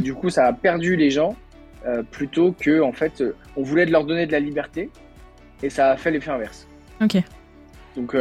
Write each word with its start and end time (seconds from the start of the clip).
Et 0.00 0.02
du 0.02 0.14
coup, 0.14 0.30
ça 0.30 0.46
a 0.46 0.52
perdu 0.52 0.96
les 0.96 1.10
gens 1.10 1.36
plutôt 2.10 2.52
que, 2.52 2.82
en 2.82 2.92
fait, 2.92 3.22
on 3.56 3.62
voulait 3.62 3.86
leur 3.86 4.04
donner 4.04 4.26
de 4.26 4.32
la 4.32 4.40
liberté 4.40 4.90
et 5.62 5.70
ça 5.70 5.90
a 5.90 5.96
fait 5.96 6.10
l'effet 6.10 6.30
inverse. 6.30 6.66
Ok. 7.00 7.16
Donc, 7.96 8.14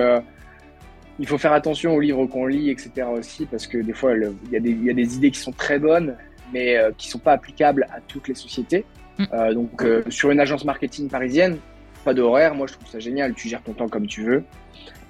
il 1.20 1.28
faut 1.28 1.38
faire 1.38 1.54
attention 1.54 1.94
aux 1.94 2.00
livres 2.00 2.26
qu'on 2.26 2.46
lit, 2.46 2.70
etc. 2.70 3.07
aussi, 3.12 3.46
parce 3.46 3.68
que 3.68 3.78
des 3.78 3.94
fois, 3.94 4.13
il 4.15 4.31
y, 4.52 4.86
y, 4.86 4.89
a 4.89 4.94
des 4.94 5.15
idées 5.15 5.31
qui 5.31 5.39
sont 5.39 5.52
très 5.52 5.78
bonnes, 5.79 6.15
mais 6.54 6.78
qui 6.97 7.07
ne 7.07 7.12
sont 7.12 7.20
pas 7.20 7.34
applicables 7.34 7.85
à 7.91 7.99
toutes 8.07 8.27
les 8.27 8.35
sociétés. 8.35 8.85
Mm. 9.19 9.23
Euh, 9.33 9.53
donc, 9.53 9.83
euh, 9.83 10.03
sur 10.09 10.31
une 10.31 10.39
agence 10.39 10.65
marketing 10.65 11.09
parisienne, 11.09 11.57
pas 12.03 12.13
d'horaire. 12.13 12.55
Moi, 12.55 12.67
je 12.67 12.73
trouve 12.73 12.87
ça 12.87 12.99
génial. 12.99 13.33
Tu 13.33 13.49
gères 13.49 13.61
ton 13.61 13.73
temps 13.73 13.89
comme 13.89 14.07
tu 14.07 14.23
veux. 14.23 14.43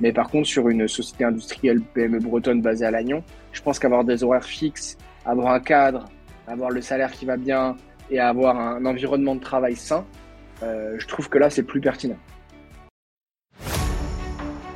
Mais 0.02 0.12
par 0.12 0.30
contre, 0.30 0.48
sur 0.48 0.68
une 0.70 0.88
société 0.88 1.24
industrielle 1.24 1.82
PME 1.82 2.20
bretonne 2.20 2.62
basée 2.62 2.86
à 2.86 2.92
Lannion, 2.92 3.24
je 3.52 3.62
pense 3.62 3.80
qu'avoir 3.80 4.04
des 4.04 4.24
horaires 4.24 4.44
fixes, 4.44 4.98
avoir 5.26 5.54
un 5.54 5.60
cadre, 5.60 6.06
avoir 6.50 6.72
le 6.72 6.82
salaire 6.82 7.12
qui 7.12 7.26
va 7.26 7.38
bien 7.38 7.78
et 8.10 8.20
avoir 8.20 8.60
un 8.60 8.84
environnement 8.86 9.36
de 9.36 9.40
travail 9.40 9.76
sain, 9.76 10.06
euh, 10.64 10.96
je 10.98 11.08
trouve 11.08 11.30
que 11.30 11.38
là, 11.38 11.50
c'est 11.50 11.64
plus 11.64 11.80
pertinent. 11.80 12.18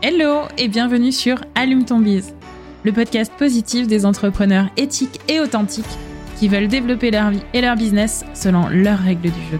Hello 0.01 0.43
et 0.57 0.67
bienvenue 0.67 1.11
sur 1.11 1.41
Allume 1.55 1.85
ton 1.85 1.99
bise, 1.99 2.35
le 2.83 2.91
podcast 2.91 3.33
positif 3.37 3.87
des 3.87 4.05
entrepreneurs 4.05 4.67
éthiques 4.77 5.19
et 5.27 5.39
authentiques 5.39 5.85
qui 6.37 6.47
veulent 6.47 6.67
développer 6.67 7.09
leur 7.09 7.31
vie 7.31 7.43
et 7.53 7.61
leur 7.61 7.75
business 7.75 8.23
selon 8.33 8.67
leurs 8.67 8.99
règles 8.99 9.31
du 9.31 9.41
jeu. 9.51 9.59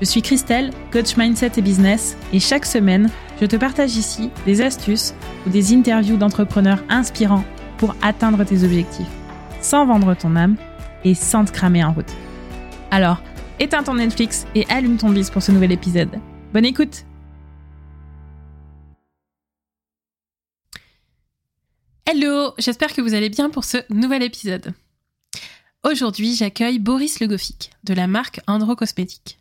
Je 0.00 0.06
suis 0.06 0.22
Christelle, 0.22 0.70
coach 0.90 1.16
mindset 1.16 1.52
et 1.58 1.62
business, 1.62 2.16
et 2.32 2.40
chaque 2.40 2.66
semaine, 2.66 3.08
je 3.40 3.46
te 3.46 3.54
partage 3.54 3.96
ici 3.96 4.30
des 4.46 4.62
astuces 4.62 5.14
ou 5.46 5.50
des 5.50 5.74
interviews 5.74 6.16
d'entrepreneurs 6.16 6.82
inspirants 6.88 7.44
pour 7.76 7.94
atteindre 8.02 8.42
tes 8.44 8.64
objectifs, 8.64 9.06
sans 9.60 9.86
vendre 9.86 10.16
ton 10.16 10.34
âme 10.34 10.56
et 11.04 11.14
sans 11.14 11.44
te 11.44 11.52
cramer 11.52 11.84
en 11.84 11.92
route. 11.92 12.12
Alors, 12.90 13.22
éteins 13.58 13.82
ton 13.82 13.94
Netflix 13.94 14.46
et 14.54 14.66
allume 14.68 14.96
ton 14.96 15.10
bis 15.10 15.30
pour 15.30 15.42
ce 15.42 15.52
nouvel 15.52 15.72
épisode. 15.72 16.20
Bonne 16.52 16.64
écoute 16.64 17.04
Hello, 22.04 22.52
j'espère 22.58 22.92
que 22.92 23.00
vous 23.00 23.14
allez 23.14 23.30
bien 23.30 23.48
pour 23.48 23.64
ce 23.64 23.78
nouvel 23.88 24.22
épisode. 24.22 24.74
Aujourd'hui, 25.84 26.34
j'accueille 26.34 26.78
Boris 26.78 27.20
Le 27.20 27.26
de 27.26 27.94
la 27.94 28.06
marque 28.06 28.40
Andro 28.46 28.76
Cosmétique. 28.76 29.38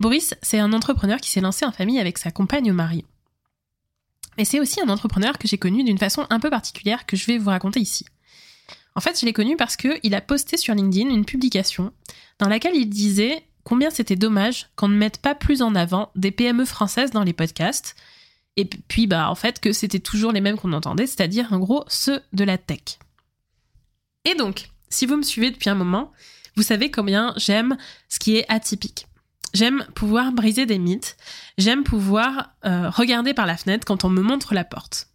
Boris, 0.00 0.34
c'est 0.42 0.58
un 0.58 0.72
entrepreneur 0.72 1.20
qui 1.20 1.30
s'est 1.30 1.40
lancé 1.40 1.64
en 1.64 1.72
famille 1.72 2.00
avec 2.00 2.18
sa 2.18 2.30
compagne 2.30 2.72
Marion. 2.72 3.04
Mais 4.38 4.44
c'est 4.44 4.60
aussi 4.60 4.80
un 4.80 4.88
entrepreneur 4.88 5.38
que 5.38 5.48
j'ai 5.48 5.58
connu 5.58 5.84
d'une 5.84 5.98
façon 5.98 6.26
un 6.30 6.40
peu 6.40 6.50
particulière 6.50 7.06
que 7.06 7.16
je 7.16 7.26
vais 7.26 7.38
vous 7.38 7.50
raconter 7.50 7.80
ici. 7.80 8.06
En 8.96 9.00
fait, 9.00 9.20
je 9.20 9.26
l'ai 9.26 9.34
connu 9.34 9.56
parce 9.56 9.76
qu'il 9.76 10.14
a 10.14 10.20
posté 10.22 10.56
sur 10.56 10.74
LinkedIn 10.74 11.10
une 11.10 11.26
publication 11.26 11.92
dans 12.38 12.48
laquelle 12.48 12.74
il 12.74 12.88
disait 12.88 13.44
combien 13.62 13.90
c'était 13.90 14.16
dommage 14.16 14.70
qu'on 14.74 14.88
ne 14.88 14.96
mette 14.96 15.18
pas 15.18 15.34
plus 15.34 15.60
en 15.60 15.74
avant 15.74 16.10
des 16.16 16.30
PME 16.30 16.64
françaises 16.64 17.10
dans 17.10 17.22
les 17.22 17.34
podcasts. 17.34 17.94
Et 18.56 18.64
puis, 18.64 19.06
bah, 19.06 19.30
en 19.30 19.34
fait, 19.34 19.60
que 19.60 19.72
c'était 19.72 20.00
toujours 20.00 20.32
les 20.32 20.40
mêmes 20.40 20.56
qu'on 20.56 20.72
entendait, 20.72 21.06
c'est-à-dire, 21.06 21.52
en 21.52 21.58
gros, 21.58 21.84
ceux 21.88 22.22
de 22.32 22.42
la 22.42 22.56
tech. 22.56 22.98
Et 24.24 24.34
donc, 24.34 24.70
si 24.88 25.04
vous 25.04 25.16
me 25.16 25.22
suivez 25.22 25.50
depuis 25.50 25.68
un 25.68 25.74
moment, 25.74 26.10
vous 26.56 26.62
savez 26.62 26.90
combien 26.90 27.34
j'aime 27.36 27.76
ce 28.08 28.18
qui 28.18 28.36
est 28.36 28.46
atypique. 28.48 29.08
J'aime 29.52 29.86
pouvoir 29.94 30.32
briser 30.32 30.64
des 30.64 30.78
mythes. 30.78 31.18
J'aime 31.58 31.84
pouvoir 31.84 32.54
euh, 32.64 32.88
regarder 32.88 33.34
par 33.34 33.44
la 33.44 33.58
fenêtre 33.58 33.84
quand 33.84 34.04
on 34.04 34.10
me 34.10 34.22
montre 34.22 34.54
la 34.54 34.64
porte. 34.64 35.08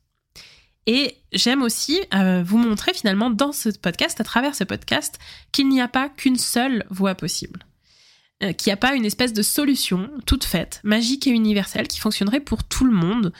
Et 0.87 1.17
j'aime 1.31 1.61
aussi 1.61 1.99
euh, 2.13 2.43
vous 2.43 2.57
montrer 2.57 2.93
finalement 2.93 3.29
dans 3.29 3.51
ce 3.51 3.69
podcast, 3.69 4.19
à 4.19 4.23
travers 4.23 4.55
ce 4.55 4.63
podcast, 4.63 5.19
qu'il 5.51 5.69
n'y 5.69 5.81
a 5.81 5.87
pas 5.87 6.09
qu'une 6.09 6.37
seule 6.37 6.85
voie 6.89 7.15
possible. 7.15 7.65
Euh, 8.41 8.53
qu'il 8.53 8.69
n'y 8.69 8.73
a 8.73 8.77
pas 8.77 8.95
une 8.95 9.05
espèce 9.05 9.33
de 9.33 9.43
solution 9.43 10.09
toute 10.25 10.43
faite, 10.43 10.81
magique 10.83 11.27
et 11.27 11.31
universelle, 11.31 11.87
qui 11.87 11.99
fonctionnerait 11.99 12.39
pour 12.39 12.63
tout 12.63 12.85
le 12.85 12.91
monde, 12.91 13.31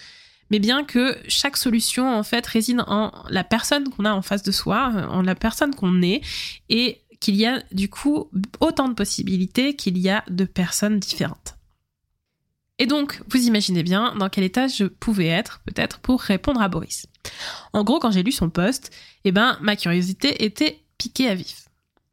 mais 0.52 0.60
bien 0.60 0.84
que 0.84 1.18
chaque 1.28 1.58
solution 1.58 2.16
en 2.16 2.24
fait 2.24 2.46
réside 2.46 2.84
en 2.86 3.12
la 3.30 3.44
personne 3.44 3.90
qu'on 3.90 4.06
a 4.06 4.14
en 4.14 4.22
face 4.22 4.44
de 4.44 4.52
soi, 4.52 4.92
en 5.10 5.24
la 5.24 5.34
personne 5.34 5.74
qu'on 5.74 6.04
est, 6.04 6.22
et 6.70 7.02
qu'il 7.20 7.36
y 7.36 7.48
a 7.48 7.64
du 7.72 7.90
coup 7.90 8.30
autant 8.60 8.90
de 8.90 8.94
possibilités 8.94 9.76
qu'il 9.76 9.98
y 9.98 10.10
a 10.10 10.24
de 10.30 10.44
personnes 10.44 11.00
différentes. 11.00 11.56
Et 12.78 12.86
donc, 12.86 13.22
vous 13.30 13.46
imaginez 13.48 13.84
bien 13.84 14.16
dans 14.16 14.30
quel 14.30 14.44
état 14.44 14.68
je 14.68 14.86
pouvais 14.86 15.28
être, 15.28 15.62
peut-être, 15.66 16.00
pour 16.00 16.20
répondre 16.20 16.62
à 16.62 16.68
Boris. 16.68 17.06
En 17.74 17.84
gros, 17.84 18.00
quand 18.00 18.12
j'ai 18.12 18.24
lu 18.24 18.32
son 18.32 18.50
poste, 18.50 18.92
eh 19.24 19.32
ben, 19.32 19.58
ma 19.62 19.76
curiosité 19.76 20.44
était 20.44 20.80
piquée 20.98 21.28
à 21.28 21.36
vif. 21.36 21.66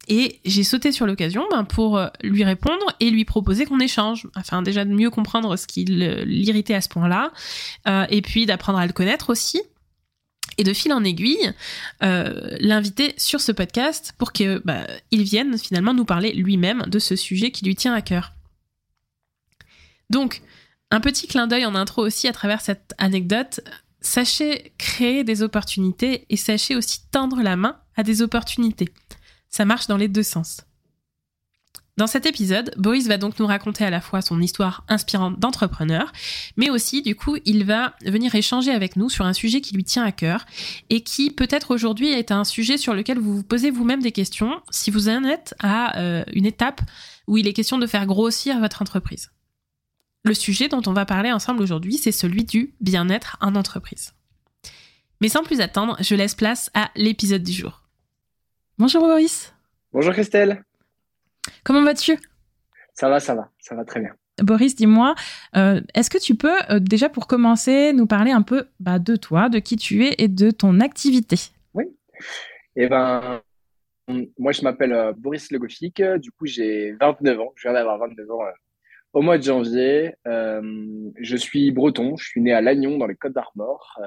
Et 0.07 0.39
j'ai 0.43 0.63
sauté 0.63 0.91
sur 0.91 1.05
l'occasion 1.05 1.45
ben, 1.51 1.63
pour 1.63 1.97
euh, 1.97 2.07
lui 2.21 2.43
répondre 2.43 2.83
et 2.99 3.11
lui 3.11 3.25
proposer 3.25 3.65
qu'on 3.65 3.79
échange, 3.79 4.27
afin 4.33 4.63
déjà 4.63 4.83
de 4.83 4.91
mieux 4.91 5.11
comprendre 5.11 5.55
ce 5.55 5.67
qui 5.67 5.85
l'irritait 5.85 6.73
à 6.73 6.81
ce 6.81 6.89
point-là, 6.89 7.31
euh, 7.87 8.05
et 8.09 8.21
puis 8.21 8.47
d'apprendre 8.47 8.79
à 8.79 8.87
le 8.87 8.93
connaître 8.93 9.29
aussi. 9.29 9.61
Et 10.57 10.63
de 10.63 10.73
fil 10.73 10.91
en 10.91 11.03
aiguille, 11.03 11.53
euh, 12.03 12.57
l'inviter 12.59 13.13
sur 13.17 13.39
ce 13.39 13.51
podcast 13.51 14.13
pour 14.17 14.33
qu'il 14.33 14.61
bah, 14.65 14.87
vienne 15.11 15.57
finalement 15.57 15.93
nous 15.93 16.05
parler 16.05 16.33
lui-même 16.33 16.83
de 16.87 16.99
ce 16.99 17.15
sujet 17.15 17.51
qui 17.51 17.63
lui 17.63 17.75
tient 17.75 17.93
à 17.93 18.01
cœur. 18.01 18.33
Donc, 20.09 20.41
un 20.91 20.99
petit 20.99 21.27
clin 21.27 21.45
d'œil 21.47 21.65
en 21.65 21.75
intro 21.75 22.03
aussi 22.03 22.27
à 22.27 22.33
travers 22.33 22.61
cette 22.61 22.93
anecdote. 22.97 23.61
Sachez 24.01 24.73
créer 24.77 25.23
des 25.23 25.41
opportunités 25.41 26.25
et 26.29 26.37
sachez 26.37 26.75
aussi 26.75 27.01
tendre 27.11 27.41
la 27.41 27.55
main 27.55 27.79
à 27.95 28.03
des 28.03 28.21
opportunités. 28.21 28.89
Ça 29.49 29.65
marche 29.65 29.87
dans 29.87 29.97
les 29.97 30.07
deux 30.07 30.23
sens. 30.23 30.61
Dans 31.99 32.07
cet 32.07 32.25
épisode, 32.25 32.73
Boris 32.77 33.07
va 33.07 33.17
donc 33.17 33.37
nous 33.39 33.45
raconter 33.45 33.83
à 33.83 33.89
la 33.89 33.99
fois 33.99 34.21
son 34.21 34.39
histoire 34.39 34.85
inspirante 34.87 35.37
d'entrepreneur, 35.37 36.13
mais 36.55 36.69
aussi, 36.69 37.01
du 37.01 37.13
coup, 37.13 37.35
il 37.43 37.65
va 37.65 37.93
venir 38.05 38.33
échanger 38.35 38.71
avec 38.71 38.95
nous 38.95 39.09
sur 39.09 39.25
un 39.25 39.33
sujet 39.33 39.59
qui 39.59 39.75
lui 39.75 39.83
tient 39.83 40.05
à 40.05 40.13
cœur 40.13 40.45
et 40.89 41.01
qui, 41.01 41.29
peut-être 41.29 41.71
aujourd'hui, 41.71 42.07
est 42.07 42.31
un 42.31 42.45
sujet 42.45 42.77
sur 42.77 42.93
lequel 42.93 43.19
vous 43.19 43.35
vous 43.35 43.43
posez 43.43 43.69
vous-même 43.69 44.01
des 44.01 44.13
questions 44.13 44.61
si 44.69 44.91
vous 44.91 45.09
en 45.09 45.25
êtes 45.25 45.55
à 45.59 45.99
euh, 45.99 46.23
une 46.31 46.45
étape 46.45 46.79
où 47.27 47.35
il 47.35 47.49
est 47.49 47.53
question 47.53 47.77
de 47.77 47.85
faire 47.85 48.05
grossir 48.05 48.61
votre 48.61 48.81
entreprise. 48.81 49.31
Le 50.25 50.33
sujet 50.33 50.67
dont 50.67 50.81
on 50.85 50.91
va 50.91 51.05
parler 51.05 51.31
ensemble 51.31 51.61
aujourd'hui, 51.61 51.93
c'est 51.93 52.11
celui 52.11 52.43
du 52.43 52.73
bien-être 52.81 53.37
en 53.39 53.55
entreprise. 53.55 54.13
Mais 55.21 55.29
sans 55.29 55.43
plus 55.43 55.61
attendre, 55.61 55.95
je 56.01 56.13
laisse 56.13 56.35
place 56.35 56.69
à 56.73 56.91
l'épisode 56.95 57.41
du 57.41 57.53
jour. 57.53 57.83
Bonjour 58.77 59.01
Boris. 59.01 59.53
Bonjour 59.93 60.11
Christelle. 60.11 60.65
Comment 61.63 61.83
vas-tu? 61.83 62.17
Ça 62.93 63.09
va, 63.09 63.21
ça 63.21 63.33
va, 63.33 63.49
ça 63.59 63.75
va 63.75 63.85
très 63.85 64.01
bien. 64.01 64.13
Boris, 64.43 64.75
dis-moi, 64.75 65.15
euh, 65.55 65.79
est-ce 65.95 66.09
que 66.09 66.17
tu 66.17 66.35
peux 66.35 66.57
euh, 66.69 66.79
déjà 66.79 67.07
pour 67.07 67.25
commencer 67.27 67.93
nous 67.93 68.05
parler 68.05 68.31
un 68.31 68.41
peu 68.41 68.67
bah, 68.81 68.99
de 68.99 69.15
toi, 69.15 69.47
de 69.47 69.59
qui 69.59 69.77
tu 69.77 70.05
es 70.05 70.15
et 70.17 70.27
de 70.27 70.51
ton 70.51 70.81
activité? 70.81 71.37
Oui. 71.73 71.85
Eh 72.75 72.87
ben, 72.87 73.41
moi 74.37 74.51
je 74.51 74.63
m'appelle 74.63 74.91
euh, 74.91 75.13
Boris 75.13 75.49
Legofic, 75.51 76.01
du 76.17 76.31
coup 76.31 76.45
j'ai 76.45 76.91
29 76.99 77.39
ans, 77.39 77.53
je 77.55 77.69
viens 77.69 77.73
d'avoir 77.73 77.97
29 77.99 78.31
ans 78.31 78.39
au 79.13 79.21
mois 79.21 79.37
de 79.37 79.43
janvier. 79.43 80.15
je 80.25 81.35
suis 81.35 81.71
breton, 81.71 82.17
je 82.17 82.25
suis 82.25 82.41
né 82.41 82.53
à 82.53 82.61
Lannion 82.61 82.97
dans 82.97 83.07
les 83.07 83.15
Côtes 83.15 83.33
d'Armor. 83.33 83.99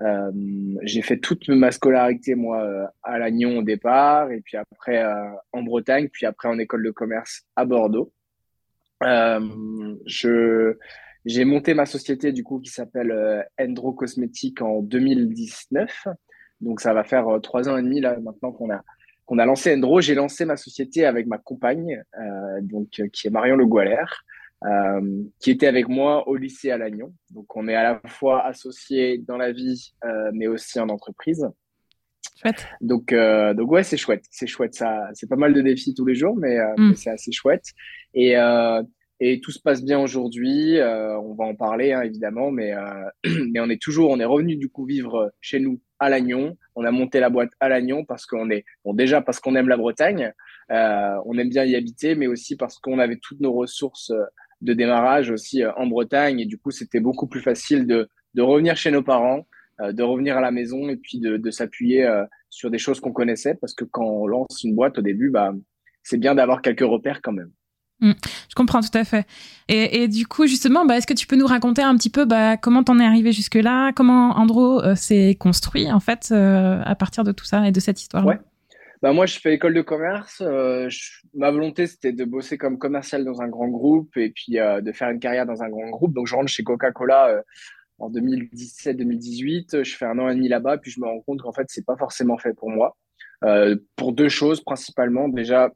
Euh, 0.00 0.30
j'ai 0.82 1.02
fait 1.02 1.18
toute 1.18 1.48
ma 1.48 1.72
scolarité 1.72 2.36
moi 2.36 2.62
euh, 2.62 2.86
à 3.02 3.18
Lannion 3.18 3.58
au 3.58 3.62
départ 3.62 4.30
et 4.30 4.40
puis 4.40 4.56
après 4.56 5.02
euh, 5.02 5.28
en 5.52 5.62
Bretagne 5.62 6.08
puis 6.08 6.24
après 6.24 6.48
en 6.48 6.56
école 6.60 6.84
de 6.84 6.92
commerce 6.92 7.42
à 7.56 7.64
Bordeaux. 7.64 8.12
je 9.02 10.76
j'ai 11.24 11.44
monté 11.44 11.74
ma 11.74 11.84
société 11.84 12.30
du 12.30 12.44
coup 12.44 12.60
qui 12.60 12.70
s'appelle 12.70 13.44
Endro 13.60 13.92
Cosmétique 13.92 14.62
en 14.62 14.80
2019. 14.82 16.06
Donc 16.60 16.80
ça 16.80 16.94
va 16.94 17.02
faire 17.04 17.26
trois 17.42 17.68
ans 17.68 17.76
et 17.76 17.82
demi 17.82 18.00
là 18.00 18.18
maintenant 18.20 18.52
qu'on 18.52 18.70
a 18.70 18.82
qu'on 19.28 19.38
a 19.38 19.46
lancé 19.46 19.72
Endro. 19.72 20.00
J'ai 20.00 20.14
lancé 20.14 20.44
ma 20.44 20.56
société 20.56 21.04
avec 21.04 21.26
ma 21.26 21.38
compagne 21.38 22.02
donc 22.62 23.00
qui 23.12 23.26
est 23.26 23.30
Marion 23.30 23.56
Le 23.56 23.66
Goualer. 23.66 24.06
Euh, 24.64 25.22
qui 25.38 25.52
était 25.52 25.68
avec 25.68 25.86
moi 25.86 26.26
au 26.26 26.34
lycée 26.34 26.72
à 26.72 26.78
Lannion. 26.78 27.14
Donc, 27.30 27.56
on 27.56 27.68
est 27.68 27.76
à 27.76 27.84
la 27.84 28.00
fois 28.08 28.44
associés 28.44 29.18
dans 29.18 29.36
la 29.36 29.52
vie, 29.52 29.92
euh, 30.04 30.30
mais 30.34 30.48
aussi 30.48 30.80
en 30.80 30.88
entreprise. 30.88 31.48
Chouette. 32.40 32.66
Donc, 32.80 33.12
euh, 33.12 33.54
donc 33.54 33.70
ouais, 33.70 33.82
c'est 33.82 33.96
chouette. 33.96 34.24
C'est 34.30 34.46
chouette. 34.46 34.74
Ça, 34.74 35.08
c'est 35.12 35.28
pas 35.28 35.36
mal 35.36 35.52
de 35.52 35.60
défis 35.60 35.94
tous 35.94 36.06
les 36.06 36.14
jours, 36.14 36.36
mais, 36.36 36.58
euh, 36.58 36.74
mm. 36.76 36.88
mais 36.88 36.94
c'est 36.96 37.10
assez 37.10 37.32
chouette. 37.32 37.66
Et, 38.14 38.36
euh, 38.36 38.82
et 39.20 39.40
tout 39.40 39.50
se 39.50 39.60
passe 39.60 39.84
bien 39.84 40.00
aujourd'hui. 40.00 40.78
on 40.80 41.34
va 41.34 41.44
en 41.44 41.54
parler, 41.54 41.92
hein, 41.92 42.02
évidemment, 42.02 42.50
mais, 42.50 42.72
mais 43.52 43.60
on 43.60 43.68
est 43.68 43.80
toujours, 43.80 44.10
on 44.10 44.20
est 44.20 44.24
revenu 44.24 44.56
du 44.56 44.68
coup 44.68 44.84
vivre 44.84 45.32
chez 45.40 45.58
nous 45.58 45.80
à 45.98 46.08
Lannion. 46.08 46.56
On 46.80 46.84
a 46.84 46.92
monté 46.92 47.18
la 47.18 47.28
boîte 47.28 47.50
à 47.58 47.68
Lannion 47.68 48.04
parce 48.04 48.24
qu'on 48.24 48.50
est, 48.50 48.64
bon, 48.84 48.94
déjà 48.94 49.20
parce 49.20 49.40
qu'on 49.40 49.56
aime 49.56 49.68
la 49.68 49.76
Bretagne, 49.76 50.32
on 50.70 51.36
aime 51.36 51.48
bien 51.48 51.64
y 51.64 51.74
habiter, 51.74 52.14
mais 52.14 52.28
aussi 52.28 52.54
parce 52.54 52.78
qu'on 52.78 53.00
avait 53.00 53.18
toutes 53.20 53.40
nos 53.40 53.52
ressources 53.52 54.12
de 54.60 54.72
démarrage 54.74 55.30
aussi 55.30 55.64
euh, 55.64 55.72
en 55.76 55.86
Bretagne. 55.86 56.38
Et 56.38 56.46
du 56.46 56.56
coup, 56.56 56.70
c'était 56.70 57.00
beaucoup 57.00 57.26
plus 57.26 57.40
facile 57.40 57.84
de, 57.84 58.08
de 58.34 58.42
revenir 58.42 58.76
chez 58.76 58.92
nos 58.92 59.02
parents, 59.02 59.46
de 59.80 60.02
revenir 60.04 60.36
à 60.36 60.40
la 60.40 60.52
maison 60.52 60.88
et 60.88 60.96
puis 60.96 61.18
de, 61.18 61.50
s'appuyer 61.50 62.08
sur 62.48 62.70
des 62.70 62.78
choses 62.78 63.00
qu'on 63.00 63.12
connaissait 63.12 63.54
parce 63.54 63.74
que 63.74 63.84
quand 63.84 64.04
on 64.04 64.26
lance 64.26 64.62
une 64.64 64.74
boîte 64.74 64.98
au 64.98 65.02
début, 65.02 65.30
bah, 65.30 65.52
c'est 66.02 66.18
bien 66.18 66.34
d'avoir 66.34 66.62
quelques 66.62 66.80
repères 66.80 67.20
quand 67.22 67.32
même. 67.32 67.50
Mmh. 68.00 68.12
je 68.48 68.54
comprends 68.54 68.80
tout 68.80 68.96
à 68.96 69.04
fait. 69.04 69.26
Et, 69.68 70.08
du 70.08 70.26
coup, 70.26 70.46
justement, 70.46 70.86
bah, 70.86 70.96
est-ce 70.96 71.06
que 71.06 71.14
tu 71.14 71.26
peux 71.26 71.36
nous 71.36 71.46
raconter 71.46 71.82
un 71.82 71.96
petit 71.96 72.10
peu 72.10 72.24
bah, 72.24 72.56
comment 72.56 72.84
t'en 72.84 72.98
es 73.00 73.04
arrivé 73.04 73.32
jusque-là, 73.32 73.92
comment 73.92 74.38
Andro 74.38 74.94
s'est 74.94 75.36
construit 75.38 75.90
en 75.90 76.00
fait 76.00 76.32
à 76.32 76.94
partir 76.94 77.24
de 77.24 77.32
tout 77.32 77.44
ça 77.44 77.66
et 77.66 77.72
de 77.72 77.80
cette 77.80 78.00
histoire 78.00 78.24
Ouais. 78.24 78.38
Bah 79.00 79.12
moi, 79.12 79.26
je 79.26 79.38
fais 79.38 79.54
école 79.54 79.74
de 79.74 79.82
commerce. 79.82 80.42
Euh, 80.44 80.88
ma 81.32 81.52
volonté, 81.52 81.86
c'était 81.86 82.12
de 82.12 82.24
bosser 82.24 82.58
comme 82.58 82.78
commercial 82.78 83.24
dans 83.24 83.40
un 83.40 83.48
grand 83.48 83.68
groupe 83.68 84.16
et 84.16 84.30
puis 84.30 84.58
euh, 84.58 84.80
de 84.80 84.90
faire 84.90 85.08
une 85.10 85.20
carrière 85.20 85.46
dans 85.46 85.62
un 85.62 85.68
grand 85.68 85.88
groupe. 85.88 86.12
Donc, 86.14 86.26
je 86.26 86.34
rentre 86.34 86.48
chez 86.48 86.64
Coca-Cola 86.64 87.28
euh, 87.28 87.42
en 87.98 88.10
2017-2018. 88.10 89.84
Je 89.84 89.96
fais 89.96 90.04
un 90.04 90.18
an 90.18 90.28
et 90.28 90.34
demi 90.34 90.48
là-bas, 90.48 90.78
puis 90.78 90.90
je 90.90 91.00
me 91.00 91.06
rends 91.06 91.20
compte 91.20 91.42
qu'en 91.42 91.52
fait, 91.52 91.66
c'est 91.68 91.86
pas 91.86 91.96
forcément 91.96 92.38
fait 92.38 92.54
pour 92.54 92.70
moi. 92.70 92.96
pour 93.94 94.12
deux 94.12 94.28
choses 94.28 94.62
principalement. 94.62 95.28
Déjà, 95.28 95.70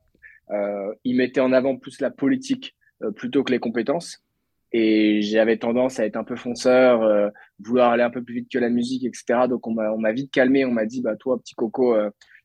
ils 0.50 1.17
mettaient 1.17 1.41
en 1.41 1.53
avant 1.53 1.77
plus 1.77 2.00
la 2.00 2.11
politique 2.11 2.77
plutôt 3.17 3.43
que 3.43 3.53
les 3.53 3.59
compétences. 3.59 4.23
Et 4.75 5.21
j'avais 5.23 5.59
tendance 5.59 6.00
à 6.00 6.06
être 6.06 6.17
un 6.17 6.25
peu 6.25 6.37
fonceur, 6.37 7.31
vouloir 7.59 7.93
aller 7.93 8.03
un 8.03 8.11
peu 8.11 8.23
plus 8.23 8.35
vite 8.35 8.50
que 8.50 8.59
la 8.59 8.71
musique, 8.71 9.05
etc. 9.05 9.47
Donc, 9.49 9.67
on 9.67 9.73
m'a 9.73 10.12
vite 10.12 10.31
calmé. 10.31 10.65
On 10.65 10.71
m'a 10.71 10.87
dit, 10.87 11.03
bah 11.03 11.17
toi, 11.17 11.39
petit 11.39 11.55
coco 11.55 11.94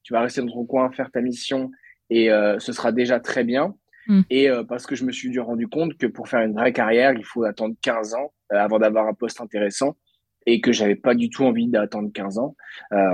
tu 0.08 0.14
vas 0.14 0.22
rester 0.22 0.40
dans 0.40 0.48
ton 0.48 0.66
coin, 0.66 0.90
faire 0.90 1.12
ta 1.12 1.20
mission 1.20 1.70
et 2.10 2.32
euh, 2.32 2.60
ce 2.60 2.72
sera 2.72 2.94
déjà 2.94 3.20
très 3.20 3.44
bien. 3.44 3.76
Mm. 4.08 4.22
Et 4.30 4.50
euh, 4.50 4.64
parce 4.64 4.86
que 4.86 4.96
je 4.96 5.04
me 5.04 5.12
suis 5.12 5.30
dû 5.30 5.42
rendu 5.42 5.68
compte 5.68 5.98
que 5.98 6.08
pour 6.08 6.30
faire 6.30 6.40
une 6.40 6.54
vraie 6.54 6.72
carrière, 6.72 7.12
il 7.12 7.26
faut 7.26 7.44
attendre 7.44 7.76
15 7.82 8.14
ans 8.14 8.34
euh, 8.54 8.58
avant 8.58 8.80
d'avoir 8.80 9.08
un 9.08 9.14
poste 9.14 9.42
intéressant 9.42 9.98
et 10.46 10.62
que 10.62 10.72
j'avais 10.72 10.96
pas 10.96 11.14
du 11.14 11.30
tout 11.30 11.44
envie 11.44 11.68
d'attendre 11.68 12.10
15 12.14 12.38
ans. 12.38 12.56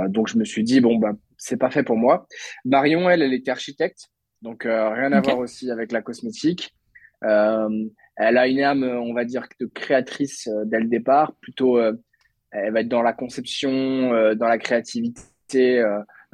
donc 0.07 0.27
je 0.27 0.37
me 0.37 0.45
suis 0.45 0.63
dit 0.63 0.81
bon 0.81 0.99
bah 0.99 1.13
c'est 1.35 1.57
pas 1.57 1.71
fait 1.71 1.81
pour 1.81 1.97
moi. 1.97 2.27
Marion 2.63 3.09
elle 3.09 3.23
elle 3.23 3.33
était 3.33 3.49
architecte 3.49 4.11
donc 4.43 4.63
rien 4.65 5.11
à 5.11 5.21
voir 5.21 5.39
aussi 5.39 5.71
avec 5.71 5.91
la 5.91 6.01
cosmétique. 6.01 6.75
elle 7.21 8.37
a 8.37 8.47
une 8.47 8.59
âme 8.59 8.83
on 8.83 9.13
va 9.13 9.25
dire 9.25 9.47
de 9.59 9.65
créatrice 9.65 10.49
dès 10.65 10.79
le 10.79 10.87
départ 10.87 11.33
plutôt 11.41 11.79
elle 11.79 12.73
va 12.73 12.81
être 12.81 12.89
dans 12.89 13.01
la 13.01 13.13
conception 13.13 14.35
dans 14.35 14.47
la 14.47 14.57
créativité 14.57 15.83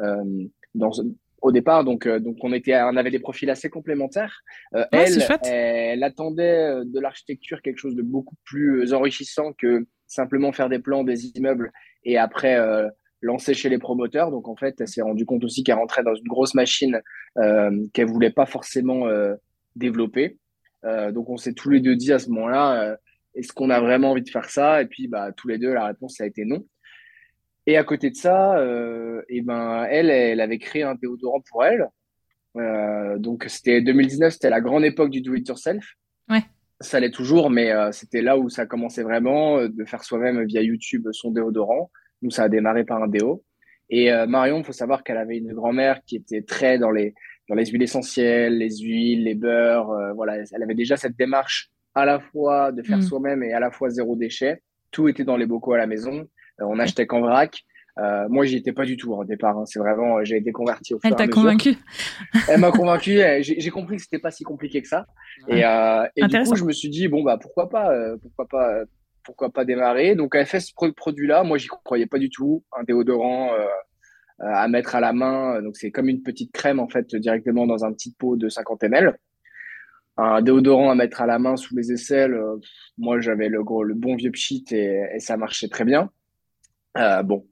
euh, 0.01 0.23
dans, 0.75 0.91
au 1.41 1.51
départ, 1.51 1.83
donc, 1.83 2.05
euh, 2.05 2.19
donc 2.19 2.37
on, 2.41 2.53
était, 2.53 2.75
on 2.81 2.95
avait 2.95 3.11
des 3.11 3.19
profils 3.19 3.49
assez 3.49 3.69
complémentaires. 3.69 4.41
Euh, 4.75 4.85
elle, 4.91 5.25
elle, 5.43 6.03
attendait 6.03 6.83
de 6.85 6.99
l'architecture 6.99 7.61
quelque 7.61 7.77
chose 7.77 7.95
de 7.95 8.01
beaucoup 8.01 8.35
plus 8.45 8.93
enrichissant 8.93 9.53
que 9.53 9.87
simplement 10.05 10.51
faire 10.51 10.69
des 10.69 10.79
plans 10.79 11.03
des 11.03 11.27
immeubles 11.37 11.71
et 12.03 12.17
après 12.17 12.59
lancer 13.21 13.53
chez 13.53 13.69
les 13.69 13.77
promoteurs. 13.77 14.31
Donc 14.31 14.47
en 14.47 14.55
fait, 14.55 14.79
elle 14.79 14.87
s'est 14.87 15.01
rendue 15.01 15.25
compte 15.25 15.43
aussi 15.43 15.63
qu'elle 15.63 15.75
rentrait 15.75 16.03
dans 16.03 16.15
une 16.15 16.27
grosse 16.27 16.53
machine 16.53 17.01
euh, 17.37 17.71
qu'elle 17.93 18.07
voulait 18.07 18.31
pas 18.31 18.45
forcément 18.45 19.05
développer. 19.75 20.37
donc 20.83 21.29
on 21.29 21.37
s'est 21.37 21.53
tous 21.53 21.69
les 21.69 21.79
deux 21.79 21.95
dit 21.95 22.11
à 22.13 22.19
ce 22.19 22.29
moment-là, 22.29 22.97
est-ce 23.35 23.53
qu'on 23.53 23.69
a 23.69 23.79
vraiment 23.79 24.11
envie 24.11 24.23
de 24.23 24.29
faire 24.29 24.49
ça? 24.49 24.81
Et 24.81 24.85
puis 24.85 25.07
bah 25.07 25.31
tous 25.31 25.47
les 25.47 25.57
deux, 25.57 25.73
la 25.73 25.85
réponse 25.85 26.19
a 26.21 26.25
été 26.25 26.45
non. 26.45 26.63
Et 27.69 27.77
à 27.77 27.83
côté 27.83 28.09
de 28.09 28.15
ça, 28.15 28.57
euh, 28.57 29.21
et 29.29 29.41
ben, 29.41 29.85
elle, 29.91 30.09
elle 30.09 30.41
avait 30.41 30.57
créé 30.57 30.81
un 30.81 30.95
déodorant 30.95 31.41
pour 31.41 31.63
elle. 31.63 31.87
Euh, 32.57 33.19
donc, 33.19 33.45
c'était 33.47 33.79
2019, 33.81 34.33
c'était 34.33 34.49
la 34.49 34.59
grande 34.59 34.83
époque 34.83 35.11
du 35.11 35.21
do-it-yourself. 35.21 35.85
Ouais. 36.29 36.41
Ça 36.81 36.99
l'est 36.99 37.11
toujours, 37.11 37.51
mais 37.51 37.71
euh, 37.71 37.91
c'était 37.91 38.23
là 38.23 38.39
où 38.39 38.49
ça 38.49 38.65
commençait 38.65 39.03
vraiment 39.03 39.67
de 39.67 39.85
faire 39.85 40.03
soi-même 40.03 40.43
via 40.45 40.63
YouTube 40.63 41.09
son 41.11 41.29
déodorant. 41.29 41.91
Nous, 42.21 42.31
ça 42.31 42.43
a 42.43 42.49
démarré 42.49 42.83
par 42.83 43.01
un 43.01 43.07
déo. 43.07 43.43
Et 43.89 44.11
Marion, 44.27 44.59
il 44.59 44.63
faut 44.63 44.71
savoir 44.71 45.03
qu'elle 45.03 45.17
avait 45.17 45.37
une 45.37 45.53
grand-mère 45.53 46.01
qui 46.05 46.17
était 46.17 46.43
très 46.43 46.77
dans 46.77 46.91
les 46.91 47.15
dans 47.47 47.55
les 47.55 47.65
huiles 47.65 47.81
essentielles, 47.81 48.55
les 48.59 48.77
huiles, 48.77 49.23
les 49.23 49.33
beurres. 49.33 50.13
voilà, 50.13 50.37
elle 50.37 50.63
avait 50.63 50.75
déjà 50.75 50.95
cette 50.95 51.17
démarche 51.17 51.71
à 51.95 52.05
la 52.05 52.19
fois 52.19 52.71
de 52.71 52.81
faire 52.83 52.97
mm. 52.97 53.03
soi-même 53.03 53.43
et 53.43 53.53
à 53.53 53.59
la 53.59 53.71
fois 53.71 53.89
zéro 53.89 54.15
déchet. 54.15 54.61
Tout 54.91 55.07
était 55.07 55.23
dans 55.23 55.37
les 55.37 55.45
bocaux 55.45 55.73
à 55.73 55.77
la 55.77 55.87
maison. 55.87 56.27
Euh, 56.61 56.65
on 56.67 56.79
achetait 56.79 57.05
qu'en 57.05 57.21
vrac. 57.21 57.63
Euh, 57.97 58.27
moi, 58.29 58.45
j'y 58.45 58.55
étais 58.55 58.71
pas 58.71 58.85
du 58.85 58.95
tout 58.95 59.13
hein, 59.13 59.19
au 59.19 59.25
départ. 59.25 59.57
Hein. 59.57 59.65
C'est 59.65 59.79
vraiment, 59.79 60.23
j'ai 60.23 60.37
été 60.37 60.51
converti 60.51 60.93
au 60.93 60.99
fur 60.99 61.09
Elle 61.09 61.17
t'a 61.17 61.27
convaincu 61.27 61.75
Elle 62.47 62.59
m'a 62.59 62.71
convaincu. 62.71 63.19
J'ai 63.41 63.69
compris 63.71 63.97
que 63.97 64.01
c'était 64.01 64.19
pas 64.19 64.31
si 64.31 64.43
compliqué 64.43 64.81
que 64.81 64.87
ça. 64.87 65.05
Et, 65.47 65.65
euh, 65.65 66.07
et 66.15 66.25
du 66.25 66.39
coup, 66.43 66.55
je 66.55 66.63
me 66.63 66.71
suis 66.71 66.89
dit 66.89 67.07
bon 67.07 67.23
bah 67.23 67.37
pourquoi 67.39 67.69
pas, 67.69 67.91
pourquoi 68.21 68.47
pas, 68.47 68.83
pourquoi 69.29 69.51
pas 69.51 69.63
démarrer. 69.63 70.15
Donc, 70.15 70.33
elle 70.33 70.47
fait 70.47 70.59
ce 70.59 70.73
produit-là. 70.73 71.43
Moi, 71.43 71.59
j'y 71.59 71.67
croyais 71.67 72.07
pas 72.07 72.17
du 72.17 72.31
tout. 72.31 72.63
Un 72.75 72.83
déodorant 72.83 73.51
à 74.39 74.67
mettre 74.67 74.95
à 74.95 74.99
la 74.99 75.13
main. 75.13 75.61
Donc, 75.61 75.77
c'est 75.77 75.91
comme 75.91 76.09
une 76.09 76.23
petite 76.23 76.51
crème 76.51 76.79
en 76.79 76.87
fait 76.87 77.15
directement 77.15 77.67
dans 77.67 77.85
un 77.85 77.93
petit 77.93 78.11
pot 78.11 78.37
de 78.37 78.49
50 78.49 78.83
ml. 78.85 79.19
Un 80.17 80.41
déodorant 80.41 80.89
à 80.89 80.95
mettre 80.95 81.21
à 81.21 81.27
la 81.27 81.37
main 81.37 81.57
sous 81.57 81.75
les 81.77 81.91
aisselles. 81.91 82.35
moi, 82.97 83.19
j'avais 83.19 83.49
le 83.49 83.63
gros, 83.63 83.83
le 83.83 83.93
bon 83.93 84.15
vieux 84.15 84.31
pchit 84.31 84.65
et, 84.71 85.19
ça 85.19 85.37
marchait 85.37 85.67
très 85.67 85.85
bien. 85.85 86.09
Euh, 86.97 87.21
bon, 87.21 87.47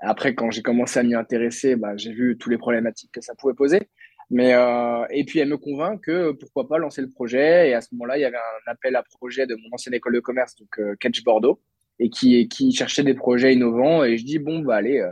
après, 0.00 0.34
quand 0.34 0.50
j'ai 0.50 0.62
commencé 0.62 1.00
à 1.00 1.02
m'y 1.02 1.14
intéresser, 1.14 1.76
bah, 1.76 1.96
j'ai 1.96 2.12
vu 2.12 2.36
tous 2.36 2.50
les 2.50 2.58
problématiques 2.58 3.12
que 3.12 3.22
ça 3.22 3.34
pouvait 3.34 3.54
poser. 3.54 3.88
Mais 4.32 4.54
euh, 4.54 5.04
et 5.10 5.24
puis 5.24 5.38
elle 5.38 5.50
me 5.50 5.58
convainc 5.58 6.00
que 6.00 6.32
pourquoi 6.32 6.66
pas 6.66 6.78
lancer 6.78 7.02
le 7.02 7.10
projet. 7.10 7.68
Et 7.68 7.74
à 7.74 7.80
ce 7.80 7.88
moment-là, 7.92 8.18
il 8.18 8.22
y 8.22 8.24
avait 8.24 8.36
un 8.36 8.70
appel 8.70 8.96
à 8.96 9.02
projet 9.02 9.46
de 9.46 9.54
mon 9.54 9.68
ancienne 9.72 9.94
école 9.94 10.14
de 10.14 10.20
commerce, 10.20 10.56
donc 10.56 10.80
euh, 10.80 10.96
Catch 10.98 11.22
Bordeaux, 11.22 11.60
et 11.98 12.10
qui 12.10 12.48
qui 12.48 12.72
cherchait 12.72 13.04
des 13.04 13.14
projets 13.14 13.52
innovants. 13.52 14.02
Et 14.04 14.16
je 14.16 14.24
dis 14.24 14.38
bon 14.38 14.60
bah 14.60 14.76
allez, 14.76 14.98
euh, 14.98 15.10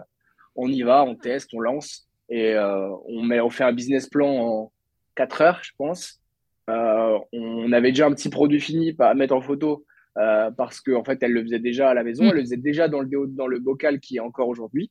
on 0.57 0.69
y 0.69 0.83
va, 0.83 1.05
on 1.05 1.15
teste, 1.15 1.51
on 1.53 1.61
lance 1.61 2.09
et 2.29 2.55
euh, 2.55 2.89
on 3.05 3.23
met 3.23 3.41
on 3.41 3.51
fait 3.51 3.65
un 3.65 3.73
business 3.73 4.09
plan 4.09 4.29
en 4.29 4.73
4 5.17 5.43
heures, 5.43 5.61
je 5.63 5.73
pense. 5.77 6.21
on 6.69 7.73
avait 7.73 7.91
déjà 7.91 8.07
un 8.07 8.13
petit 8.13 8.31
produit 8.31 8.61
fini 8.61 8.97
à 8.99 9.15
mettre 9.15 9.35
en 9.35 9.43
photo 9.43 9.85
euh, 10.19 10.51
parce 10.51 10.81
qu'en 10.81 11.01
en 11.01 11.05
fait, 11.05 11.23
elle 11.23 11.33
le 11.33 11.43
faisait 11.43 11.61
déjà 11.61 11.91
à 11.91 11.95
la 11.95 12.03
maison, 12.03 12.25
mm. 12.25 12.29
elle 12.29 12.35
le 12.35 12.41
faisait 12.41 12.57
déjà 12.57 12.89
dans 12.89 13.01
le, 13.01 13.09
dans 13.29 13.47
le 13.47 13.59
bocal 13.59 14.01
qui 14.01 14.17
est 14.17 14.21
encore 14.21 14.49
aujourd'hui. 14.49 14.91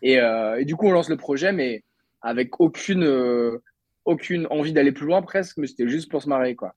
Et, 0.00 0.18
euh, 0.18 0.58
et, 0.58 0.64
du 0.64 0.76
coup, 0.76 0.86
on 0.86 0.92
lance 0.92 1.10
le 1.10 1.16
projet, 1.16 1.52
mais 1.52 1.84
avec 2.24 2.58
aucune, 2.58 3.04
euh, 3.04 3.62
aucune 4.04 4.48
envie 4.50 4.72
d'aller 4.72 4.92
plus 4.92 5.06
loin 5.06 5.22
presque, 5.22 5.58
mais 5.58 5.66
c'était 5.66 5.88
juste 5.88 6.10
pour 6.10 6.22
se 6.22 6.28
marrer. 6.28 6.56
Quoi. 6.56 6.74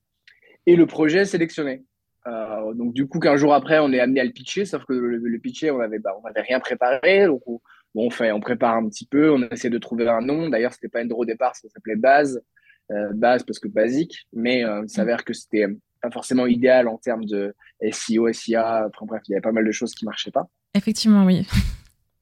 Et 0.67 0.75
le 0.75 0.85
projet 0.85 1.19
est 1.19 1.25
sélectionné. 1.25 1.85
Euh, 2.27 2.73
donc 2.73 2.93
du 2.93 3.07
coup, 3.07 3.19
qu'un 3.19 3.37
jour 3.37 3.53
après, 3.53 3.79
on 3.79 3.91
est 3.93 3.99
amené 3.99 4.19
à 4.19 4.25
le 4.25 4.31
pitcher, 4.31 4.65
sauf 4.65 4.83
que 4.85 4.93
le, 4.93 5.17
le 5.17 5.39
pitcher, 5.39 5.71
on 5.71 5.79
avait, 5.79 5.99
bah, 5.99 6.11
on 6.21 6.27
avait 6.27 6.41
rien 6.41 6.59
préparé. 6.59 7.25
Donc 7.25 7.41
on, 7.47 7.61
bon, 7.95 8.07
on, 8.07 8.09
fait, 8.09 8.31
on 8.33 8.41
prépare 8.41 8.75
un 8.75 8.87
petit 8.89 9.07
peu, 9.07 9.31
on 9.31 9.41
essaie 9.43 9.69
de 9.69 9.77
trouver 9.77 10.07
un 10.09 10.21
nom. 10.21 10.49
D'ailleurs, 10.49 10.73
c'était 10.73 10.89
pas 10.89 11.01
Endro 11.01 11.21
au 11.21 11.25
départ, 11.25 11.55
ça 11.55 11.69
s'appelait 11.69 11.95
Base. 11.95 12.43
Euh, 12.89 13.09
base 13.13 13.43
parce 13.43 13.59
que 13.59 13.67
basique, 13.67 14.27
mais 14.31 14.61
il 14.61 14.89
s'avère 14.89 15.25
que 15.25 15.33
c'était 15.33 15.65
pas 16.01 16.09
forcément 16.09 16.45
idéal 16.45 16.87
en 16.87 16.97
termes 16.97 17.25
de 17.25 17.53
SEO, 17.91 18.31
SIA. 18.31 18.87
Enfin 18.87 19.05
bref, 19.05 19.23
il 19.27 19.31
y 19.31 19.35
avait 19.35 19.41
pas 19.41 19.51
mal 19.51 19.65
de 19.65 19.71
choses 19.71 19.93
qui 19.93 20.05
marchaient 20.05 20.31
pas. 20.31 20.47
Effectivement, 20.73 21.25
oui. 21.25 21.45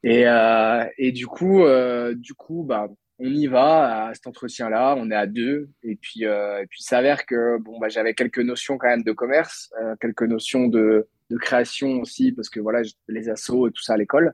Et, 0.05 0.27
euh, 0.27 0.85
et 0.99 1.11
du 1.11 1.25
coup, 1.25 1.63
euh, 1.63 2.13
du 2.13 2.35
coup, 2.35 2.63
bah, 2.63 2.87
on 3.19 3.29
y 3.29 3.47
va 3.47 4.07
à 4.07 4.13
cet 4.13 4.27
entretien-là. 4.27 4.95
On 4.97 5.09
est 5.11 5.15
à 5.15 5.27
deux, 5.27 5.69
et 5.83 5.95
puis, 5.95 6.25
euh, 6.25 6.61
et 6.61 6.67
puis, 6.67 6.83
s'avère 6.83 7.25
que 7.25 7.57
bon, 7.59 7.79
bah, 7.79 7.89
j'avais 7.89 8.13
quelques 8.13 8.39
notions 8.39 8.77
quand 8.77 8.87
même 8.87 9.03
de 9.03 9.11
commerce, 9.11 9.71
euh, 9.81 9.95
quelques 9.99 10.23
notions 10.23 10.67
de, 10.67 11.07
de 11.29 11.37
création 11.37 11.99
aussi, 12.01 12.31
parce 12.31 12.49
que 12.49 12.59
voilà, 12.59 12.81
les 13.07 13.29
assos 13.29 13.67
et 13.67 13.71
tout 13.71 13.83
ça 13.83 13.93
à 13.93 13.97
l'école. 13.97 14.33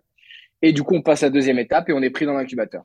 Et 0.61 0.73
du 0.73 0.83
coup, 0.83 0.95
on 0.95 1.01
passe 1.01 1.23
à 1.23 1.27
la 1.27 1.31
deuxième 1.31 1.59
étape 1.59 1.89
et 1.89 1.93
on 1.93 2.01
est 2.01 2.09
pris 2.09 2.25
dans 2.25 2.33
l'incubateur. 2.33 2.83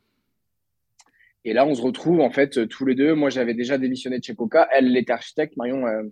Et 1.45 1.53
là, 1.53 1.65
on 1.65 1.75
se 1.75 1.83
retrouve 1.83 2.21
en 2.21 2.31
fait 2.31 2.67
tous 2.69 2.85
les 2.87 2.95
deux. 2.95 3.15
Moi, 3.15 3.31
j'avais 3.31 3.55
déjà 3.55 3.79
démissionné 3.79 4.19
de 4.19 4.25
chez 4.25 4.35
Coca. 4.35 4.69
Elle, 4.73 4.87
elle 4.87 4.97
était 4.97 5.13
architecte. 5.13 5.57
Marion, 5.57 5.87
euh, 5.87 6.03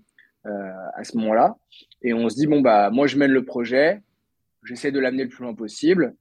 euh, 0.47 0.73
à 0.95 1.05
ce 1.05 1.17
moment-là. 1.17 1.57
Et 2.03 2.13
on 2.13 2.29
se 2.29 2.35
dit, 2.35 2.47
bon, 2.47 2.61
bah, 2.61 2.91
moi, 2.91 3.07
je 3.07 3.17
mène 3.17 3.31
le 3.31 3.47
projet, 3.47 4.03
j'essaie 4.63 4.93
de 4.93 4.99
l'amener 5.01 5.23
le 5.23 5.31
plus 5.31 5.43
loin 5.43 5.55
possible. 5.55 6.15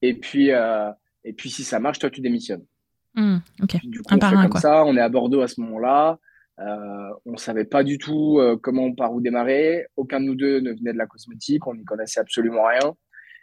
Et 0.00 0.14
puis, 0.14 0.52
euh, 0.52 0.92
et 1.24 1.32
puis, 1.32 1.50
si 1.50 1.64
ça 1.64 1.80
marche, 1.80 1.98
toi, 1.98 2.08
tu 2.08 2.20
démissionnes. 2.20 2.64
Mmh, 3.14 3.36
ok. 3.62 3.76
Du 3.84 4.02
coup, 4.02 4.14
on 4.14 4.20
fait 4.20 4.48
comme 4.48 4.60
ça. 4.60 4.84
On 4.84 4.96
est 4.96 5.00
à 5.00 5.08
Bordeaux 5.08 5.40
à 5.40 5.48
ce 5.48 5.60
moment-là. 5.60 6.18
Euh, 6.60 7.10
on 7.26 7.36
savait 7.36 7.64
pas 7.64 7.82
du 7.82 7.98
tout 7.98 8.38
euh, 8.38 8.56
comment 8.56 8.84
on 8.84 8.94
part 8.94 9.12
où 9.12 9.20
démarrer. 9.20 9.86
Aucun 9.96 10.20
de 10.20 10.26
nous 10.26 10.34
deux 10.34 10.60
ne 10.60 10.72
venait 10.72 10.92
de 10.92 10.98
la 10.98 11.06
cosmétique. 11.06 11.66
On 11.66 11.74
n'y 11.74 11.84
connaissait 11.84 12.20
absolument 12.20 12.64
rien. 12.66 12.94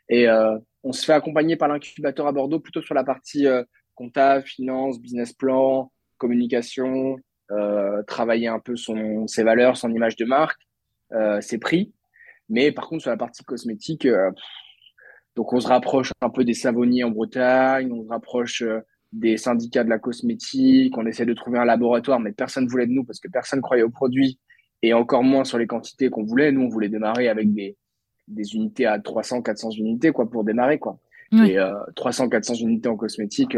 Et 0.10 0.28
euh, 0.28 0.58
on 0.84 0.92
se 0.92 1.06
fait 1.06 1.14
accompagner 1.14 1.56
par 1.56 1.68
l'incubateur 1.68 2.28
à 2.28 2.32
Bordeaux 2.32 2.60
plutôt 2.60 2.82
sur 2.82 2.96
la 2.96 3.04
partie 3.04 3.48
euh, 3.48 3.64
compta, 3.96 4.42
finance, 4.42 5.00
business 5.00 5.34
plan, 5.34 5.92
communication, 6.18 7.18
travailler 8.08 8.48
un 8.48 8.60
peu 8.60 8.78
son, 8.78 9.28
ses 9.28 9.44
valeurs, 9.44 9.76
son 9.76 9.94
image 9.94 10.16
de 10.16 10.24
marque, 10.24 10.62
ses 11.42 11.58
prix. 11.58 11.94
Mais 12.48 12.72
par 12.72 12.88
contre, 12.88 13.02
sur 13.02 13.12
la 13.12 13.18
partie 13.18 13.44
cosmétique, 13.44 14.08
donc 15.36 15.52
on 15.52 15.60
se 15.60 15.68
rapproche 15.68 16.14
un 16.22 16.30
peu 16.30 16.46
des 16.46 16.54
savonniers 16.54 17.04
en 17.04 17.12
Bretagne, 17.12 17.92
on 17.92 18.06
se 18.06 18.10
rapproche 18.10 18.64
des 19.12 19.38
syndicats 19.38 19.84
de 19.84 19.90
la 19.90 20.00
cosmétique, 20.00 20.98
on 20.98 21.06
essaie 21.06 21.26
de 21.26 21.34
trouver 21.34 21.60
un 21.60 21.66
laboratoire, 21.66 22.20
mais 22.20 22.32
personne 22.32 22.66
ne 22.66 22.70
voulait 22.70 22.88
de 22.88 22.94
nous 22.94 23.04
parce 23.04 23.20
que 23.20 23.28
personne 23.28 23.62
croyait 23.62 23.84
au 23.84 23.90
produit 23.90 24.40
et 24.82 24.94
encore 24.94 25.24
moins 25.24 25.44
sur 25.44 25.58
les 25.58 25.68
quantités 25.68 26.10
qu'on 26.10 26.24
voulait. 26.24 26.52
Nous, 26.52 26.62
on 26.62 26.70
voulait 26.70 26.90
démarrer 26.90 27.28
avec 27.28 27.54
des, 27.54 27.78
des 28.28 28.56
unités 28.56 28.86
à 28.86 29.00
300, 29.00 29.42
400 29.42 29.72
unités 29.72 30.12
quoi 30.12 30.30
pour 30.30 30.44
démarrer 30.44 30.80
quoi. 30.80 31.00
Et 31.34 31.58
300, 31.96 32.28
400 32.28 32.56
unités 32.56 32.90
en 32.90 32.98
cosmétique, 32.98 33.58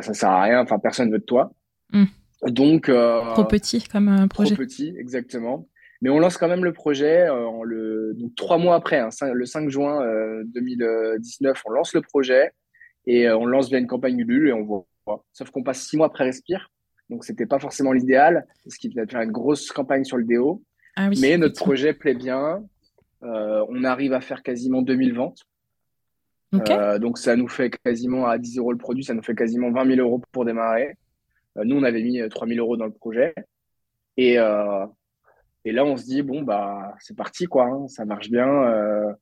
ça 0.00 0.12
sert 0.14 0.30
à 0.30 0.42
rien. 0.42 0.60
Enfin, 0.60 0.80
personne 0.80 1.10
veut 1.12 1.20
de 1.20 1.24
toi. 1.24 1.52
Mm. 1.92 2.04
Donc 2.48 2.90
trop 2.90 3.44
petit 3.44 3.84
comme 3.84 4.28
projet. 4.28 4.54
Trop 4.54 4.64
petit, 4.64 4.94
exactement. 4.98 5.68
Mais 6.00 6.10
on 6.10 6.18
lance 6.18 6.36
quand 6.36 6.48
même 6.48 6.64
le 6.64 6.72
projet 6.72 7.28
en 7.28 7.62
le 7.62 8.14
donc 8.14 8.34
trois 8.36 8.58
mois 8.58 8.76
après, 8.76 8.98
hein, 8.98 9.10
le 9.32 9.46
5 9.46 9.68
juin 9.68 10.00
2019, 10.46 11.62
on 11.66 11.70
lance 11.70 11.94
le 11.94 12.00
projet 12.00 12.52
et 13.08 13.28
on 13.30 13.46
lance 13.46 13.70
via 13.70 13.78
une 13.78 13.86
campagne 13.86 14.20
Ulule 14.20 14.48
et 14.48 14.52
on 14.52 14.62
voit. 14.62 14.86
Sauf 15.32 15.50
qu'on 15.50 15.62
passe 15.62 15.80
six 15.86 15.96
mois 15.96 16.06
après 16.06 16.24
Respire, 16.24 16.70
donc 17.08 17.24
c'était 17.24 17.46
pas 17.46 17.58
forcément 17.58 17.92
l'idéal, 17.92 18.46
parce 18.64 18.76
qu'il 18.76 18.94
devait 18.94 19.06
faire 19.06 19.22
une 19.22 19.32
grosse 19.32 19.72
campagne 19.72 20.04
sur 20.04 20.18
le 20.18 20.24
déo. 20.24 20.62
Ah 20.94 21.08
mais 21.18 21.38
notre 21.38 21.56
projet 21.56 21.94
plaît 21.94 22.14
bien. 22.14 22.62
Euh, 23.22 23.64
on 23.68 23.82
arrive 23.84 24.12
à 24.12 24.20
faire 24.20 24.42
quasiment 24.42 24.82
2000 24.82 25.14
ventes. 25.14 25.42
Euh, 26.54 26.98
donc 26.98 27.18
ça 27.18 27.36
nous 27.36 27.48
fait 27.48 27.70
quasiment 27.70 28.26
à 28.26 28.38
10 28.38 28.58
euros 28.58 28.72
le 28.72 28.78
produit, 28.78 29.04
ça 29.04 29.14
nous 29.14 29.22
fait 29.22 29.34
quasiment 29.34 29.70
20 29.70 29.96
000 29.96 30.00
euros 30.00 30.22
pour 30.32 30.44
démarrer. 30.44 30.96
Euh, 31.56 31.64
nous, 31.64 31.76
on 31.76 31.82
avait 31.82 32.02
mis 32.02 32.20
3 32.28 32.46
000 32.46 32.58
euros 32.60 32.76
dans 32.76 32.86
le 32.86 32.92
projet. 32.92 33.34
Et, 34.16 34.34
et 34.34 35.72
là, 35.72 35.84
on 35.84 35.96
se 35.96 36.04
dit, 36.04 36.22
bon, 36.22 36.42
bah, 36.42 36.94
c'est 36.98 37.16
parti, 37.16 37.46
quoi. 37.46 37.66
Hein, 37.66 37.86
ça 37.88 38.04
marche 38.04 38.30
bien. 38.30 39.16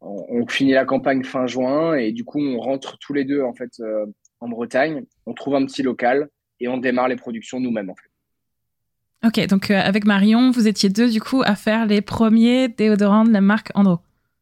On, 0.00 0.24
on, 0.28 0.46
finit 0.46 0.72
la 0.72 0.84
campagne 0.84 1.24
fin 1.24 1.46
juin 1.46 1.94
et 1.94 2.12
du 2.12 2.24
coup, 2.24 2.40
on 2.40 2.58
rentre 2.60 2.98
tous 2.98 3.12
les 3.12 3.24
deux, 3.24 3.42
en 3.42 3.52
fait, 3.54 3.82
en 4.40 4.48
Bretagne. 4.48 5.04
On 5.26 5.34
trouve 5.34 5.56
un 5.56 5.66
petit 5.66 5.82
local 5.82 6.28
et 6.60 6.68
on 6.68 6.78
démarre 6.78 7.08
les 7.08 7.16
productions 7.16 7.60
nous-mêmes 7.60 7.90
en 7.90 7.94
fait. 7.94 8.10
Ok, 9.26 9.46
donc 9.48 9.70
euh, 9.70 9.76
avec 9.76 10.04
Marion, 10.04 10.50
vous 10.50 10.68
étiez 10.68 10.88
deux 10.88 11.10
du 11.10 11.20
coup 11.20 11.42
à 11.44 11.56
faire 11.56 11.86
les 11.86 12.00
premiers 12.00 12.68
déodorants 12.68 13.24
de 13.24 13.32
la 13.32 13.40
marque 13.40 13.70
Andro. 13.74 13.98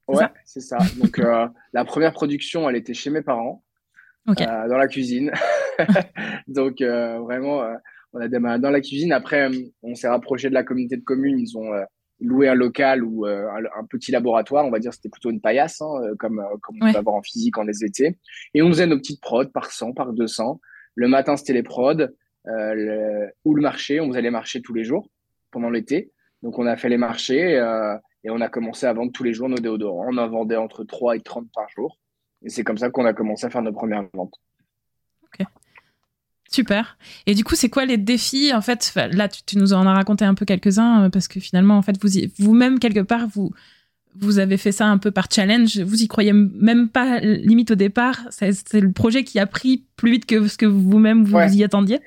Ouais, 0.07 0.27
c'est 0.45 0.61
ça. 0.61 0.79
Donc 1.03 1.19
euh, 1.19 1.49
la 1.73 1.85
première 1.85 2.13
production, 2.13 2.69
elle 2.69 2.77
était 2.77 2.95
chez 2.95 3.11
mes 3.11 3.23
parents, 3.23 3.65
euh, 4.29 4.35
dans 4.35 4.77
la 4.77 4.87
cuisine. 4.87 5.33
donc 6.47 6.83
vraiment, 6.83 7.65
on 8.13 8.21
a 8.21 8.29
démarré 8.29 8.59
dans 8.59 8.71
la 8.71 8.81
cuisine. 8.81 9.13
Après, 9.13 9.49
on 9.83 9.95
s'est 9.95 10.09
rapproché 10.09 10.49
de 10.51 10.55
la 10.55 10.63
communauté 10.63 10.97
de 10.97 11.05
communes. 11.05 11.39
Ils 11.39 11.57
ont 11.57 11.73
loué 12.21 12.49
un 12.49 12.55
local 12.55 13.05
ou 13.05 13.27
un, 13.27 13.85
petit 13.91 14.11
laboratoire, 14.11 14.65
on 14.65 14.71
va 14.71 14.79
dire, 14.79 14.93
c'était 14.93 15.09
plutôt 15.09 15.31
une 15.31 15.41
paillasse, 15.41 15.81
hein, 15.83 16.01
comme, 16.19 16.43
comme 16.63 16.77
on 16.81 16.93
peut 16.93 16.99
avoir 16.99 17.17
en 17.17 17.23
physique 17.23 17.59
en 17.59 17.63
les 17.63 17.85
étés. 17.85 18.19
Et 18.55 18.63
on 18.63 18.69
faisait 18.69 18.87
nos 18.87 18.97
petites 18.97 19.21
prods 19.21 19.49
par 19.49 19.71
100, 19.71 19.93
par 19.93 20.13
200. 20.13 20.61
Le 20.95 21.09
matin, 21.09 21.37
c'était 21.37 21.53
les 21.53 21.63
prods 21.63 22.09
euh, 22.49 23.27
ou 23.45 23.55
le 23.55 23.63
marché. 23.63 24.01
On 24.01 24.13
allait 24.13 24.31
marcher 24.31 24.63
tous 24.63 24.75
les 24.75 24.85
jours 24.85 25.09
pendant 25.51 25.71
l'été. 25.71 26.11
Donc, 26.43 26.59
on 26.59 26.67
a 26.67 26.77
fait 26.77 26.89
les 26.89 26.97
marchés 26.97 27.57
euh, 27.57 27.97
et 28.25 28.31
on 28.31 28.41
a 28.41 28.49
commencé 28.49 28.87
à 28.87 28.93
vendre 28.93 29.13
tous 29.13 29.23
les 29.23 29.35
jours 29.35 29.49
nos 29.49 29.59
déodorants. 29.59 30.07
On 30.11 30.17
en 30.17 30.29
vendait 30.29 30.57
entre 30.57 30.85
3 30.85 31.17
et 31.17 31.21
30 31.21 31.49
par 31.55 31.69
jour. 31.69 31.99
Et 32.43 32.49
c'est 32.49 32.65
comme 32.65 32.79
ça 32.79 32.91
qu'on 32.91 33.05
a 33.05 33.13
commencé 33.13 33.47
à 33.47 33.51
faire 33.51 33.63
nos 33.63 33.73
premières 33.73 34.07
ventes. 34.15 34.41
Super. 36.51 36.97
Et 37.27 37.35
du 37.35 37.45
coup, 37.45 37.55
c'est 37.55 37.69
quoi 37.69 37.85
les 37.85 37.97
défis 37.97 38.53
En 38.55 38.61
fait, 38.61 38.93
là, 39.13 39.29
tu, 39.29 39.59
nous 39.59 39.73
en 39.73 39.87
as 39.87 39.95
raconté 39.95 40.25
un 40.25 40.35
peu 40.35 40.45
quelques-uns 40.45 41.05
euh, 41.05 41.11
parce 41.11 41.29
que 41.29 41.41
finalement, 41.41 41.77
en 41.77 41.83
fait, 41.83 41.97
vous 42.01 42.09
vous-même 42.39 42.79
quelque 42.79 43.01
part, 43.01 43.27
vous 43.29 43.53
vous 44.19 44.39
avez 44.39 44.57
fait 44.57 44.73
ça 44.73 44.87
un 44.87 44.99
peu 44.99 45.11
par 45.11 45.29
challenge. 45.31 45.79
Vous 45.81 46.03
y 46.03 46.09
croyez 46.09 46.33
même 46.33 46.89
pas, 46.89 47.21
limite 47.21 47.73
au 47.73 47.75
départ. 47.75 48.21
C'est 48.31 48.81
le 48.81 48.93
projet 48.93 49.25
qui 49.25 49.39
a 49.39 49.47
pris 49.47 49.85
plus 49.97 50.13
vite 50.13 50.27
que 50.27 50.49
ce 50.49 50.57
que 50.57 50.67
vous-même 50.67 51.25
vous, 51.25 51.39
y 51.39 51.65
attendiez. 51.65 52.01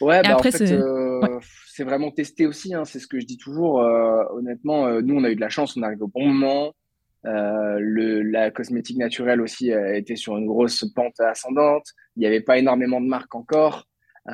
Ouais, 0.00 0.22
bah, 0.22 0.30
après, 0.30 0.50
euh, 0.62 1.20
c'est 1.66 1.84
vraiment 1.84 2.10
testé 2.10 2.46
aussi. 2.46 2.74
Hein, 2.74 2.84
c'est 2.84 2.98
ce 2.98 3.06
que 3.06 3.20
je 3.20 3.26
dis 3.26 3.36
toujours. 3.36 3.82
Euh, 3.82 4.22
honnêtement, 4.32 4.86
euh, 4.86 5.02
nous, 5.02 5.14
on 5.14 5.24
a 5.24 5.30
eu 5.30 5.36
de 5.36 5.40
la 5.40 5.50
chance. 5.50 5.76
On 5.76 5.82
arrive 5.82 6.02
au 6.02 6.08
bon 6.08 6.26
moment. 6.26 6.72
Le, 7.24 8.22
la 8.22 8.50
cosmétique 8.50 8.98
naturelle 8.98 9.40
aussi 9.40 9.70
était 9.70 10.16
sur 10.16 10.36
une 10.36 10.46
grosse 10.46 10.84
pente 10.94 11.20
ascendante. 11.20 11.86
Il 12.16 12.20
n'y 12.20 12.26
avait 12.26 12.40
pas 12.40 12.58
énormément 12.58 13.00
de 13.00 13.06
marques 13.06 13.34
encore. 13.34 13.86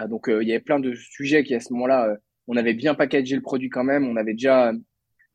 donc, 0.08 0.26
il 0.28 0.46
y 0.46 0.52
avait 0.52 0.60
plein 0.60 0.80
de 0.80 0.94
sujets 0.94 1.44
qui, 1.44 1.54
à 1.54 1.60
ce 1.60 1.72
moment-là, 1.72 2.16
on 2.46 2.56
avait 2.56 2.74
bien 2.74 2.94
packagé 2.94 3.34
le 3.34 3.42
produit 3.42 3.70
quand 3.70 3.84
même. 3.84 4.06
On 4.06 4.16
avait 4.16 4.34
déjà 4.34 4.72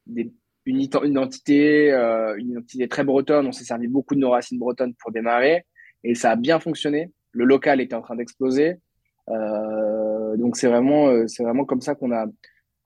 des 0.06 0.32
une, 0.66 0.82
identité, 0.82 1.92
euh, 1.92 2.36
une 2.38 2.52
identité 2.52 2.88
très 2.88 3.04
bretonne. 3.04 3.48
On 3.48 3.52
s'est 3.52 3.64
servi 3.64 3.88
beaucoup 3.88 4.16
de 4.16 4.20
nos 4.20 4.32
racines 4.32 4.60
bretonnes 4.60 4.94
pour 4.96 5.12
démarrer 5.12 5.66
et 6.04 6.16
ça 6.16 6.32
a 6.32 6.36
bien 6.36 6.60
fonctionné. 6.60 7.12
Le 7.32 7.46
local 7.46 7.82
était 7.82 7.96
en 7.96 8.02
train 8.02 8.16
d'exploser. 8.16 8.76
Euh, 9.30 10.38
donc 10.38 10.58
c'est 10.58 10.68
vraiment, 10.68 11.08
euh, 11.08 11.28
c'est 11.28 11.44
vraiment 11.44 11.66
comme 11.66 11.82
ça 11.82 11.96
qu'on 11.96 12.12
a 12.12 12.26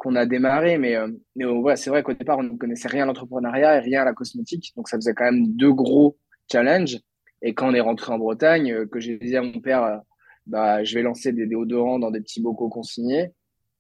qu'on 0.06 0.16
a 0.16 0.26
démarré. 0.26 0.78
Mais, 0.78 0.96
euh, 0.96 1.08
mais 1.36 1.46
ouais, 1.46 1.76
c'est 1.76 1.90
vrai 1.90 2.04
qu'au 2.04 2.14
départ 2.14 2.38
on 2.40 2.44
ne 2.44 2.58
connaissait 2.58 2.88
rien 2.88 3.04
à 3.04 3.06
l'entrepreneuriat 3.08 3.78
et 3.78 3.80
rien 3.80 4.02
à 4.02 4.06
la 4.06 4.14
cosmétique. 4.14 4.74
Donc 4.76 4.88
ça 4.88 4.98
faisait 4.98 5.14
quand 5.14 5.26
même 5.26 5.48
deux 5.56 5.74
gros 5.74 6.18
challenges. 6.52 7.00
Et 7.42 7.54
quand 7.54 7.70
on 7.70 7.74
est 7.74 7.82
rentré 7.82 8.12
en 8.14 8.18
Bretagne, 8.18 8.88
que 8.88 9.00
j'ai 9.00 9.18
dit 9.18 9.36
à 9.36 9.42
mon 9.42 9.60
père, 9.60 10.02
bah 10.48 10.84
je 10.84 10.96
vais 10.96 11.02
lancer 11.02 11.32
des 11.32 11.46
déodorants 11.46 12.00
dans 12.00 12.12
des 12.12 12.22
petits 12.22 12.42
bocaux 12.42 12.70
consignés. 12.70 13.32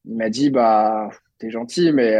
Il 0.05 0.17
m'a 0.17 0.29
dit 0.29 0.49
bah 0.49 1.09
t'es 1.39 1.49
gentil, 1.49 1.91
mais 1.91 2.17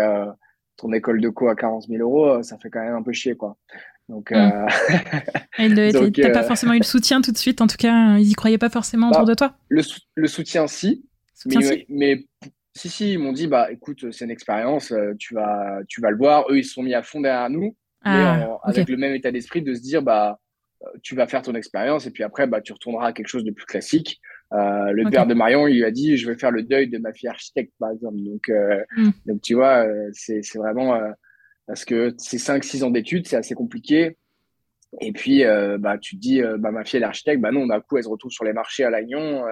ton 0.77 0.91
école 0.93 1.21
de 1.21 1.29
co 1.29 1.47
à 1.47 1.55
40 1.55 1.87
000 1.87 2.01
euros, 2.01 2.25
euh, 2.25 2.43
ça 2.43 2.57
fait 2.57 2.69
quand 2.69 2.81
même 2.81 2.95
un 2.95 3.03
peu 3.03 3.13
chier, 3.13 3.35
quoi. 3.35 3.57
Donc, 4.09 4.31
mm. 4.31 4.35
euh... 4.35 4.67
t'as 6.11 6.29
pas 6.29 6.43
euh, 6.43 6.47
forcément 6.47 6.73
eu 6.73 6.79
le 6.79 6.83
soutien 6.83 7.21
tout 7.21 7.31
de 7.31 7.37
suite. 7.37 7.61
En 7.61 7.67
tout 7.67 7.77
cas, 7.77 8.17
ils 8.17 8.29
y 8.29 8.33
croyaient 8.33 8.57
pas 8.57 8.69
forcément 8.69 9.09
autour 9.09 9.25
bah, 9.25 9.31
de 9.31 9.35
toi? 9.35 9.57
Le, 9.69 9.81
le 10.15 10.27
soutien, 10.27 10.67
si. 10.67 11.05
mais, 11.45 11.85
mais, 11.89 12.25
si, 12.75 12.89
si, 12.89 13.13
ils 13.13 13.19
m'ont 13.19 13.31
dit, 13.31 13.47
bah, 13.47 13.71
écoute, 13.71 14.11
c'est 14.11 14.25
une 14.25 14.31
expérience, 14.31 14.91
euh, 14.91 15.13
tu 15.17 15.33
vas, 15.33 15.79
tu 15.87 16.01
vas 16.01 16.11
le 16.11 16.17
voir. 16.17 16.45
Eux, 16.49 16.57
ils 16.57 16.65
se 16.65 16.73
sont 16.73 16.83
mis 16.83 16.93
à 16.93 17.03
fond 17.03 17.21
derrière 17.21 17.49
nous, 17.49 17.75
ah, 18.03 18.59
avec 18.63 18.89
le 18.89 18.97
même 18.97 19.13
état 19.13 19.31
d'esprit 19.31 19.61
de 19.61 19.73
se 19.73 19.81
dire, 19.81 20.01
bah, 20.01 20.39
tu 21.01 21.15
vas 21.15 21.27
faire 21.27 21.41
ton 21.41 21.55
expérience 21.55 22.05
et 22.05 22.11
puis 22.11 22.23
après, 22.23 22.47
bah, 22.47 22.61
tu 22.61 22.73
retourneras 22.73 23.07
à 23.07 23.13
quelque 23.13 23.27
chose 23.27 23.43
de 23.43 23.51
plus 23.51 23.65
classique. 23.65 24.19
Euh, 24.53 24.91
le 24.91 25.09
père 25.09 25.25
de 25.25 25.33
Marion, 25.33 25.67
il 25.67 25.77
lui 25.77 25.85
a 25.85 25.91
dit, 25.91 26.17
je 26.17 26.29
vais 26.29 26.37
faire 26.37 26.51
le 26.51 26.63
deuil 26.63 26.87
de 26.87 26.97
ma 26.97 27.13
fille 27.13 27.29
architecte, 27.29 27.73
par 27.79 27.91
exemple. 27.91 28.17
Donc, 28.17 28.49
euh, 28.49 28.83
hmm. 28.95 29.09
donc 29.25 29.41
tu 29.41 29.55
vois, 29.55 29.87
euh, 29.87 30.09
c'est, 30.13 30.41
c'est 30.43 30.59
vraiment 30.59 30.99
parce 31.67 31.85
que 31.85 32.13
c'est 32.17 32.37
5-6 32.37 32.83
ans 32.83 32.91
d'études, 32.91 33.27
c'est 33.27 33.37
assez 33.37 33.55
compliqué. 33.55 34.17
Et 35.01 35.11
puis, 35.11 35.43
bah, 35.79 35.97
tu 35.97 36.15
te 36.15 36.21
dis, 36.21 36.41
bah, 36.59 36.71
ma 36.71 36.85
fille 36.85 36.99
est 36.99 37.03
architecte, 37.03 37.41
bah 37.41 37.51
non, 37.51 37.65
d'un 37.67 37.81
coup, 37.81 37.97
elle 37.97 38.03
se 38.03 38.09
retrouve 38.09 38.31
sur 38.31 38.45
les 38.45 38.53
marchés 38.53 38.83
à 38.83 38.89
Lannion. 38.89 39.43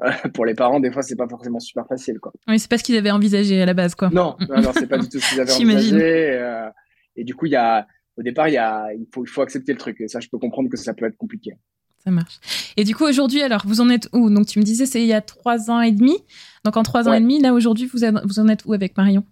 pour 0.34 0.44
les 0.44 0.54
parents, 0.54 0.80
des 0.80 0.90
fois, 0.90 1.02
c'est 1.02 1.16
pas 1.16 1.28
forcément 1.28 1.60
super 1.60 1.86
facile, 1.86 2.18
quoi. 2.18 2.32
Oui, 2.48 2.58
c'est 2.58 2.70
pas 2.70 2.78
ce 2.78 2.84
qu'ils 2.84 2.96
avaient 2.96 3.10
envisagé 3.10 3.62
à 3.62 3.66
la 3.66 3.74
base, 3.74 3.94
quoi. 3.94 4.10
Non, 4.10 4.36
non, 4.48 4.60
non 4.60 4.72
c'est 4.74 4.86
pas 4.86 4.98
du 4.98 5.08
tout 5.08 5.18
ce 5.18 5.30
qu'ils 5.30 5.40
avaient 5.42 5.52
envisagé. 5.52 6.70
et 7.16 7.24
du 7.24 7.34
coup, 7.34 7.46
il 7.46 7.52
y 7.52 7.56
a, 7.56 7.86
au 8.16 8.22
départ, 8.22 8.48
il 8.48 8.54
y 8.54 8.58
a, 8.58 8.92
il 8.94 9.06
faut, 9.12 9.24
il 9.24 9.28
faut 9.28 9.42
accepter 9.42 9.72
le 9.72 9.78
truc. 9.78 10.00
Et 10.00 10.08
ça, 10.08 10.20
je 10.20 10.28
peux 10.28 10.38
comprendre 10.38 10.70
que 10.70 10.76
ça 10.76 10.94
peut 10.94 11.06
être 11.06 11.16
compliqué. 11.16 11.52
Ça 12.06 12.10
marche. 12.10 12.38
Et 12.76 12.84
du 12.84 12.94
coup, 12.94 13.04
aujourd'hui, 13.04 13.42
alors, 13.42 13.62
vous 13.66 13.80
en 13.80 13.90
êtes 13.90 14.08
où? 14.12 14.30
Donc, 14.30 14.46
tu 14.46 14.58
me 14.58 14.64
disais, 14.64 14.86
c'est 14.86 15.02
il 15.02 15.08
y 15.08 15.12
a 15.12 15.20
trois 15.20 15.70
ans 15.70 15.80
et 15.80 15.92
demi. 15.92 16.16
Donc, 16.64 16.76
en 16.76 16.82
trois 16.82 17.08
ans 17.08 17.12
et 17.12 17.20
demi, 17.20 17.40
là, 17.40 17.52
aujourd'hui, 17.52 17.86
vous, 17.86 17.98
vous 18.24 18.38
en 18.38 18.48
êtes 18.48 18.64
où 18.64 18.72
avec 18.72 18.96
Marion? 18.96 19.24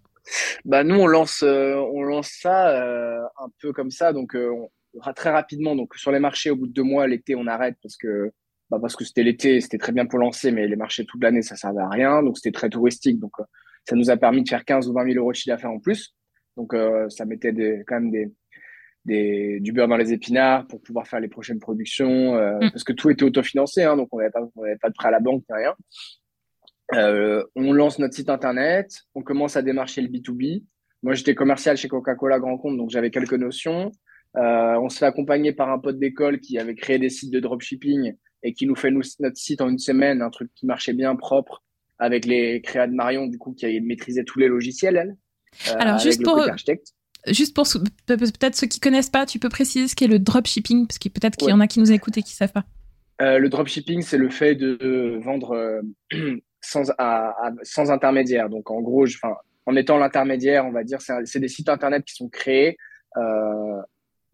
Bah, 0.65 0.85
nous, 0.85 0.97
on 0.97 1.07
lance, 1.07 1.43
euh, 1.43 1.77
on 1.77 2.03
lance 2.03 2.31
ça 2.41 2.71
euh, 2.71 3.23
un 3.39 3.49
peu 3.61 3.73
comme 3.73 3.91
ça. 3.91 4.13
Donc, 4.13 4.35
euh, 4.35 4.51
très 5.15 5.31
rapidement. 5.31 5.77
Donc, 5.77 5.95
sur 5.95 6.11
les 6.11 6.19
marchés, 6.19 6.51
au 6.51 6.57
bout 6.57 6.67
de 6.67 6.73
deux 6.73 6.83
mois, 6.83 7.07
l'été, 7.07 7.35
on 7.35 7.47
arrête 7.47 7.77
parce 7.83 7.97
que, 7.97 8.33
bah, 8.75 8.81
parce 8.81 8.97
que 8.97 9.05
c'était 9.05 9.23
l'été, 9.23 9.61
c'était 9.61 9.79
très 9.79 9.93
bien 9.93 10.07
pour 10.07 10.19
lancer, 10.19 10.51
mais 10.51 10.67
les 10.67 10.77
marchés 10.77 11.05
toute 11.05 11.23
l'année, 11.23 11.43
ça 11.43 11.57
servait 11.57 11.83
à 11.83 11.89
rien. 11.89 12.23
Donc, 12.23 12.37
c'était 12.37 12.53
très 12.53 12.69
touristique. 12.69 13.19
Donc, 13.19 13.33
ça 13.89 13.97
nous 13.97 14.11
a 14.11 14.17
permis 14.17 14.43
de 14.43 14.49
faire 14.49 14.65
15 14.65 14.89
ou 14.89 14.93
20 14.93 15.13
000 15.13 15.19
euros 15.19 15.33
de 15.33 15.37
chiffre 15.37 15.55
d'affaires 15.55 15.71
en 15.71 15.81
plus. 15.81 16.15
Donc, 16.57 16.75
ça 17.09 17.25
mettait 17.25 17.53
des, 17.53 17.83
quand 17.87 18.01
même 18.01 18.11
des, 18.11 18.33
des, 19.05 19.61
du 19.61 19.73
beurre 19.73 19.89
dans 19.89 19.97
les 19.97 20.13
épinards 20.13 20.67
pour 20.67 20.81
pouvoir 20.81 21.07
faire 21.07 21.21
les 21.21 21.29
prochaines 21.29 21.61
productions, 21.61 22.37
euh, 22.37 22.57
mm. 22.57 22.71
parce 22.71 22.85
que 22.85 22.93
tout 22.93 23.11
était 23.11 23.25
autofinancé, 23.25 23.83
hein, 23.83 23.97
donc 23.97 24.09
on 24.13 24.19
n'avait 24.19 24.31
pas, 24.31 24.41
on 24.57 24.63
pas 24.81 24.89
de 24.89 24.95
prêt 24.95 25.09
à 25.09 25.11
la 25.11 25.21
banque, 25.21 25.45
rien. 25.51 25.75
Euh, 26.95 27.43
on 27.57 27.73
lance 27.73 27.99
notre 27.99 28.15
site 28.15 28.31
internet, 28.31 29.03
on 29.15 29.23
commence 29.23 29.57
à 29.57 29.63
démarcher 29.63 30.03
le 30.03 30.09
B2B. 30.09 30.65
Moi, 31.03 31.15
j'étais 31.15 31.35
commercial 31.35 31.77
chez 31.77 31.89
Coca-Cola 31.89 32.39
Grand 32.39 32.57
Compte, 32.57 32.77
donc 32.77 32.91
j'avais 32.91 33.11
quelques 33.11 33.35
notions. 33.35 33.91
Euh, 34.37 34.79
on 34.81 34.89
se 34.89 34.99
fait 34.99 35.07
accompagner 35.07 35.53
par 35.53 35.71
un 35.71 35.79
pote 35.79 35.99
d'école 35.99 36.41
qui 36.41 36.59
avait 36.59 36.75
créé 36.75 36.99
des 36.99 37.11
sites 37.11 37.33
de 37.33 37.41
dropshipping 37.41 38.15
et 38.45 38.53
qui 38.53 38.67
nous 38.67 38.77
fait 38.77 38.91
nous, 38.91 39.03
notre 39.19 39.37
site 39.37 39.61
en 39.61 39.69
une 39.69 39.79
semaine, 39.79 40.23
un 40.23 40.31
truc 40.31 40.51
qui 40.55 40.67
marchait 40.67 40.93
bien 40.93 41.17
propre 41.17 41.65
avec 41.99 42.27
les 42.27 42.61
créas 42.61 42.87
de 42.87 42.93
Marion, 42.93 43.27
du 43.27 43.39
coup, 43.39 43.55
qui 43.55 43.81
maîtrisait 43.81 44.25
tous 44.25 44.39
les 44.39 44.49
logiciels, 44.49 44.97
elle. 44.97 45.17
Euh, 45.69 45.79
Alors, 45.79 45.99
juste 45.99 46.23
pour, 46.23 46.45
juste 47.27 47.55
pour 47.55 47.67
peut-être 48.07 48.55
ceux 48.55 48.67
qui 48.67 48.81
connaissent 48.81 49.11
pas, 49.11 49.25
tu 49.25 49.39
peux 49.39 49.49
préciser 49.49 49.89
ce 49.89 49.97
qu'est 49.97 50.07
le 50.07 50.19
dropshipping 50.19 50.87
parce 50.87 50.99
que 50.99 51.09
peut-être 51.09 51.37
qu'il 51.37 51.49
y 51.49 51.53
en 51.53 51.61
a 51.61 51.67
qui 51.67 51.81
nous 51.81 51.91
écoutent 51.91 52.19
et 52.19 52.23
qui 52.23 52.35
savent 52.35 52.53
pas. 52.53 52.65
Euh, 53.23 53.39
le 53.39 53.49
dropshipping, 53.49 54.03
c'est 54.03 54.19
le 54.19 54.29
fait 54.29 54.57
de 54.57 55.19
vendre 55.23 55.53
euh, 55.53 55.81
sans, 56.61 56.93
sans 57.63 57.91
intermédiaire. 57.91 58.51
Donc 58.51 58.71
en 58.71 58.83
gros, 58.83 59.07
en 59.67 59.77
étant 59.77 59.97
l'intermédiaire, 59.97 60.67
on 60.67 60.73
va 60.73 60.85
dire, 60.85 60.99
c'est 61.01 61.41
des 61.41 61.49
sites 61.49 61.69
internet 61.69 62.05
qui 62.05 62.15
sont 62.15 62.29
créés, 62.29 62.77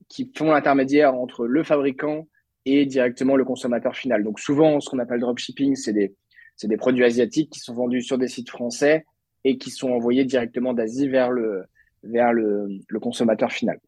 qui 0.09 0.33
font 0.35 0.51
l'intermédiaire 0.51 1.15
entre 1.15 1.47
le 1.47 1.63
fabricant 1.63 2.27
et 2.67 2.87
directement 2.87 3.37
le 3.37 3.45
consommateur 3.45 3.97
final. 3.97 4.23
Donc 4.25 4.39
souvent, 4.39 4.81
ce 4.81 4.89
qu'on 4.91 4.99
appelle 4.99 5.21
dropshipping, 5.21 5.77
c'est 5.77 5.93
des, 5.93 6.15
des 6.63 6.77
produits 6.77 7.05
asiatiques 7.05 7.51
qui 7.51 7.61
sont 7.61 7.75
vendus 7.75 8.03
sur 8.03 8.19
des 8.19 8.29
sites 8.29 8.51
français 8.51 9.05
et 9.45 9.57
qui 9.59 9.71
sont 9.71 9.91
envoyés 9.91 10.25
directement 10.25 10.75
d'Asie 10.75 11.09
vers 11.09 11.31
le, 11.31 11.65
vers 12.03 12.33
le, 12.33 12.69
le, 12.87 13.01
consommateur 13.01 13.51
final. 13.51 13.79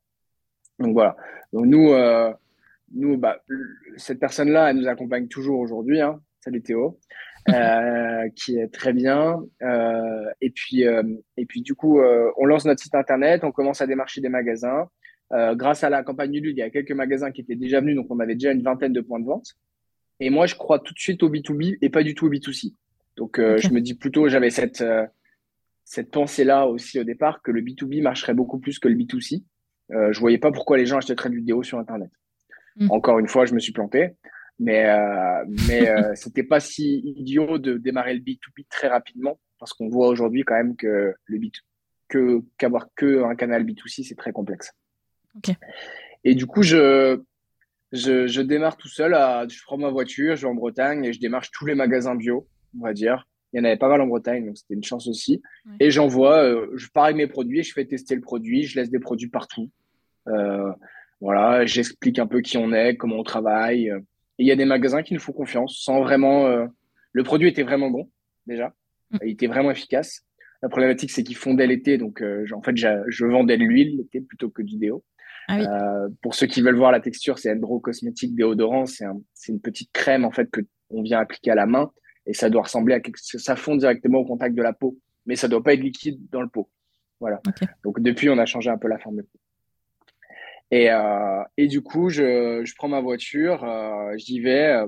Donc 0.79 0.95
voilà. 0.95 1.17
Donc 1.53 1.67
nous, 1.67 1.95
nous 2.95 3.19
bah, 3.19 3.43
cette 3.97 4.19
personne-là, 4.19 4.71
elle 4.71 4.77
nous 4.77 4.89
accompagne 4.89 5.29
toujours 5.29 5.61
aujourd'hui. 5.61 6.01
Hein. 6.01 6.21
Salut 6.41 6.63
Théo. 6.63 6.99
Euh, 7.49 8.29
qui 8.37 8.57
est 8.57 8.73
très 8.73 8.93
bien. 8.93 9.43
Euh, 9.63 10.31
et 10.41 10.51
puis, 10.51 10.87
euh, 10.87 11.03
et 11.37 11.45
puis 11.45 11.61
du 11.61 11.75
coup, 11.75 12.01
on 12.01 12.45
lance 12.45 12.65
notre 12.65 12.81
site 12.81 12.95
internet, 12.95 13.43
on 13.43 13.51
commence 13.51 13.81
à 13.81 13.87
démarcher 13.89 14.21
des 14.21 14.29
magasins. 14.29 14.89
Grâce 15.33 15.83
à 15.83 15.91
la 15.91 16.03
campagne 16.03 16.35
Ulule, 16.35 16.53
il 16.53 16.59
y 16.59 16.63
a 16.63 16.71
quelques 16.71 16.93
magasins 16.93 17.31
qui 17.31 17.41
étaient 17.41 17.57
déjà 17.57 17.81
venus, 17.81 17.97
donc 17.97 18.07
on 18.11 18.21
avait 18.21 18.35
déjà 18.35 18.53
une 18.53 18.63
vingtaine 18.63 18.93
de 18.93 19.01
points 19.01 19.21
de 19.21 19.25
vente. 19.25 19.55
Et 20.21 20.29
moi, 20.29 20.47
je 20.47 20.55
crois 20.55 20.79
tout 20.79 20.93
de 20.93 20.99
suite 20.99 21.23
au 21.23 21.31
B2B 21.31 21.79
et 21.81 21.89
pas 21.89 22.03
du 22.03 22.15
tout 22.15 22.27
au 22.27 22.31
B2C. 22.31 22.75
Donc, 23.17 23.39
je 23.39 23.69
me 23.71 23.81
dis 23.81 23.95
plutôt, 23.95 24.29
j'avais 24.29 24.51
cette, 24.51 24.85
cette 25.85 26.11
pensée-là 26.11 26.67
aussi 26.67 26.99
au 26.99 27.05
départ, 27.05 27.43
que 27.43 27.51
le 27.51 27.61
B2B 27.61 28.03
marcherait 28.03 28.35
beaucoup 28.35 28.59
plus 28.59 28.79
que 28.79 28.89
le 28.89 28.95
B2C. 28.95 29.45
Euh, 29.93 30.13
je 30.13 30.21
voyais 30.21 30.39
pas 30.39 30.53
pourquoi 30.53 30.79
les 30.79 30.87
gens 30.87 30.99
achèteraient 30.99 31.31
du 31.31 31.39
vidéo 31.39 31.63
sur 31.63 31.79
Internet. 31.79 32.11
Mm. 32.77 32.91
Encore 32.91 33.19
une 33.19 33.29
fois, 33.29 33.45
je 33.47 33.55
me 33.55 33.61
suis 33.61 33.73
planté. 33.73 34.13
Mais, 34.59 34.89
euh, 34.89 35.45
mais 35.69 35.89
euh, 35.89 36.13
c'était 36.15 36.45
pas 36.45 36.61
si 36.61 37.01
idiot 37.17 37.59
de 37.59 37.77
démarrer 37.77 38.15
le 38.15 38.21
B2B 38.21 38.67
très 38.69 38.89
rapidement 38.89 39.39
parce 39.59 39.73
qu'on 39.73 39.89
voit 39.89 40.09
aujourd'hui 40.09 40.43
quand 40.45 40.55
même 40.55 40.77
que 40.77 41.15
le 41.25 41.39
B2, 41.39 41.53
que 42.09 42.43
qu'avoir 42.59 42.89
que 42.97 43.25
un 43.25 43.35
canal 43.35 43.65
B2C 43.65 44.07
c'est 44.07 44.17
très 44.17 44.33
complexe. 44.33 44.73
Et 46.25 46.35
du 46.35 46.47
coup, 46.47 46.63
je, 46.63 47.21
je, 47.93 48.27
je 48.27 48.41
démarre 48.43 48.77
tout 48.77 48.89
seul. 48.89 49.15
À, 49.15 49.47
je 49.49 49.63
prends 49.65 49.77
ma 49.77 49.91
voiture, 49.91 50.37
je 50.37 50.43
vais 50.43 50.51
en 50.51 50.55
Bretagne 50.55 51.05
et 51.05 51.13
je 51.13 51.21
démarche 51.21 51.51
tous 51.51 51.67
les 51.67 51.75
magasins 51.75 52.15
bio, 52.15 52.49
on 52.79 52.85
va 52.85 52.93
dire. 52.93 53.27
Il 53.53 53.59
y 53.59 53.61
en 53.61 53.65
avait 53.65 53.77
pas 53.77 53.89
mal 53.89 54.01
en 54.01 54.07
Bretagne, 54.07 54.47
donc 54.47 54.57
c'était 54.57 54.75
une 54.75 54.85
chance 54.85 55.07
aussi. 55.09 55.43
Et 55.79 55.91
j'envoie, 55.91 56.43
euh, 56.43 56.71
je 56.75 56.89
pars 56.89 57.05
avec 57.05 57.17
mes 57.17 57.27
produits, 57.27 57.63
je 57.63 57.73
fais 57.73 57.85
tester 57.85 58.15
le 58.15 58.23
produit, 58.23 58.65
je 58.65 58.81
laisse 58.81 58.91
des 58.91 58.99
produits 58.99 59.29
partout. 59.29 59.71
Euh, 60.29 60.73
voilà, 61.21 61.67
j'explique 61.67 62.19
un 62.19 62.27
peu 62.27 62.41
qui 62.41 62.57
on 62.57 62.73
est, 62.73 62.97
comment 62.97 63.17
on 63.17 63.23
travaille. 63.23 63.89
Et 63.89 64.45
il 64.45 64.47
y 64.47 64.53
a 64.53 64.57
des 64.57 64.65
magasins 64.65 65.03
qui 65.03 65.13
nous 65.13 65.21
font 65.21 65.33
confiance 65.33 65.79
sans 65.85 66.01
vraiment. 66.01 66.47
Euh, 66.47 66.67
le 67.13 67.23
produit 67.25 67.49
était 67.49 67.63
vraiment 67.63 67.91
bon, 67.91 68.11
déjà. 68.47 68.73
Mm. 69.11 69.19
Il 69.23 69.31
était 69.33 69.49
vraiment 69.49 69.71
efficace. 69.71 70.23
La 70.63 70.71
problématique, 70.71 71.11
c'est 71.11 71.23
qu'il 71.23 71.37
fondait 71.37 71.67
l'été. 71.67 71.99
Donc, 71.99 72.23
en 72.53 72.63
fait, 72.63 72.77
je 72.77 73.25
vendais 73.27 73.59
de 73.59 73.65
l'huile 73.65 73.97
l'été 73.97 74.21
plutôt 74.21 74.49
que 74.49 74.63
du 74.63 74.77
déo. 74.77 75.03
Ah 75.49 75.57
oui. 75.59 75.67
euh, 75.67 76.09
pour 76.23 76.35
ceux 76.35 76.47
qui 76.47 76.63
veulent 76.63 76.77
voir 76.77 76.93
la 76.93 77.01
texture, 77.01 77.39
c'est 77.39 77.53
Endro 77.53 77.81
Cosmétique 77.81 78.35
Déodorant. 78.35 78.87
C'est 78.87 79.05
un, 79.05 79.21
une 79.49 79.61
petite 79.61 79.93
crème, 79.93 80.25
en 80.25 80.31
fait, 80.31 80.51
que 80.51 80.61
on 80.91 81.03
vient 81.03 81.21
appliquer 81.21 81.51
à 81.51 81.55
la 81.55 81.67
main. 81.67 81.91
Et 82.27 82.35
ça 82.35 82.51
doit 82.51 82.63
ressembler 82.63 82.95
à 82.95 83.01
quelque 83.01 83.19
chose. 83.25 83.43
Ça 83.43 83.57
fond 83.57 83.77
directement 83.77 84.19
au 84.19 84.25
contact 84.25 84.55
de 84.55 84.63
la 84.63 84.73
peau. 84.73 84.97
Mais 85.27 85.37
ça 85.37 85.49
doit 85.49 85.63
pas 85.63 85.75
être 85.75 85.81
liquide 85.81 86.21
dans 86.31 86.43
le 86.43 86.49
pot. 86.49 86.69
Voilà. 87.21 87.41
Donc, 87.85 88.01
depuis, 88.01 88.29
on 88.31 88.39
a 88.39 88.47
changé 88.47 88.71
un 88.71 88.79
peu 88.79 88.89
la 88.89 88.99
forme 88.99 89.17
de 89.17 89.23
peau. 89.23 89.39
Et, 90.71 90.91
euh, 90.91 91.43
et 91.59 91.67
du 91.67 91.83
coup, 91.83 92.09
je, 92.09 92.63
je 92.65 92.75
prends 92.77 92.89
ma 92.89 93.01
voiture, 93.03 93.63
euh, 93.63 94.15
j'y 94.17 94.41
vais 94.41 94.69
euh, 94.73 94.87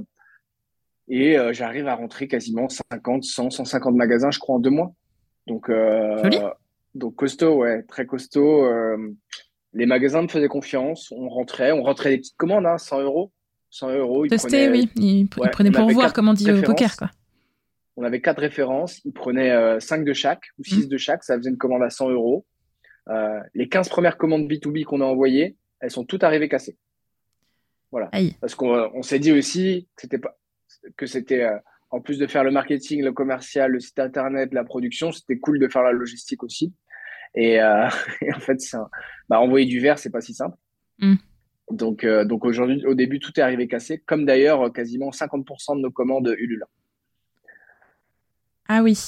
et 1.08 1.38
euh, 1.38 1.52
j'arrive 1.52 1.86
à 1.88 1.94
rentrer 1.94 2.26
quasiment 2.26 2.70
50, 2.70 3.22
100, 3.22 3.50
150 3.50 3.94
magasins, 3.94 4.30
je 4.30 4.38
crois, 4.38 4.56
en 4.56 4.60
deux 4.60 4.70
mois. 4.70 4.94
Donc, 5.46 5.68
euh, 5.68 6.22
donc 6.94 7.16
costaud, 7.16 7.56
ouais, 7.56 7.82
très 7.82 8.06
costaud. 8.06 8.66
Les 9.74 9.86
magasins 9.86 10.22
me 10.22 10.28
faisaient 10.28 10.48
confiance, 10.48 11.12
on 11.12 11.28
rentrait, 11.28 11.72
on 11.72 11.82
rentrait 11.82 12.10
des 12.10 12.18
petites 12.18 12.36
commandes, 12.36 12.66
hein, 12.66 12.78
100 12.78 13.02
euros. 13.02 13.32
100 13.70 13.90
euros. 13.90 14.26
Testé, 14.26 14.68
oui. 14.68 14.88
Ils, 14.96 15.28
prenaient 15.28 15.72
pour 15.72 15.90
voir, 15.90 16.12
comme 16.12 16.28
on 16.28 16.32
dit 16.32 16.50
au 16.50 16.62
poker, 16.62 16.96
quoi. 16.96 17.10
On 17.96 18.02
avait 18.02 18.20
quatre 18.20 18.40
références, 18.40 19.00
ils 19.04 19.12
prenaient 19.12 19.52
euh, 19.52 19.78
5 19.78 20.04
de 20.04 20.12
chaque 20.12 20.42
ou 20.58 20.64
6 20.64 20.86
mmh. 20.86 20.88
de 20.88 20.96
chaque, 20.96 21.22
ça 21.22 21.36
faisait 21.36 21.50
une 21.50 21.56
commande 21.56 21.82
à 21.82 21.90
100 21.90 22.10
euros. 22.10 22.44
Euh, 23.08 23.38
les 23.54 23.68
15 23.68 23.88
premières 23.88 24.16
commandes 24.16 24.50
B2B 24.50 24.84
qu'on 24.84 25.00
a 25.00 25.04
envoyées, 25.04 25.56
elles 25.78 25.92
sont 25.92 26.04
toutes 26.04 26.24
arrivées 26.24 26.48
cassées. 26.48 26.76
Voilà. 27.92 28.10
Parce 28.40 28.56
qu'on 28.56 29.02
s'est 29.02 29.20
dit 29.20 29.30
aussi 29.30 29.86
que 29.94 30.02
c'était 30.02 30.18
pas 30.18 30.36
que 30.96 31.06
c'était 31.06 31.42
euh, 31.42 31.56
en 31.90 32.00
plus 32.00 32.18
de 32.18 32.26
faire 32.26 32.42
le 32.42 32.50
marketing, 32.50 33.02
le 33.02 33.12
commercial, 33.12 33.70
le 33.70 33.80
site 33.80 33.98
internet, 34.00 34.52
la 34.52 34.64
production, 34.64 35.12
c'était 35.12 35.38
cool 35.38 35.60
de 35.60 35.68
faire 35.68 35.82
la 35.82 35.92
logistique 35.92 36.42
aussi. 36.42 36.72
Et, 37.34 37.60
euh, 37.60 37.86
en 38.34 38.40
fait, 38.40 38.58
bah, 39.28 39.40
envoyer 39.40 39.66
du 39.66 39.80
verre, 39.80 39.98
c'est 39.98 40.10
pas 40.10 40.20
si 40.20 40.34
simple. 40.34 40.56
Mm. 40.98 41.14
Donc, 41.70 42.04
euh, 42.04 42.24
donc 42.24 42.44
aujourd'hui, 42.44 42.84
au 42.86 42.94
début, 42.94 43.18
tout 43.18 43.32
est 43.36 43.42
arrivé 43.42 43.66
cassé, 43.68 43.98
comme 43.98 44.26
d'ailleurs 44.26 44.72
quasiment 44.72 45.10
50% 45.10 45.76
de 45.76 45.80
nos 45.80 45.90
commandes 45.90 46.34
Ulule. 46.38 46.64
Ah 48.68 48.82
oui. 48.82 48.98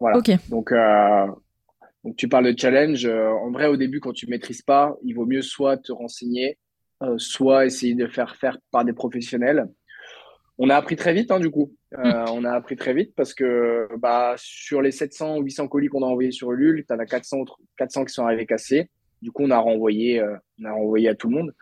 Voilà. 0.00 0.20
Donc, 0.48 0.72
donc, 2.04 2.16
tu 2.16 2.28
parles 2.28 2.52
de 2.52 2.58
challenge. 2.58 3.06
Euh, 3.06 3.30
en 3.30 3.50
vrai, 3.50 3.66
au 3.66 3.76
début, 3.76 3.98
quand 3.98 4.12
tu 4.12 4.26
maîtrises 4.28 4.62
pas, 4.62 4.96
il 5.02 5.14
vaut 5.14 5.24
mieux 5.24 5.42
soit 5.42 5.78
te 5.78 5.90
renseigner, 5.90 6.58
euh, 7.02 7.16
soit 7.16 7.64
essayer 7.64 7.94
de 7.94 8.06
faire 8.06 8.36
faire 8.36 8.58
par 8.70 8.84
des 8.84 8.92
professionnels. 8.92 9.66
On 10.58 10.68
a 10.68 10.76
appris 10.76 10.96
très 10.96 11.14
vite, 11.14 11.30
hein, 11.30 11.40
du 11.40 11.50
coup. 11.50 11.72
Euh, 11.98 12.24
mm. 12.24 12.28
On 12.32 12.44
a 12.44 12.52
appris 12.52 12.76
très 12.76 12.94
vite 12.94 13.14
parce 13.14 13.34
que 13.34 13.88
bah, 13.98 14.34
sur 14.36 14.82
les 14.82 14.90
700 14.90 15.38
ou 15.38 15.42
800 15.42 15.68
colis 15.68 15.88
qu'on 15.88 16.02
a 16.02 16.06
envoyés 16.06 16.32
sur 16.32 16.52
Ulule, 16.52 16.84
tu 16.86 16.92
en 16.92 16.98
as 16.98 17.06
400, 17.06 17.44
400 17.76 18.04
qui 18.04 18.14
sont 18.14 18.24
arrivés 18.24 18.46
cassés. 18.46 18.90
Du 19.22 19.30
coup, 19.32 19.42
on 19.44 19.50
a 19.50 19.58
renvoyé, 19.58 20.22
on 20.60 20.64
a 20.64 20.72
renvoyé 20.72 21.08
à 21.08 21.14
tout 21.14 21.28
le 21.30 21.36
monde. 21.36 21.54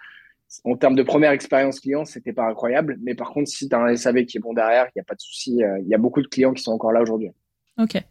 En 0.64 0.77
termes 0.77 0.97
de 0.97 1.03
première 1.03 1.31
expérience 1.31 1.81
client, 1.81 2.05
c'était 2.05 2.33
pas 2.33 2.45
incroyable. 2.45 2.99
Mais 3.03 3.14
par 3.14 3.31
contre, 3.31 3.49
si 3.49 3.68
tu 3.68 3.75
as 3.75 3.79
un 3.79 3.95
SAV 3.95 4.25
qui 4.25 4.38
est 4.38 4.40
bon 4.40 4.53
derrière, 4.53 4.87
il 4.87 4.92
n'y 4.97 5.01
a 5.01 5.05
pas 5.05 5.14
de 5.14 5.21
souci. 5.21 5.61
Il 5.81 5.87
y 5.87 5.95
a 5.95 5.99
beaucoup 5.99 6.23
de 6.23 6.27
clients 6.27 6.53
qui 6.53 6.62
sont 6.62 6.73
encore 6.73 6.92
là 6.92 7.03
aujourd'hui. 7.03 7.31
Ok. 7.79 8.03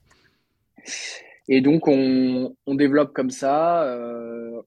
Et 1.49 1.59
donc, 1.59 1.87
on, 1.87 2.55
on 2.65 2.75
développe 2.75 3.13
comme 3.13 3.29
ça. 3.29 3.83
Euh, 3.83 4.61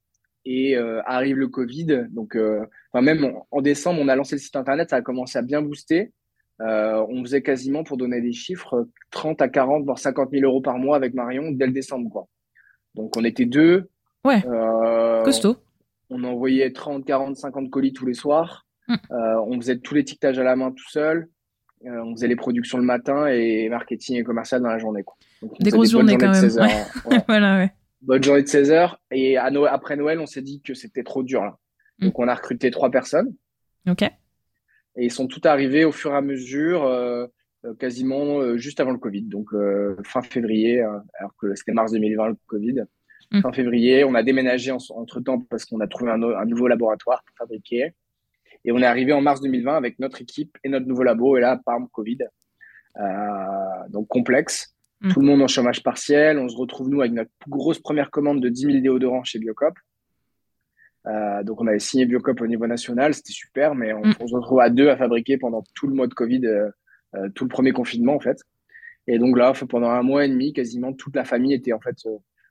et 0.45 0.77
euh, 0.77 1.03
arrive 1.05 1.37
le 1.37 1.49
Covid. 1.49 2.07
Donc, 2.11 2.37
euh, 2.37 2.65
même 2.95 3.35
en, 3.51 3.63
décembre, 3.63 4.01
on 4.03 4.09
a 4.09 4.17
lancé 4.17 4.37
le 4.37 4.41
site 4.41 4.57
internet, 4.57 4.91
ça 4.91 4.97
a 4.97 5.03
commencé 5.03 5.39
à 5.39 5.43
bien 5.43 5.63
booster. 5.63 6.13
Euh, 6.61 7.05
on 7.09 7.23
faisait 7.23 7.43
quasiment, 7.43 7.85
pour 7.85 7.97
donner 7.97 8.21
des 8.21 8.33
chiffres, 8.33 8.89
30 9.11 9.43
à 9.43 9.49
40, 9.49 9.85
voire 9.85 9.99
50 9.99 10.31
000 10.31 10.45
euros 10.45 10.61
par 10.61 10.79
mois 10.79 10.97
avec 10.97 11.15
Marion 11.15 11.51
dès 11.51 11.67
le 11.67 11.73
décembre. 11.73 12.11
Quoi. 12.11 12.29
Donc, 12.95 13.17
on 13.17 13.25
était 13.25 13.47
deux. 13.47 13.91
Ouais. 14.25 14.43
Costaud. 15.25 15.57
On, 16.11 16.23
envoyait 16.25 16.71
30, 16.71 17.05
40, 17.05 17.37
50 17.37 17.71
colis 17.71 17.93
tous 17.93 18.07
les 18.07 18.15
soirs. 18.15 18.67
Hum. 18.87 18.99
on 19.11 19.59
faisait 19.61 19.79
tous 19.79 19.95
les 19.95 20.03
étiquetages 20.03 20.39
à 20.39 20.45
la 20.45 20.57
main 20.57 20.71
tout 20.71 20.91
seul. 20.91 21.31
on 21.87 22.15
faisait 22.15 22.29
les 22.29 22.37
productions 22.37 22.77
le 22.77 22.85
matin 22.85 23.27
et 23.27 23.71
marketing 23.71 24.17
et 24.17 24.23
commercial 24.23 24.61
dans 24.61 24.69
la 24.69 24.79
journée. 24.79 25.03
Quoi 25.03 25.17
des 25.61 25.71
grosses 25.71 25.91
journées 25.91 26.17
quand 26.17 26.31
même. 26.31 26.51
voilà, 27.29 27.59
ouais. 27.59 27.71
Bonne 28.03 28.23
journée 28.23 28.43
de 28.43 28.49
16 28.49 28.71
heures. 28.71 29.01
Et 29.11 29.37
à 29.37 29.51
Noël, 29.51 29.73
après 29.73 29.97
Noël, 29.97 30.21
on 30.21 30.27
s'est 30.27 30.43
dit 30.43 30.61
que 30.61 30.75
c'était 30.75 31.03
trop 31.03 31.23
dur. 31.23 31.43
Là. 31.43 31.59
Mm. 31.99 32.07
Donc, 32.07 32.19
on 32.19 32.29
a 32.29 32.35
recruté 32.35 32.71
trois 32.71 32.91
personnes. 32.91 33.35
OK. 33.89 34.05
Et 34.97 35.07
ils 35.07 35.13
sont 35.13 35.27
tous 35.27 35.41
arrivés 35.45 35.85
au 35.85 35.93
fur 35.93 36.13
et 36.13 36.17
à 36.17 36.21
mesure, 36.21 36.85
euh, 36.85 37.27
euh, 37.65 37.75
quasiment 37.75 38.41
euh, 38.41 38.57
juste 38.57 38.81
avant 38.81 38.93
le 38.93 38.99
Covid. 38.99 39.23
Donc, 39.23 39.51
fin 40.05 40.23
février, 40.23 40.81
alors 40.81 41.35
que 41.39 41.55
c'était 41.55 41.73
mars 41.73 41.93
2020, 41.93 42.29
le 42.29 42.37
Covid. 42.47 42.85
Mm. 43.33 43.41
Fin 43.41 43.53
février, 43.53 44.05
on 44.05 44.15
a 44.15 44.23
déménagé 44.23 44.71
entre 44.71 45.21
temps 45.21 45.41
parce 45.41 45.65
qu'on 45.65 45.81
a 45.81 45.87
trouvé 45.87 46.11
un, 46.11 46.23
un, 46.23 46.45
nouveau 46.45 46.69
laboratoire 46.69 47.23
pour 47.27 47.37
fabriquer. 47.37 47.95
Et 48.65 48.73
on 48.73 48.79
est 48.79 48.87
arrivé 48.87 49.13
en 49.13 49.21
mars 49.21 49.41
2020 49.41 49.77
avec 49.77 49.99
notre 49.99 50.23
équipe 50.23 50.57
et 50.65 50.69
notre 50.69 50.87
nouveau 50.87 51.03
labo. 51.03 51.37
Et 51.37 51.41
là, 51.41 51.61
par 51.65 51.79
Covid. 51.93 52.19
donc, 53.89 54.09
complexe. 54.09 54.75
Mm. 55.01 55.13
Tout 55.13 55.21
le 55.21 55.27
monde 55.27 55.43
en 55.43 55.49
chômage 55.49 55.83
partiel. 55.83 56.39
On 56.39 56.49
se 56.49 56.57
retrouve, 56.57 56.89
nous, 56.89 57.01
avec 57.01 57.13
notre 57.13 57.31
grosse 57.49 57.81
première 57.81 58.11
commande 58.11 58.41
de 58.41 58.49
10 58.49 58.63
000 58.63 58.79
déodorants 58.79 59.25
chez 59.25 59.39
Biocop. 59.39 59.75
Euh, 61.07 61.43
donc, 61.43 61.61
on 61.61 61.67
avait 61.67 61.79
signé 61.79 62.07
Biocop 62.07 62.41
au 62.41 62.47
niveau 62.47 62.67
national. 62.67 63.15
C'était 63.15 63.33
super, 63.33 63.75
mais 63.75 63.93
on, 63.93 64.03
mm. 64.03 64.15
se 64.27 64.35
retrouve 64.35 64.61
à 64.61 64.71
deux 64.71 64.89
à 64.89 64.97
fabriquer 64.97 65.39
pendant 65.39 65.63
tout 65.75 65.87
le 65.87 65.95
mois 65.95 66.07
de 66.07 66.15
Covid, 66.15 66.47
euh, 66.47 66.69
euh, 67.17 67.29
tout 67.35 67.45
le 67.45 67.49
premier 67.49 67.73
confinement, 67.73 68.15
en 68.15 68.21
fait. 68.21 68.39
Et 69.07 69.19
donc 69.19 69.37
là, 69.37 69.53
pendant 69.69 69.91
un 69.91 70.03
mois 70.03 70.25
et 70.25 70.29
demi, 70.29 70.53
quasiment 70.53 70.93
toute 70.95 71.15
la 71.15 71.25
famille 71.25 71.53
était 71.53 71.75
en 71.75 71.81
fait 71.81 71.97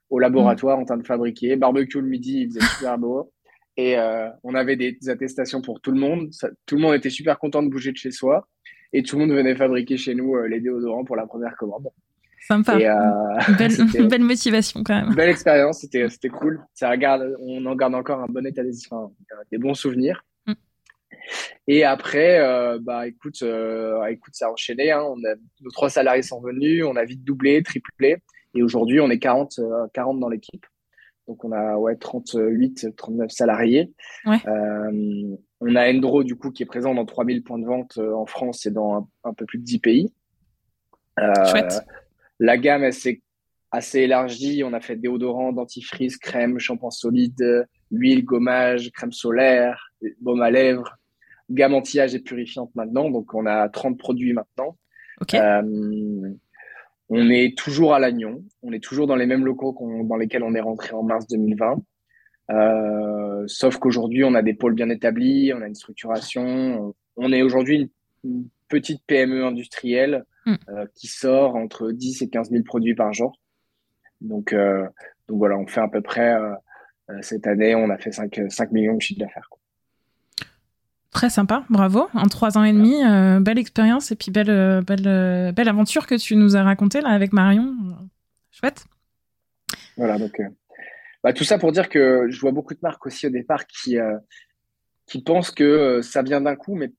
au 0.08 0.20
laboratoire 0.20 0.78
en 0.78 0.84
train 0.84 0.96
de 0.96 1.06
fabriquer. 1.06 1.56
Barbecue 1.56 2.00
le 2.00 2.06
midi, 2.06 2.42
il 2.42 2.48
faisait 2.48 2.74
super 2.76 2.96
beau. 2.96 3.32
Et 3.76 3.96
on 4.44 4.54
avait 4.54 4.76
des, 4.76 4.96
attestations 5.08 5.62
pour 5.62 5.80
tout 5.80 5.90
le 5.90 5.98
monde. 5.98 6.30
tout 6.64 6.76
le 6.76 6.80
monde 6.80 6.94
était 6.94 7.10
super 7.10 7.40
content 7.40 7.60
de 7.60 7.68
bouger 7.68 7.90
de 7.90 7.96
chez 7.96 8.12
soi. 8.12 8.46
Et 8.92 9.02
tout 9.02 9.18
le 9.18 9.26
monde 9.26 9.36
venait 9.36 9.56
fabriquer 9.56 9.96
chez 9.96 10.14
nous 10.14 10.40
les 10.44 10.60
déodorants 10.60 11.04
pour 11.04 11.16
la 11.16 11.26
première 11.26 11.56
commande. 11.56 11.88
Sympa. 12.46 12.76
Euh, 12.76 13.54
belle, 13.56 13.72
belle, 14.08 14.22
motivation 14.22 14.82
quand 14.84 14.94
même. 14.94 15.14
Belle 15.14 15.30
expérience, 15.30 15.80
c'était 15.80 16.08
c'était 16.10 16.28
cool. 16.28 16.62
Ça 16.74 16.90
regarde, 16.90 17.36
on 17.40 17.64
en 17.64 17.74
garde 17.74 17.94
encore 17.94 18.20
un 18.20 18.26
bon 18.26 18.46
état 18.46 18.62
d'esprit, 18.62 18.96
des 19.50 19.58
bons 19.58 19.74
souvenirs. 19.74 20.24
Mm. 20.46 20.52
Et 21.68 21.84
après, 21.84 22.38
euh, 22.40 22.78
bah 22.82 23.06
écoute, 23.06 23.42
euh, 23.42 24.04
écoute, 24.06 24.34
ça 24.34 24.48
a 24.48 24.50
enchaîné. 24.50 24.92
Hein. 24.92 25.02
On 25.02 25.16
a, 25.24 25.34
nos 25.62 25.70
trois 25.70 25.88
salariés 25.88 26.22
sont 26.22 26.40
venus, 26.42 26.84
on 26.84 26.96
a 26.96 27.04
vite 27.04 27.24
doublé, 27.24 27.62
triplé, 27.62 28.18
et 28.54 28.62
aujourd'hui 28.62 29.00
on 29.00 29.08
est 29.08 29.18
40 29.18 29.60
40 29.94 30.20
dans 30.20 30.28
l'équipe. 30.28 30.66
Donc 31.26 31.42
on 31.46 31.52
a 31.52 31.78
ouais 31.78 31.96
38, 31.96 32.94
39 32.94 33.30
salariés. 33.30 33.90
Ouais. 34.26 34.36
on 34.46 35.76
a 35.76 35.90
Endro 35.90 36.22
du 36.22 36.36
coup 36.36 36.50
qui 36.50 36.62
est 36.62 36.66
présent 36.66 36.94
dans 36.94 37.06
3000 37.06 37.42
points 37.42 37.58
de 37.58 37.64
vente 37.64 37.96
en 37.96 38.26
France 38.26 38.66
et 38.66 38.70
dans 38.70 38.96
un, 38.96 39.08
un 39.24 39.32
peu 39.32 39.46
plus 39.46 39.58
de 39.58 39.64
10 39.64 39.78
pays. 39.78 40.12
Chouette. 41.46 41.80
La 42.40 42.58
gamme, 42.58 42.84
elle 42.84 42.92
s'est 42.92 43.20
assez 43.70 44.00
élargie. 44.00 44.62
On 44.64 44.72
a 44.72 44.80
fait 44.80 44.96
déodorant, 44.96 45.52
dentifrice, 45.52 46.16
crème, 46.16 46.58
shampoing 46.58 46.90
solide, 46.90 47.66
huile, 47.90 48.24
gommage, 48.24 48.90
crème 48.92 49.12
solaire, 49.12 49.92
baume 50.20 50.42
à 50.42 50.50
lèvres, 50.50 50.96
gamme 51.50 51.74
anti-âge 51.74 52.14
et 52.14 52.20
purifiante 52.20 52.74
maintenant. 52.74 53.10
Donc, 53.10 53.34
on 53.34 53.46
a 53.46 53.68
30 53.68 53.98
produits 53.98 54.32
maintenant. 54.32 54.76
Euh, 55.34 56.34
on 57.08 57.30
est 57.30 57.56
toujours 57.56 57.94
à 57.94 57.98
Lannion. 57.98 58.42
On 58.62 58.72
est 58.72 58.82
toujours 58.82 59.06
dans 59.06 59.16
les 59.16 59.26
mêmes 59.26 59.44
locaux 59.44 59.76
dans 60.04 60.16
lesquels 60.16 60.42
on 60.42 60.54
est 60.54 60.60
rentré 60.60 60.94
en 60.94 61.02
mars 61.02 61.26
2020. 61.28 61.82
Euh, 62.50 63.44
sauf 63.46 63.78
qu'aujourd'hui, 63.78 64.24
on 64.24 64.34
a 64.34 64.42
des 64.42 64.54
pôles 64.54 64.74
bien 64.74 64.90
établis, 64.90 65.52
on 65.54 65.62
a 65.62 65.66
une 65.66 65.74
structuration. 65.74 66.94
On 67.16 67.32
est 67.32 67.42
aujourd'hui 67.42 67.90
une, 68.24 68.48
petite 68.66 69.02
PME 69.06 69.44
industrielle 69.44 70.24
hmm. 70.46 70.54
euh, 70.68 70.86
qui 70.94 71.06
sort 71.06 71.56
entre 71.56 71.90
10 71.90 72.22
et 72.22 72.28
15 72.28 72.50
000 72.50 72.62
produits 72.64 72.94
par 72.94 73.12
jour. 73.12 73.40
Donc, 74.20 74.52
euh, 74.52 74.86
donc 75.28 75.38
voilà, 75.38 75.56
on 75.56 75.66
fait 75.66 75.80
à 75.80 75.88
peu 75.88 76.00
près, 76.00 76.36
cette 77.20 77.46
année, 77.46 77.74
on 77.74 77.90
a 77.90 77.98
fait 77.98 78.12
5, 78.12 78.40
5 78.48 78.72
millions 78.72 78.94
de 78.96 79.00
chiffre 79.00 79.20
d'affaires. 79.20 79.48
Très 81.10 81.30
sympa, 81.30 81.64
bravo. 81.70 82.08
En 82.14 82.26
trois 82.26 82.58
ans 82.58 82.64
et 82.64 82.72
demi, 82.72 83.02
belle 83.42 83.58
expérience 83.58 84.10
et 84.10 84.16
puis 84.16 84.30
belle, 84.30 84.82
belle, 84.86 85.52
belle 85.52 85.68
aventure 85.68 86.06
que 86.06 86.14
tu 86.16 86.36
nous 86.36 86.56
as 86.56 86.62
racontée 86.62 87.00
là 87.00 87.10
avec 87.10 87.32
Marion. 87.32 87.74
Chouette. 88.50 88.84
Voilà, 89.96 90.18
donc 90.18 90.40
bah, 91.24 91.32
tout 91.32 91.42
ça 91.42 91.58
pour 91.58 91.72
dire 91.72 91.88
que 91.88 92.26
je 92.28 92.38
vois 92.38 92.52
beaucoup 92.52 92.74
de 92.74 92.80
marques 92.82 93.06
aussi 93.06 93.26
au 93.26 93.30
départ 93.30 93.66
qui, 93.66 93.98
euh, 93.98 94.18
qui 95.06 95.22
pensent 95.22 95.50
que 95.50 95.64
euh, 95.64 96.02
ça 96.02 96.22
vient 96.22 96.42
d'un 96.42 96.54
coup, 96.54 96.74
mais 96.74 96.92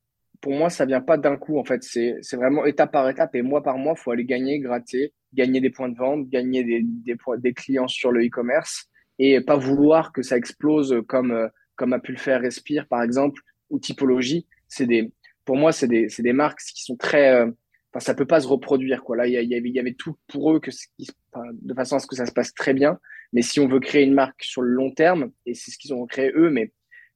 pour 0.45 0.53
moi, 0.53 0.69
ça 0.69 0.85
vient 0.85 1.01
pas 1.01 1.17
d'un 1.17 1.37
coup. 1.37 1.57
En 1.57 1.63
fait, 1.63 1.81
c'est 1.81 2.35
vraiment 2.35 2.67
étape 2.67 2.91
par 2.91 3.09
étape 3.09 3.33
et 3.33 3.41
mois 3.41 3.63
par 3.63 3.79
mois, 3.79 3.95
faut 3.95 4.11
aller 4.11 4.25
gagner, 4.25 4.59
gratter, 4.59 5.11
gagner 5.33 5.59
des 5.59 5.71
points 5.71 5.89
de 5.89 5.97
vente, 5.97 6.29
gagner 6.29 6.63
des, 6.63 6.85
des, 7.39 7.53
clients 7.53 7.87
sur 7.87 8.11
le 8.11 8.23
e-commerce 8.23 8.85
et 9.17 9.41
pas 9.41 9.55
vouloir 9.55 10.11
que 10.11 10.21
ça 10.21 10.37
explose 10.37 11.01
comme, 11.07 11.31
euh, 11.31 11.47
comme 11.75 11.93
a 11.93 11.99
pu 11.99 12.11
le 12.11 12.19
faire 12.19 12.41
Respire, 12.41 12.87
par 12.87 13.01
exemple, 13.01 13.41
ou 13.71 13.79
Typologie. 13.79 14.45
C'est 14.67 14.85
des, 14.85 15.11
pour 15.45 15.55
moi, 15.55 15.71
c'est 15.71 15.87
des, 15.87 16.09
des 16.15 16.33
marques 16.33 16.59
qui 16.59 16.83
sont 16.83 16.95
très, 16.95 17.41
enfin, 17.41 17.99
ça 17.99 18.13
peut 18.13 18.27
pas 18.27 18.39
se 18.39 18.47
reproduire, 18.47 19.03
quoi. 19.03 19.15
Là, 19.15 19.25
il 19.25 19.33
y, 19.33 19.37
avait, 19.37 19.67
il 19.67 19.75
y 19.75 19.79
avait 19.79 19.95
tout 19.95 20.15
pour 20.27 20.53
eux 20.53 20.59
que, 20.59 20.69
de 21.53 21.73
façon 21.73 21.95
à 21.95 21.99
ce 21.99 22.05
que 22.05 22.15
ça 22.15 22.27
se 22.27 22.33
passe 22.33 22.53
très 22.53 22.75
bien. 22.75 22.99
Mais 23.33 23.41
si 23.41 23.59
on 23.59 23.67
veut 23.67 23.79
créer 23.79 24.03
une 24.03 24.13
marque 24.13 24.43
sur 24.43 24.61
le 24.61 24.69
long 24.69 24.91
terme, 24.91 25.31
et 25.47 25.55
c'est 25.55 25.71
ce 25.71 25.79
qu'ils 25.79 25.95
ont 25.95 26.05
créé 26.05 26.31
eux, 26.35 26.51
mais, 26.51 26.71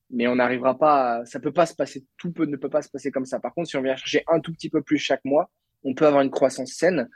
mais 0.10 0.28
on 0.28 0.36
n'arrivera 0.36 0.78
pas, 0.78 1.20
à, 1.20 1.26
ça 1.26 1.40
peut 1.40 1.52
pas 1.52 1.66
se 1.66 1.76
passer, 1.76 2.06
tout 2.18 2.32
peut, 2.32 2.46
ne 2.46 2.58
peut 2.58 2.70
pas 2.70 2.82
se 2.82 2.90
passer 2.90 3.12
comme 3.12 3.26
ça. 3.26 3.40
Par 3.40 3.54
contre, 3.54 3.70
si 3.70 3.78
on 3.78 3.82
vient 3.82 3.96
chercher 3.96 4.24
un 4.28 4.40
tout 4.40 4.52
petit 4.54 4.70
peu 4.70 4.82
plus 4.82 4.98
chaque 4.98 5.24
mois, 5.24 5.50
on 5.84 5.94
peut 5.94 6.08
avoir 6.08 6.22
une 6.24 6.32
croissance 6.32 6.74
saine, 6.74 7.08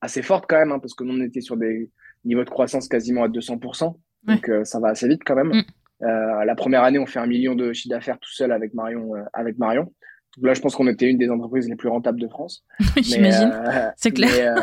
assez 0.00 0.22
forte 0.22 0.44
quand 0.48 0.58
même, 0.58 0.72
hein, 0.72 0.78
parce 0.78 0.94
que 0.94 1.04
nous, 1.04 1.14
on 1.14 1.22
était 1.22 1.40
sur 1.40 1.56
des 1.56 1.90
niveaux 2.24 2.44
de 2.44 2.50
croissance 2.50 2.88
quasiment 2.88 3.24
à 3.24 3.28
200%. 3.28 3.96
Donc, 4.24 4.48
euh, 4.48 4.64
ça 4.64 4.80
va 4.80 4.88
assez 4.88 5.08
vite 5.08 5.22
quand 5.24 5.36
même. 5.36 5.48
Mm. 5.48 5.64
Euh, 6.02 6.44
la 6.44 6.54
première 6.54 6.82
année, 6.82 6.98
on 6.98 7.06
fait 7.06 7.18
un 7.18 7.26
million 7.26 7.54
de 7.54 7.72
chiffre 7.72 7.94
d'affaires 7.94 8.18
tout 8.18 8.32
seul 8.32 8.52
avec 8.52 8.74
Marion. 8.74 9.16
Euh, 9.16 9.22
avec 9.32 9.58
Marion. 9.58 9.92
Donc 10.36 10.46
là, 10.46 10.54
je 10.54 10.60
pense 10.60 10.74
qu'on 10.74 10.88
était 10.88 11.08
une 11.08 11.18
des 11.18 11.30
entreprises 11.30 11.68
les 11.68 11.76
plus 11.76 11.88
rentables 11.88 12.20
de 12.20 12.28
France. 12.28 12.64
J'imagine. 13.00 13.52
c'est 13.96 14.10
clair. 14.10 14.54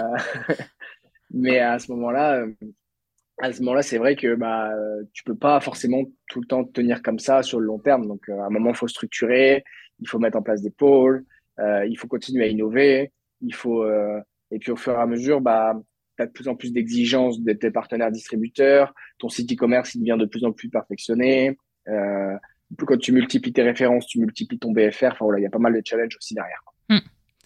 Mais, 0.48 0.56
mais, 1.32 1.60
à 1.60 1.80
ce 1.80 1.91
moment-là, 1.93 2.46
à 3.41 3.52
ce 3.52 3.60
moment-là, 3.62 3.82
c'est 3.82 3.98
vrai 3.98 4.15
que 4.15 4.36
bah, 4.36 4.72
tu 5.13 5.24
peux 5.24 5.36
pas 5.36 5.60
forcément 5.60 6.04
tout 6.30 6.41
le 6.41 6.48
temps 6.48 6.63
tenir 6.63 7.02
comme 7.02 7.19
ça 7.19 7.43
sur 7.43 7.60
le 7.60 7.65
long 7.65 7.80
terme. 7.80 8.08
Donc, 8.08 8.30
euh, 8.30 8.39
à 8.39 8.46
un 8.46 8.50
moment, 8.50 8.69
il 8.69 8.76
faut 8.76 8.88
structurer, 8.88 9.63
il 10.00 10.08
faut 10.08 10.19
mettre 10.19 10.38
en 10.38 10.41
place 10.41 10.62
des 10.62 10.69
pôles, 10.69 11.26
euh, 11.60 11.86
il 11.86 11.98
faut 11.98 12.08
continuer 12.08 12.46
à 12.46 12.48
innover, 12.48 13.12
il 13.41 13.54
faut 13.54 13.84
euh, 13.84 14.19
et 14.52 14.60
puis 14.60 14.72
au 14.72 14.76
fur 14.76 14.93
et 14.93 15.02
à 15.02 15.06
mesure, 15.06 15.41
bah, 15.41 15.74
tu 16.17 16.24
as 16.24 16.28
de 16.28 16.32
plus 16.32 16.48
en 16.48 16.56
plus 16.56 16.72
d'exigences 16.72 17.41
de 17.41 17.54
tes 17.54 17.72
partenaires 17.72 18.12
distributeurs, 18.12 18.93
ton 19.17 19.30
site 19.30 19.52
e-commerce 19.52 19.96
il 19.96 20.00
devient 20.00 20.17
de 20.19 20.26
plus 20.26 20.46
en 20.46 20.52
plus 20.52 20.69
perfectionné. 20.69 21.58
Euh, 21.88 22.36
quand 22.78 22.98
tu 22.98 23.12
multiplies 23.12 23.54
tes 23.54 23.63
références, 23.63 24.08
tu 24.08 24.19
multiplies 24.19 24.60
ton 24.60 24.72
BFR. 24.72 25.12
Enfin 25.12 25.26
voilà, 25.26 25.39
il 25.39 25.43
y 25.43 25.48
a 25.48 25.52
pas 25.52 25.60
mal 25.60 25.74
de 25.74 25.82
challenges 25.86 26.15
aussi 26.17 26.34
derrière. 26.34 26.62
Mmh, 26.89 26.98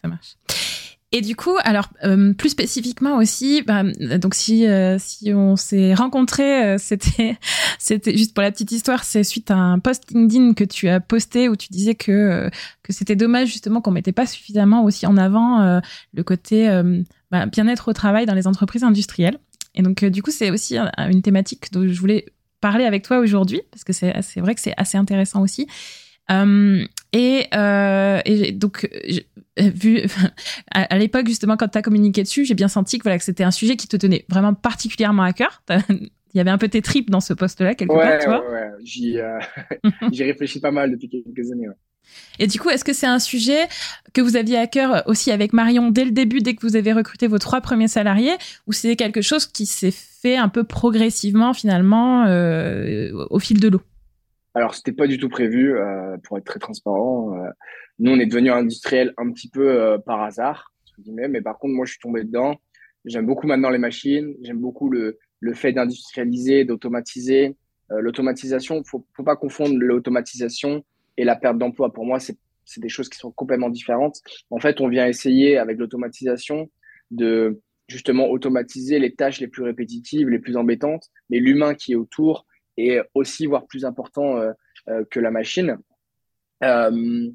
ça 0.02 0.08
marche. 0.08 0.67
Et 1.14 1.22
du 1.22 1.38
coup, 1.38 1.56
alors 1.64 1.88
euh, 2.04 2.34
plus 2.34 2.50
spécifiquement 2.50 3.16
aussi, 3.16 3.62
bah, 3.62 3.84
donc 4.18 4.36
si 4.36 4.68
euh, 4.68 4.98
si 5.00 5.34
on 5.34 5.56
s'est 5.56 5.94
rencontrés, 5.94 6.66
euh, 6.66 6.78
c'était 6.78 7.38
c'était 7.80 8.18
juste 8.18 8.34
pour 8.34 8.42
la 8.42 8.52
petite 8.52 8.74
histoire, 8.74 9.06
c'est 9.06 9.24
suite 9.24 9.50
à 9.50 9.56
un 9.56 9.80
post 9.80 10.12
LinkedIn 10.12 10.54
que 10.54 10.66
tu 10.66 10.90
as 10.90 11.00
posté 11.00 11.48
où 11.48 11.56
tu 11.56 11.70
disais 11.70 11.96
que 11.96 12.50
que 12.84 12.92
c'était 12.92 13.16
dommage 13.16 13.48
justement 13.48 13.80
qu'on 13.80 13.92
mettait 13.92 14.12
pas 14.12 14.26
suffisamment 14.26 14.84
aussi 14.84 15.08
en 15.08 15.16
avant 15.16 15.82
le 16.14 16.24
côté 16.24 16.70
bah, 17.32 17.46
bien-être 17.46 17.88
au 17.88 17.94
travail 17.94 18.26
dans 18.26 18.36
les 18.36 18.48
entreprises 18.48 18.84
industrielles. 18.84 19.40
Et 19.76 19.84
donc 19.84 20.04
du 20.04 20.22
coup, 20.22 20.32
c'est 20.32 20.52
aussi 20.52 20.78
une 20.78 21.22
thématique 21.22 21.72
dont 21.72 21.88
je 21.88 22.00
voulais 22.00 22.26
parler 22.60 22.84
avec 22.84 23.04
toi 23.04 23.20
aujourd'hui 23.20 23.62
parce 23.72 23.86
que 23.86 23.94
c'est 23.94 24.14
c'est 24.24 24.42
vrai 24.42 24.56
que 24.56 24.62
c'est 24.62 24.74
assez 24.76 24.98
intéressant 24.98 25.42
aussi. 25.42 25.68
Et, 27.14 27.48
et 28.26 28.52
donc 28.52 28.88
vu 29.62 30.02
à, 30.72 30.98
l'époque 30.98 31.28
justement 31.28 31.58
quand 31.58 31.68
tu 31.68 31.78
as 31.78 31.82
communiqué 31.82 32.24
dessus, 32.24 32.46
j'ai 32.46 32.54
bien 32.54 32.68
senti 32.68 32.98
que 32.98 33.04
voilà 33.04 33.18
que 33.18 33.24
c'était 33.24 33.44
un 33.44 33.52
sujet 33.52 33.76
qui 33.76 33.88
te 33.88 33.98
tenait 33.98 34.26
vraiment 34.30 34.54
particulièrement 34.54 35.24
à 35.24 35.34
cœur. 35.34 35.64
Il 36.34 36.38
y 36.38 36.42
avait 36.42 36.52
un 36.52 36.58
peu 36.58 36.68
tes 36.68 36.82
tripes 36.82 37.10
dans 37.10 37.22
ce 37.22 37.34
poste-là 37.34 37.74
quelque 37.74 37.94
part, 37.94 38.20
tu 38.20 38.28
vois. 38.28 38.48
Ouais, 38.52 38.70
j'y 38.84 39.18
euh, 39.18 39.40
réfléchi 40.20 40.60
pas 40.60 40.72
mal 40.72 40.92
depuis 40.92 41.10
quelques 41.10 41.52
années. 41.52 41.68
Et 42.38 42.48
du 42.48 42.60
coup, 42.60 42.70
est-ce 42.70 42.84
que 42.84 42.94
c'est 42.94 43.08
un 43.08 43.18
sujet 43.18 43.68
que 44.14 44.22
vous 44.22 44.36
aviez 44.36 44.58
à 44.58 44.68
cœur 44.68 45.04
aussi 45.08 45.32
avec 45.32 45.52
Marion 45.52 45.90
dès 45.90 46.06
le 46.06 46.12
début, 46.12 46.40
dès 46.40 46.54
que 46.54 46.62
vous 46.62 46.76
avez 46.76 46.94
recruté 46.94 47.28
vos 47.28 47.40
trois 47.40 47.62
premiers 47.62 47.88
salariés, 47.88 48.36
ou 48.68 48.74
c'est 48.74 48.96
quelque 48.96 49.22
chose 49.22 49.48
qui 49.48 49.66
s'est 49.66 49.92
fait 49.92 50.38
un 50.38 50.48
peu 50.48 50.64
progressivement 50.64 51.54
finalement 51.54 52.26
euh, 52.28 53.12
au 53.30 53.40
fil 53.40 53.60
de 53.60 53.70
l'eau? 53.70 53.82
Alors, 54.58 54.74
c'était 54.74 54.92
pas 54.92 55.06
du 55.06 55.20
tout 55.20 55.30
prévu, 55.30 55.78
euh, 55.78 56.18
pour 56.24 56.40
être 56.40 56.46
très 56.46 56.58
transparent. 56.58 57.32
Euh, 57.36 57.48
nous, 58.00 58.12
on 58.12 58.20
est 58.20 58.26
devenu 58.26 58.50
industriel 58.50 59.14
un 59.18 59.32
petit 59.32 59.50
peu 59.50 59.70
euh, 59.70 60.00
par 60.00 60.24
hasard, 60.24 60.74
mais 61.06 61.44
par 61.44 61.60
contre, 61.60 61.76
moi, 61.76 61.86
je 61.86 61.92
suis 61.92 62.00
tombé 62.00 62.24
dedans. 62.24 62.56
J'aime 63.06 63.28
beaucoup 63.28 63.46
maintenant 63.46 63.70
les 63.70 63.78
machines. 63.78 64.34
J'aime 64.42 64.58
beaucoup 64.58 64.90
le, 64.90 65.20
le 65.42 65.54
fait 65.54 65.74
d'industrialiser, 65.74 66.66
d'automatiser. 66.66 67.56
Euh, 67.92 68.02
l'automatisation, 68.02 68.84
faut, 68.84 69.06
faut 69.16 69.24
pas 69.24 69.36
confondre 69.36 69.76
l'automatisation 69.78 70.84
et 71.18 71.24
la 71.24 71.36
perte 71.36 71.60
d'emploi. 71.60 71.94
Pour 71.94 72.06
moi, 72.06 72.20
c'est 72.20 72.38
c'est 72.66 72.82
des 72.82 72.90
choses 72.90 73.10
qui 73.10 73.20
sont 73.20 73.32
complètement 73.32 73.70
différentes. 73.70 74.18
En 74.50 74.60
fait, 74.60 74.82
on 74.82 74.90
vient 74.90 75.08
essayer 75.08 75.58
avec 75.58 75.78
l'automatisation 75.78 76.70
de 77.12 77.62
justement 77.88 78.28
automatiser 78.28 78.98
les 78.98 79.14
tâches 79.14 79.40
les 79.40 79.48
plus 79.48 79.64
répétitives, 79.64 80.30
les 80.30 80.40
plus 80.40 80.58
embêtantes, 80.58 81.06
mais 81.30 81.40
l'humain 81.40 81.76
qui 81.76 81.94
est 81.94 81.96
autour 81.96 82.47
est 82.78 83.02
aussi 83.14 83.46
voire 83.46 83.66
plus 83.66 83.86
important 83.86 84.38
euh, 84.38 84.52
euh, 84.90 85.04
que 85.10 85.20
la 85.20 85.32
machine. 85.32 85.78
Euh, 86.64 87.30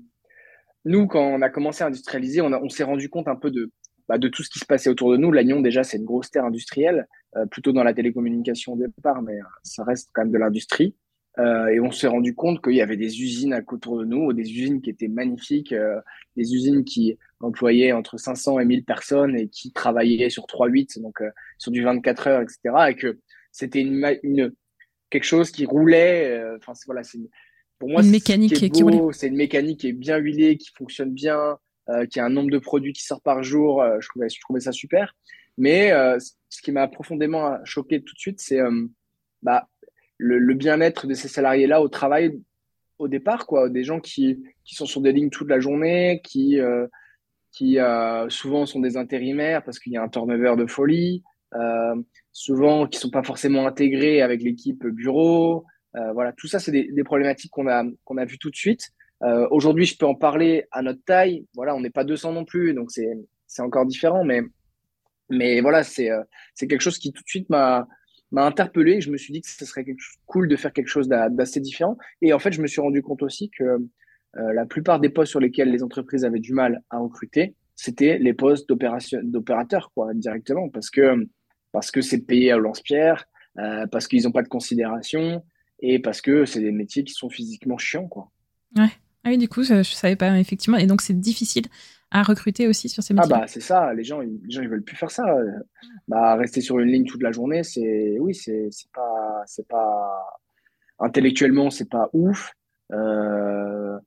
nous, 0.84 1.06
quand 1.06 1.24
on 1.24 1.42
a 1.42 1.48
commencé 1.48 1.84
à 1.84 1.88
industrialiser, 1.88 2.40
on, 2.40 2.68
s'est 2.68 2.84
rendu 2.84 3.08
compte 3.08 3.28
un 3.28 3.36
peu 3.36 3.50
de, 3.50 3.70
bah, 4.08 4.18
de 4.18 4.28
tout 4.28 4.42
ce 4.42 4.50
qui 4.50 4.58
se 4.58 4.64
passait 4.64 4.90
autour 4.90 5.12
de 5.12 5.16
nous. 5.16 5.30
L'Agnon, 5.30 5.60
déjà, 5.60 5.84
c'est 5.84 5.98
une 5.98 6.04
grosse 6.04 6.30
terre 6.30 6.44
industrielle, 6.44 7.06
plutôt 7.50 7.72
dans 7.72 7.84
la 7.84 7.94
télécommunication 7.94 8.74
au 8.74 8.76
départ, 8.76 9.22
mais 9.22 9.38
ça 9.62 9.84
reste 9.84 10.10
quand 10.12 10.22
même 10.22 10.32
de 10.32 10.38
l'industrie. 10.38 10.96
Et 11.38 11.80
on 11.80 11.92
s'est 11.92 12.08
rendu 12.08 12.34
compte 12.34 12.62
qu'il 12.62 12.74
y 12.74 12.82
avait 12.82 12.96
des 12.96 13.22
usines 13.22 13.64
autour 13.70 14.00
de 14.00 14.04
nous, 14.04 14.32
des 14.32 14.42
usines 14.42 14.82
qui 14.82 14.90
étaient 14.90 15.08
magnifiques, 15.08 15.72
des 16.36 16.54
usines 16.54 16.84
qui 16.84 17.16
employaient 17.40 17.92
entre 17.92 18.18
500 18.18 18.58
et 18.58 18.64
1000 18.64 18.84
personnes 18.84 19.36
et 19.36 19.48
qui 19.48 19.72
travaillaient 19.72 20.30
sur 20.30 20.46
3-8, 20.46 21.00
donc 21.00 21.22
sur 21.56 21.70
du 21.70 21.82
24 21.82 22.26
heures, 22.26 22.42
etc. 22.42 22.58
Et 22.90 22.96
que 22.96 23.18
c'était 23.52 23.80
une, 23.80 24.52
quelque 25.12 25.24
chose 25.24 25.52
qui 25.52 25.66
roulait. 25.66 26.42
Enfin, 26.56 26.72
voilà, 26.86 27.04
c'est 27.04 27.20
pour 27.82 27.90
moi, 27.90 28.02
une 28.04 28.10
mécanique 28.10 28.54
qui, 28.54 28.70
c'est 29.10 29.26
une 29.26 29.34
mécanique 29.34 29.80
qui 29.80 29.88
est 29.88 29.92
bien 29.92 30.16
huilée, 30.16 30.56
qui 30.56 30.70
fonctionne 30.72 31.10
bien, 31.10 31.58
euh, 31.88 32.06
qui 32.06 32.20
a 32.20 32.24
un 32.24 32.30
nombre 32.30 32.52
de 32.52 32.60
produits 32.60 32.92
qui 32.92 33.02
sort 33.02 33.20
par 33.20 33.42
jour. 33.42 33.82
Euh, 33.82 33.96
je, 33.98 34.08
trouvais, 34.08 34.28
je 34.28 34.40
trouvais 34.40 34.60
ça 34.60 34.70
super. 34.70 35.16
Mais 35.58 35.90
euh, 35.90 36.16
ce 36.48 36.62
qui 36.62 36.70
m'a 36.70 36.86
profondément 36.86 37.58
choqué 37.64 38.00
tout 38.00 38.14
de 38.14 38.20
suite, 38.20 38.40
c'est 38.40 38.60
euh, 38.60 38.86
bah, 39.42 39.68
le, 40.16 40.38
le 40.38 40.54
bien-être 40.54 41.08
de 41.08 41.14
ces 41.14 41.26
salariés-là 41.26 41.82
au 41.82 41.88
travail 41.88 42.38
au 42.98 43.08
départ, 43.08 43.46
quoi. 43.46 43.68
Des 43.68 43.82
gens 43.82 43.98
qui, 43.98 44.44
qui 44.64 44.76
sont 44.76 44.86
sur 44.86 45.00
des 45.00 45.10
lignes 45.10 45.30
toute 45.30 45.48
la 45.48 45.58
journée, 45.58 46.20
qui, 46.22 46.60
euh, 46.60 46.86
qui 47.50 47.78
souvent 48.28 48.64
sont 48.64 48.78
des 48.78 48.96
intérimaires 48.96 49.64
parce 49.64 49.80
qu'il 49.80 49.92
y 49.92 49.96
a 49.96 50.04
un 50.04 50.08
turnover 50.08 50.54
de 50.56 50.66
folie, 50.66 51.24
souvent 52.32 52.86
qui 52.86 52.98
sont 52.98 53.10
pas 53.10 53.22
forcément 53.22 53.66
intégrés 53.66 54.22
avec 54.22 54.42
l'équipe 54.42 54.86
bureau. 54.86 55.64
Euh, 55.96 56.12
voilà, 56.12 56.32
tout 56.32 56.46
ça, 56.46 56.58
c'est 56.58 56.72
des, 56.72 56.90
des, 56.90 57.04
problématiques 57.04 57.50
qu'on 57.50 57.68
a 57.68 57.84
qu'on 58.04 58.16
a 58.16 58.24
vues 58.24 58.38
tout 58.38 58.50
de 58.50 58.56
suite. 58.56 58.88
Euh, 59.22 59.46
Aujourd'hui, 59.50 59.84
je 59.84 59.96
peux 59.96 60.06
en 60.06 60.14
parler 60.14 60.66
à 60.70 60.82
notre 60.82 61.04
taille. 61.04 61.46
Voilà, 61.54 61.74
on 61.74 61.80
n'est 61.80 61.90
pas 61.90 62.04
200 62.04 62.32
non 62.32 62.44
plus, 62.44 62.74
donc 62.74 62.90
c'est 62.90 63.12
c'est 63.46 63.62
encore 63.62 63.86
différent, 63.86 64.24
mais 64.24 64.42
mais 65.28 65.60
voilà, 65.60 65.82
c'est 65.82 66.10
euh, 66.10 66.22
c'est 66.54 66.66
quelque 66.66 66.80
chose 66.80 66.98
qui 66.98 67.12
tout 67.12 67.22
de 67.22 67.28
suite 67.28 67.50
m'a 67.50 67.86
m'a 68.30 68.46
interpellé. 68.46 69.00
Je 69.00 69.10
me 69.10 69.18
suis 69.18 69.32
dit 69.32 69.42
que 69.42 69.48
ce 69.48 69.64
serait 69.66 69.84
cool 70.26 70.48
de 70.48 70.56
faire 70.56 70.72
quelque 70.72 70.88
chose 70.88 71.08
d'assez 71.08 71.60
différent. 71.60 71.98
Et 72.22 72.32
en 72.32 72.38
fait, 72.38 72.52
je 72.52 72.62
me 72.62 72.66
suis 72.66 72.80
rendu 72.80 73.02
compte 73.02 73.22
aussi 73.22 73.50
que 73.50 73.64
euh, 73.64 74.52
la 74.54 74.64
plupart 74.64 74.98
des 75.00 75.10
postes 75.10 75.30
sur 75.30 75.40
lesquels 75.40 75.70
les 75.70 75.82
entreprises 75.82 76.24
avaient 76.24 76.40
du 76.40 76.54
mal 76.54 76.82
à 76.88 76.98
recruter, 76.98 77.54
c'était 77.76 78.18
les 78.18 78.32
postes 78.32 78.68
d'opérateurs, 78.68 79.92
quoi, 79.94 80.14
directement, 80.14 80.70
parce 80.70 80.88
que 80.88 81.26
parce 81.72 81.90
que 81.90 82.00
c'est 82.00 82.20
payé 82.20 82.52
à 82.52 82.56
lance-pierre, 82.56 83.26
euh, 83.58 83.86
parce 83.86 84.06
qu'ils 84.06 84.24
n'ont 84.24 84.32
pas 84.32 84.42
de 84.42 84.48
considération, 84.48 85.44
et 85.80 85.98
parce 85.98 86.20
que 86.20 86.44
c'est 86.44 86.60
des 86.60 86.72
métiers 86.72 87.04
qui 87.04 87.14
sont 87.14 87.28
physiquement 87.28 87.78
chiants, 87.78 88.08
quoi. 88.08 88.30
Ouais. 88.76 88.90
Ah 89.24 89.30
oui, 89.30 89.38
du 89.38 89.48
coup, 89.48 89.62
je, 89.62 89.74
ne 89.74 89.82
savais 89.82 90.16
pas, 90.16 90.38
effectivement. 90.38 90.78
Et 90.78 90.86
donc, 90.86 91.00
c'est 91.00 91.18
difficile 91.18 91.66
à 92.10 92.22
recruter 92.22 92.66
aussi 92.68 92.88
sur 92.88 93.02
ces 93.02 93.14
métiers. 93.14 93.32
Ah 93.34 93.40
bah, 93.40 93.46
c'est 93.46 93.60
ça. 93.60 93.94
Les 93.94 94.04
gens, 94.04 94.20
ils, 94.20 94.40
les 94.44 94.50
gens, 94.50 94.62
ils 94.62 94.68
veulent 94.68 94.82
plus 94.82 94.96
faire 94.96 95.10
ça. 95.10 95.24
Bah, 96.08 96.34
rester 96.36 96.60
sur 96.60 96.78
une 96.78 96.88
ligne 96.88 97.06
toute 97.06 97.22
la 97.22 97.32
journée, 97.32 97.62
c'est, 97.62 98.18
oui, 98.18 98.34
c'est, 98.34 98.68
c'est 98.70 98.90
pas, 98.92 99.42
c'est 99.46 99.66
pas, 99.68 100.40
intellectuellement, 100.98 101.70
c'est 101.70 101.88
pas 101.88 102.10
ouf. 102.12 102.52
Euh, 102.92 103.98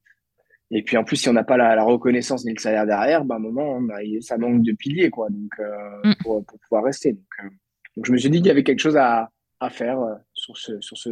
et 0.72 0.84
puis 0.84 0.98
en 0.98 1.04
plus, 1.04 1.18
si 1.18 1.30
on 1.30 1.34
n'a 1.34 1.44
pas 1.44 1.58
la, 1.58 1.84
reconnaissance 1.84 2.46
ni 2.46 2.54
le 2.54 2.60
salaire 2.60 2.86
derrière, 2.86 3.24
bah, 3.24 3.36
à 3.36 3.38
un 3.38 3.42
moment, 3.42 3.80
ça 4.22 4.38
manque 4.38 4.64
de 4.64 4.74
piliers, 4.74 5.10
quoi. 5.10 5.30
Donc, 5.30 5.52
euh, 5.60 6.10
mm. 6.10 6.16
pour, 6.24 6.46
pour, 6.46 6.60
pouvoir 6.60 6.84
rester. 6.84 7.14
Donc, 7.14 7.24
euh, 7.44 7.50
donc, 7.96 8.06
je 8.06 8.12
me 8.12 8.18
suis 8.18 8.30
dit 8.30 8.40
qu'il 8.40 8.48
y 8.48 8.52
avait 8.52 8.64
quelque 8.64 8.80
chose 8.80 8.98
à, 8.98 9.30
à 9.60 9.70
faire 9.70 10.00
sur 10.34 10.58
ce, 10.58 10.82
sur 10.82 10.98
ce, 10.98 11.10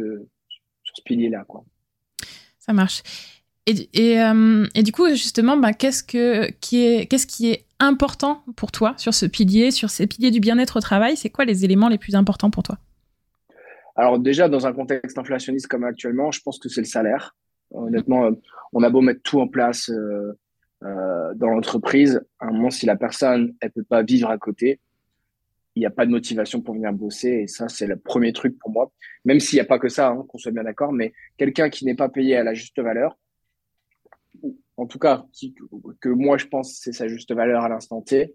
sur 0.82 0.96
ce 0.96 1.02
pilier-là, 1.04 1.44
quoi. 1.46 1.64
Ça 2.58 2.72
marche. 2.72 3.02
Et, 3.66 3.88
et, 3.94 4.20
euh, 4.20 4.66
et, 4.74 4.82
du 4.82 4.92
coup, 4.92 5.08
justement, 5.10 5.56
bah, 5.56 5.72
qu'est-ce, 5.72 6.02
que, 6.02 6.50
qui 6.60 6.84
est, 6.84 7.06
qu'est-ce 7.06 7.26
qui 7.26 7.50
est 7.50 7.64
important 7.78 8.42
pour 8.56 8.72
toi 8.72 8.94
sur 8.98 9.14
ce 9.14 9.26
pilier, 9.26 9.70
sur 9.70 9.88
ces 9.88 10.06
piliers 10.06 10.30
du 10.30 10.40
bien-être 10.40 10.76
au 10.76 10.80
travail? 10.80 11.16
C'est 11.16 11.30
quoi 11.30 11.44
les 11.44 11.64
éléments 11.64 11.88
les 11.88 11.98
plus 11.98 12.14
importants 12.14 12.50
pour 12.50 12.62
toi? 12.62 12.78
Alors 13.96 14.18
déjà, 14.18 14.48
dans 14.48 14.66
un 14.66 14.72
contexte 14.72 15.16
inflationniste 15.16 15.68
comme 15.68 15.84
actuellement, 15.84 16.30
je 16.30 16.40
pense 16.40 16.58
que 16.58 16.68
c'est 16.68 16.80
le 16.80 16.86
salaire. 16.86 17.34
Honnêtement, 17.74 18.30
on 18.72 18.82
a 18.82 18.90
beau 18.90 19.00
mettre 19.00 19.22
tout 19.22 19.40
en 19.40 19.48
place 19.48 19.90
euh, 19.90 20.32
euh, 20.82 21.34
dans 21.34 21.48
l'entreprise, 21.48 22.24
à 22.38 22.46
un 22.46 22.52
moment, 22.52 22.70
si 22.70 22.86
la 22.86 22.96
personne, 22.96 23.54
elle 23.60 23.70
peut 23.70 23.84
pas 23.84 24.02
vivre 24.02 24.30
à 24.30 24.38
côté, 24.38 24.80
il 25.74 25.80
n'y 25.80 25.86
a 25.86 25.90
pas 25.90 26.06
de 26.06 26.10
motivation 26.10 26.60
pour 26.60 26.74
venir 26.74 26.92
bosser. 26.92 27.30
Et 27.30 27.46
ça, 27.46 27.68
c'est 27.68 27.86
le 27.86 27.96
premier 27.96 28.32
truc 28.32 28.58
pour 28.58 28.70
moi. 28.70 28.92
Même 29.24 29.40
s'il 29.40 29.56
n'y 29.56 29.60
a 29.60 29.64
pas 29.64 29.78
que 29.78 29.88
ça, 29.88 30.08
hein, 30.08 30.24
qu'on 30.28 30.38
soit 30.38 30.52
bien 30.52 30.62
d'accord, 30.62 30.92
mais 30.92 31.12
quelqu'un 31.36 31.68
qui 31.68 31.84
n'est 31.84 31.96
pas 31.96 32.08
payé 32.08 32.36
à 32.36 32.44
la 32.44 32.54
juste 32.54 32.80
valeur, 32.80 33.18
en 34.76 34.86
tout 34.86 34.98
cas, 34.98 35.24
que 36.00 36.08
moi 36.08 36.36
je 36.36 36.46
pense 36.46 36.74
c'est 36.74 36.92
sa 36.92 37.08
juste 37.08 37.32
valeur 37.32 37.62
à 37.62 37.68
l'instant 37.68 38.02
T. 38.02 38.34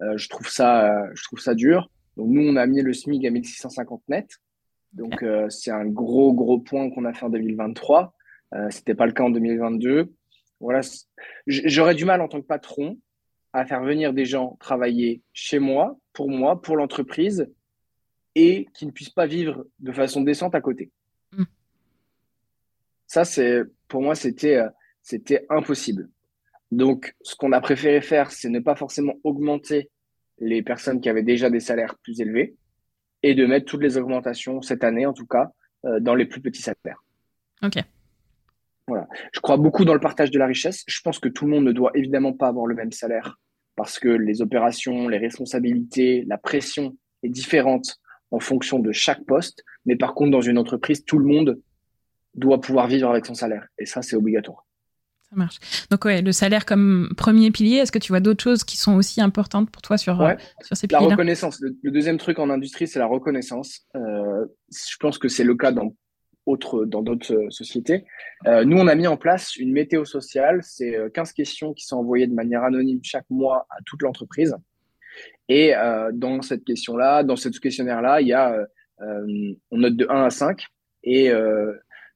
Euh, 0.00 0.16
je 0.16 0.28
trouve 0.28 0.48
ça, 0.48 0.92
euh, 0.92 1.10
je 1.14 1.24
trouve 1.24 1.40
ça 1.40 1.54
dur. 1.54 1.90
Donc 2.16 2.28
nous, 2.28 2.42
on 2.42 2.56
a 2.56 2.66
mis 2.66 2.82
le 2.82 2.92
SMIC 2.92 3.24
à 3.24 3.30
1650 3.30 4.02
net. 4.08 4.28
Donc 4.92 5.22
euh, 5.22 5.48
c'est 5.48 5.70
un 5.70 5.86
gros 5.86 6.32
gros 6.32 6.58
point 6.58 6.90
qu'on 6.90 7.04
a 7.04 7.12
fait 7.12 7.24
en 7.24 7.30
2023. 7.30 8.14
Euh, 8.54 8.68
C'était 8.70 8.94
pas 8.94 9.06
le 9.06 9.12
cas 9.12 9.24
en 9.24 9.30
2022. 9.30 10.12
Voilà, 10.60 10.80
j'aurais 11.46 11.94
du 11.94 12.04
mal 12.04 12.20
en 12.20 12.28
tant 12.28 12.40
que 12.40 12.46
patron 12.46 12.98
à 13.52 13.64
faire 13.64 13.82
venir 13.82 14.12
des 14.12 14.24
gens 14.24 14.56
travailler 14.60 15.22
chez 15.32 15.58
moi, 15.58 15.96
pour 16.12 16.28
moi, 16.28 16.60
pour 16.60 16.76
l'entreprise, 16.76 17.48
et 18.34 18.66
qui 18.74 18.86
ne 18.86 18.90
puissent 18.90 19.10
pas 19.10 19.26
vivre 19.26 19.66
de 19.78 19.92
façon 19.92 20.20
décente 20.20 20.54
à 20.54 20.60
côté. 20.60 20.90
Mm. 21.32 21.44
Ça, 23.06 23.24
c'est 23.24 23.62
pour 23.86 24.02
moi, 24.02 24.14
c'était 24.14 24.60
c'était 25.02 25.46
impossible. 25.48 26.08
Donc, 26.70 27.14
ce 27.22 27.34
qu'on 27.34 27.52
a 27.52 27.60
préféré 27.60 28.00
faire, 28.00 28.30
c'est 28.30 28.50
ne 28.50 28.60
pas 28.60 28.76
forcément 28.76 29.14
augmenter 29.24 29.90
les 30.38 30.62
personnes 30.62 31.00
qui 31.00 31.08
avaient 31.08 31.22
déjà 31.22 31.50
des 31.50 31.60
salaires 31.60 31.96
plus 32.02 32.20
élevés 32.20 32.54
et 33.22 33.34
de 33.34 33.46
mettre 33.46 33.66
toutes 33.66 33.82
les 33.82 33.96
augmentations 33.96 34.60
cette 34.62 34.84
année, 34.84 35.06
en 35.06 35.12
tout 35.12 35.26
cas, 35.26 35.50
euh, 35.84 35.98
dans 36.00 36.14
les 36.14 36.26
plus 36.26 36.40
petits 36.40 36.62
salaires. 36.62 37.02
Ok. 37.62 37.78
Voilà. 38.88 39.06
Je 39.32 39.40
crois 39.40 39.58
beaucoup 39.58 39.84
dans 39.84 39.94
le 39.94 40.00
partage 40.00 40.30
de 40.30 40.38
la 40.38 40.46
richesse. 40.46 40.82
Je 40.86 41.00
pense 41.02 41.18
que 41.18 41.28
tout 41.28 41.44
le 41.44 41.52
monde 41.52 41.64
ne 41.64 41.72
doit 41.72 41.92
évidemment 41.94 42.32
pas 42.32 42.48
avoir 42.48 42.66
le 42.66 42.74
même 42.74 42.90
salaire 42.90 43.38
parce 43.76 43.98
que 43.98 44.08
les 44.08 44.42
opérations, 44.42 45.08
les 45.08 45.18
responsabilités, 45.18 46.24
la 46.26 46.38
pression 46.38 46.96
est 47.22 47.28
différente 47.28 47.98
en 48.30 48.40
fonction 48.40 48.78
de 48.78 48.90
chaque 48.92 49.24
poste. 49.24 49.62
Mais 49.86 49.94
par 49.94 50.14
contre, 50.14 50.32
dans 50.32 50.40
une 50.40 50.58
entreprise, 50.58 51.04
tout 51.04 51.18
le 51.18 51.26
monde 51.26 51.60
doit 52.34 52.60
pouvoir 52.60 52.88
vivre 52.88 53.08
avec 53.08 53.26
son 53.26 53.34
salaire. 53.34 53.66
Et 53.78 53.86
ça, 53.86 54.02
c'est 54.02 54.16
obligatoire. 54.16 54.66
Ça 55.30 55.36
marche. 55.36 55.58
Donc, 55.90 56.04
ouais, 56.06 56.22
le 56.22 56.32
salaire 56.32 56.64
comme 56.64 57.10
premier 57.16 57.50
pilier, 57.50 57.76
est-ce 57.76 57.92
que 57.92 57.98
tu 57.98 58.12
vois 58.12 58.20
d'autres 58.20 58.42
choses 58.42 58.64
qui 58.64 58.78
sont 58.78 58.96
aussi 58.96 59.20
importantes 59.20 59.70
pour 59.70 59.82
toi 59.82 59.98
sur, 59.98 60.20
euh, 60.22 60.34
sur 60.62 60.76
ces 60.76 60.88
piliers 60.88 61.02
La 61.02 61.10
reconnaissance. 61.10 61.60
Le, 61.60 61.90
deuxième 61.90 62.16
truc 62.16 62.38
en 62.38 62.48
industrie, 62.48 62.88
c'est 62.88 62.98
la 62.98 63.06
reconnaissance. 63.06 63.86
Euh, 63.94 64.46
je 64.72 64.96
pense 64.98 65.18
que 65.18 65.28
c'est 65.28 65.44
le 65.44 65.54
cas 65.54 65.70
dans 65.70 65.92
dans 66.56 67.02
d'autres 67.02 67.34
euh, 67.34 67.50
sociétés. 67.50 68.04
Euh, 68.46 68.64
nous, 68.64 68.78
on 68.78 68.86
a 68.86 68.94
mis 68.94 69.06
en 69.06 69.16
place 69.16 69.56
une 69.56 69.72
météo 69.72 70.04
sociale. 70.04 70.60
C'est 70.62 70.96
15 71.12 71.32
questions 71.32 71.74
qui 71.74 71.84
sont 71.84 71.96
envoyées 71.96 72.26
de 72.26 72.34
manière 72.34 72.64
anonyme 72.64 73.00
chaque 73.02 73.28
mois 73.30 73.66
à 73.70 73.78
toute 73.84 74.02
l'entreprise. 74.02 74.56
Et 75.48 75.74
euh, 75.74 76.10
dans 76.12 76.42
cette 76.42 76.64
question-là, 76.64 77.22
dans 77.22 77.36
ce 77.36 77.48
questionnaire-là, 77.48 78.20
il 78.20 78.28
y 78.28 78.32
a, 78.32 78.52
euh, 79.00 79.54
on 79.70 79.78
note 79.78 79.96
de 79.96 80.06
1 80.08 80.24
à 80.24 80.30
5. 80.30 80.64
Et 81.04 81.30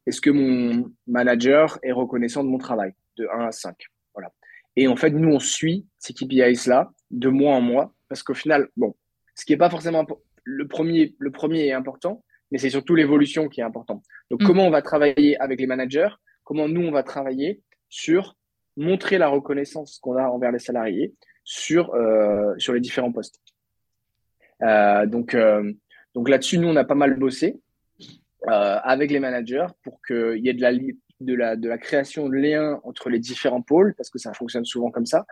est-ce 0.06 0.20
que 0.20 0.30
mon 0.30 0.90
manager 1.06 1.78
est 1.82 1.92
reconnaissant 1.92 2.44
de 2.44 2.48
mon 2.48 2.58
travail? 2.58 2.92
De 3.16 3.26
1 3.32 3.46
à 3.46 3.52
5. 3.52 3.76
Voilà. 4.12 4.30
Et 4.76 4.88
en 4.88 4.96
fait, 4.96 5.10
nous, 5.10 5.28
on 5.28 5.38
suit 5.38 5.86
ces 5.98 6.12
KPIs-là 6.12 6.90
de 7.10 7.28
mois 7.28 7.54
en 7.54 7.60
mois 7.60 7.94
parce 8.08 8.22
qu'au 8.22 8.34
final, 8.34 8.68
bon, 8.76 8.94
ce 9.34 9.44
qui 9.44 9.52
n'est 9.52 9.58
pas 9.58 9.70
forcément 9.70 10.04
le 10.44 10.66
premier, 10.66 11.14
le 11.18 11.30
premier 11.30 11.66
est 11.66 11.72
important, 11.72 12.22
mais 12.52 12.58
c'est 12.58 12.70
surtout 12.70 12.94
l'évolution 12.94 13.48
qui 13.48 13.60
est 13.60 13.64
importante. 13.64 14.04
Donc, 14.30 14.42
mm. 14.42 14.46
comment 14.46 14.66
on 14.66 14.70
va 14.70 14.82
travailler 14.82 15.40
avec 15.40 15.58
les 15.58 15.66
managers? 15.66 16.10
Comment 16.44 16.68
nous, 16.68 16.82
on 16.82 16.92
va 16.92 17.02
travailler 17.02 17.62
sur 17.88 18.36
montrer 18.76 19.18
la 19.18 19.28
reconnaissance 19.28 19.98
qu'on 19.98 20.16
a 20.16 20.24
envers 20.24 20.52
les 20.52 20.58
salariés 20.58 21.14
sur, 21.44 21.94
euh, 21.94 22.54
sur 22.58 22.74
les 22.74 22.80
différents 22.80 23.10
postes? 23.10 23.40
Euh, 24.62 25.06
donc, 25.06 25.34
euh, 25.34 25.72
donc 26.14 26.28
là-dessus, 26.28 26.58
nous, 26.58 26.68
on 26.68 26.76
a 26.76 26.84
pas 26.84 26.94
mal 26.94 27.18
bossé 27.18 27.58
avec 28.44 29.12
les 29.12 29.20
managers 29.20 29.68
pour 29.84 30.00
qu'il 30.04 30.44
y 30.44 30.48
ait 30.48 30.52
de 30.52 30.60
la, 30.60 30.72
de 30.72 31.34
la, 31.34 31.54
de 31.54 31.68
la 31.68 31.78
création 31.78 32.28
de 32.28 32.34
liens 32.34 32.80
entre 32.82 33.08
les 33.08 33.20
différents 33.20 33.62
pôles, 33.62 33.94
parce 33.96 34.10
que 34.10 34.18
ça 34.18 34.32
fonctionne 34.32 34.64
souvent 34.64 34.90
comme 34.90 35.06
ça. 35.06 35.24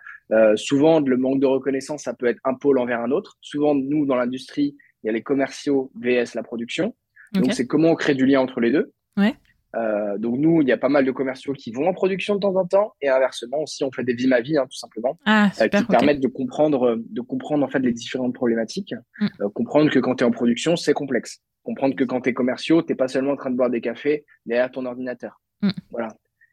Souvent, 0.55 1.01
le 1.01 1.17
manque 1.17 1.41
de 1.41 1.47
reconnaissance, 1.47 2.05
ça 2.05 2.15
peut 2.15 2.27
être 2.27 2.39
un 2.45 2.55
pôle 2.55 2.79
envers 2.79 3.01
un 3.01 3.11
autre. 3.11 3.37
Souvent, 3.41 3.75
nous, 3.75 4.07
dans 4.07 4.15
l'industrie, 4.15 4.77
il 5.03 5.07
y 5.09 5.11
a 5.11 5.13
les 5.13 5.25
commerciaux 5.25 5.91
vs 5.97 6.35
la 6.37 6.45
production. 6.45 6.95
Donc, 7.33 7.53
c'est 7.53 7.67
comment 7.67 7.91
on 7.91 7.95
crée 7.95 8.15
du 8.15 8.27
lien 8.27 8.41
entre 8.41 8.61
les 8.61 8.73
deux. 8.73 8.93
Ouais. 9.17 9.35
Euh, 9.77 10.19
donc, 10.19 10.39
nous, 10.39 10.63
il 10.63 10.69
y 10.69 10.73
a 10.73 10.77
pas 10.77 10.89
mal 10.89 11.05
de 11.05 11.13
commerciaux 11.13 11.53
qui 11.53 11.71
vont 11.71 11.87
en 11.87 11.93
production 11.93 12.35
de 12.35 12.41
temps 12.41 12.57
en 12.57 12.67
temps, 12.67 12.95
et 13.01 13.09
inversement 13.09 13.63
aussi, 13.63 13.85
on 13.85 13.93
fait 13.93 14.03
des 14.03 14.15
vies 14.15 14.33
à 14.33 14.41
vie, 14.41 14.57
hein, 14.57 14.65
tout 14.65 14.77
simplement, 14.77 15.19
ah, 15.27 15.51
euh, 15.61 15.69
qui 15.69 15.85
permettent 15.85 16.21
de 16.21 16.29
comprendre, 16.29 16.99
de 16.99 17.21
comprendre 17.21 17.65
en 17.65 17.69
fait 17.69 17.79
les 17.79 17.93
différentes 17.93 18.35
problématiques, 18.35 18.95
mm. 19.21 19.27
euh, 19.43 19.49
comprendre 19.51 19.91
que 19.91 19.99
quand 19.99 20.17
tu 20.17 20.25
es 20.25 20.27
en 20.27 20.33
production, 20.33 20.77
c'est 20.77 20.93
complexe, 20.93 21.41
comprendre 21.63 21.95
que 21.95 22.05
quand 22.05 22.23
tu 22.23 22.31
es 22.31 22.35
commerciaux, 22.35 22.83
tu 22.83 22.97
pas 22.97 23.09
seulement 23.09 23.33
en 23.33 23.37
train 23.37 23.51
de 23.51 23.57
boire 23.57 23.71
des 23.71 23.81
cafés 23.81 24.25
derrière 24.45 24.71
ton 24.71 24.87
ordinateur. 24.87 25.41
Mm. 25.63 25.71
Voilà. 25.91 26.09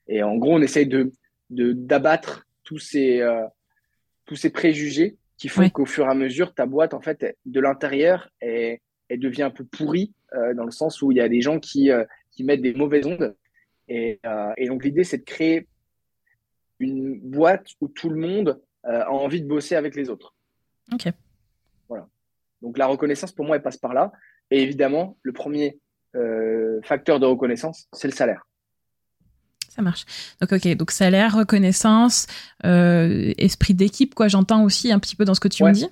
Et 0.08 0.22
en 0.22 0.36
gros, 0.36 0.56
on 0.56 0.62
essaye 0.62 0.88
de 0.88 1.12
d'abattre 1.50 2.46
tous 2.64 2.78
ces 2.78 3.22
euh, 3.22 3.46
tous 4.26 4.36
ces 4.36 4.50
préjugés 4.50 5.18
qui 5.38 5.48
font 5.48 5.70
qu'au 5.70 5.86
fur 5.86 6.06
et 6.06 6.10
à 6.10 6.14
mesure, 6.14 6.54
ta 6.54 6.66
boîte, 6.66 6.94
en 6.94 7.00
fait, 7.00 7.38
de 7.46 7.60
l'intérieur, 7.60 8.30
elle, 8.40 8.80
elle, 9.10 9.20
devient 9.20 9.44
un 9.44 9.52
peu 9.52 9.66
pourrie 9.66 10.14
euh, 10.34 10.54
dans 10.54 10.66
le 10.66 10.72
sens 10.72 11.02
où 11.02 11.12
il 11.12 11.18
y 11.18 11.22
a 11.22 11.30
des 11.30 11.42
gens 11.42 11.60
qui 11.60 11.92
euh, 11.92 12.04
qui 12.32 12.44
mettent 12.44 12.62
des 12.62 12.74
mauvaises 12.74 13.06
ondes. 13.06 13.36
Et, 13.90 14.20
et 14.58 14.68
donc 14.68 14.84
l'idée, 14.84 15.06
c'est 15.06 15.20
de 15.20 15.24
créer 15.24 15.66
une 16.80 17.18
boîte 17.22 17.70
où 17.80 17.88
tout 17.88 18.10
le 18.10 18.18
monde 18.18 18.62
a 18.84 19.10
envie 19.10 19.42
de 19.42 19.48
bosser 19.48 19.76
avec 19.76 19.96
les 19.96 20.10
autres. 20.10 20.36
Ok. 20.92 21.08
Voilà. 21.88 22.06
Donc 22.62 22.78
la 22.78 22.86
reconnaissance, 22.86 23.32
pour 23.32 23.46
moi, 23.46 23.56
elle 23.56 23.62
passe 23.62 23.78
par 23.78 23.94
là. 23.94 24.12
Et 24.52 24.62
évidemment, 24.62 25.18
le 25.24 25.32
premier 25.32 25.80
facteur 26.84 27.22
de 27.22 27.26
reconnaissance, 27.26 27.88
c'est 27.94 28.10
le 28.10 28.14
salaire. 28.14 28.46
Ça 29.78 29.84
marche. 29.84 30.06
Donc 30.42 30.52
ok, 30.54 30.76
donc 30.76 30.90
salaire, 30.90 31.36
reconnaissance, 31.36 32.26
euh, 32.66 33.32
esprit 33.38 33.76
d'équipe, 33.76 34.16
quoi. 34.16 34.28
J'entends 34.28 34.64
aussi 34.64 34.92
un 34.92 34.98
petit 34.98 35.16
peu 35.16 35.24
dans 35.24 35.36
ce 35.36 35.40
que 35.40 35.48
tu 35.48 35.64
me 35.64 35.72
dis. 35.72 35.88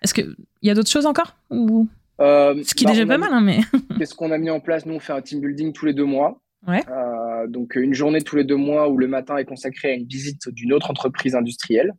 Est-ce 0.00 0.14
que 0.14 0.22
il 0.62 0.68
y 0.68 0.70
a 0.70 0.74
d'autres 0.74 0.90
choses 0.90 1.04
encore 1.04 1.36
ou? 1.50 1.86
Euh, 2.20 2.62
ce 2.62 2.74
qui 2.74 2.84
est 2.84 2.86
bah, 2.86 2.92
déjà 2.92 3.06
pas 3.06 3.18
mal, 3.18 3.32
hein, 3.32 3.40
mais. 3.40 3.60
Qu'est-ce 3.98 4.14
qu'on 4.14 4.30
a 4.30 4.38
mis 4.38 4.50
en 4.50 4.60
place 4.60 4.86
Nous, 4.86 4.94
on 4.94 5.00
fait 5.00 5.12
un 5.12 5.22
team 5.22 5.40
building 5.40 5.72
tous 5.72 5.86
les 5.86 5.94
deux 5.94 6.04
mois. 6.04 6.40
Ouais. 6.66 6.82
Euh, 6.90 7.46
donc 7.46 7.76
une 7.76 7.94
journée 7.94 8.22
tous 8.22 8.34
les 8.34 8.42
deux 8.42 8.56
mois 8.56 8.88
où 8.88 8.96
le 8.96 9.06
matin 9.06 9.36
est 9.36 9.44
consacré 9.44 9.90
à 9.90 9.92
une 9.92 10.06
visite 10.06 10.48
d'une 10.48 10.72
autre 10.72 10.90
entreprise 10.90 11.36
industrielle. 11.36 11.92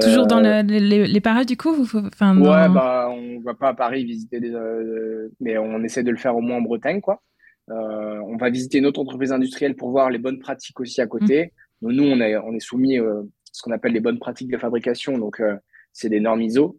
Toujours 0.00 0.26
dans 0.26 0.40
le, 0.40 0.62
les, 0.62 1.06
les, 1.08 1.20
parages 1.20 1.46
du 1.46 1.56
coup 1.56 1.74
enfin, 1.80 2.38
Ouais, 2.38 2.68
bah 2.68 3.08
on 3.10 3.40
va 3.40 3.54
pas 3.54 3.68
à 3.68 3.74
Paris 3.74 4.04
visiter 4.04 4.38
des, 4.38 4.52
mais 5.40 5.58
on 5.58 5.82
essaie 5.82 6.04
de 6.04 6.10
le 6.10 6.16
faire 6.16 6.36
au 6.36 6.40
moins 6.40 6.58
en 6.58 6.60
Bretagne, 6.60 7.00
quoi. 7.00 7.20
Euh, 7.70 8.20
on 8.26 8.36
va 8.36 8.50
visiter 8.50 8.80
notre 8.80 9.00
entreprise 9.00 9.32
industrielle 9.32 9.76
pour 9.76 9.90
voir 9.90 10.10
les 10.10 10.18
bonnes 10.18 10.38
pratiques 10.38 10.80
aussi 10.80 11.00
à 11.00 11.06
côté. 11.06 11.52
Mm. 11.80 11.92
Nous, 11.92 12.04
on 12.04 12.20
est, 12.20 12.36
on 12.36 12.52
est 12.54 12.60
soumis 12.60 12.98
à 12.98 13.02
euh, 13.02 13.22
ce 13.52 13.62
qu'on 13.62 13.72
appelle 13.72 13.92
les 13.92 14.00
bonnes 14.00 14.18
pratiques 14.18 14.50
de 14.50 14.58
fabrication. 14.58 15.18
Donc, 15.18 15.40
euh, 15.40 15.56
c'est 15.92 16.08
des 16.08 16.20
normes 16.20 16.42
ISO. 16.42 16.78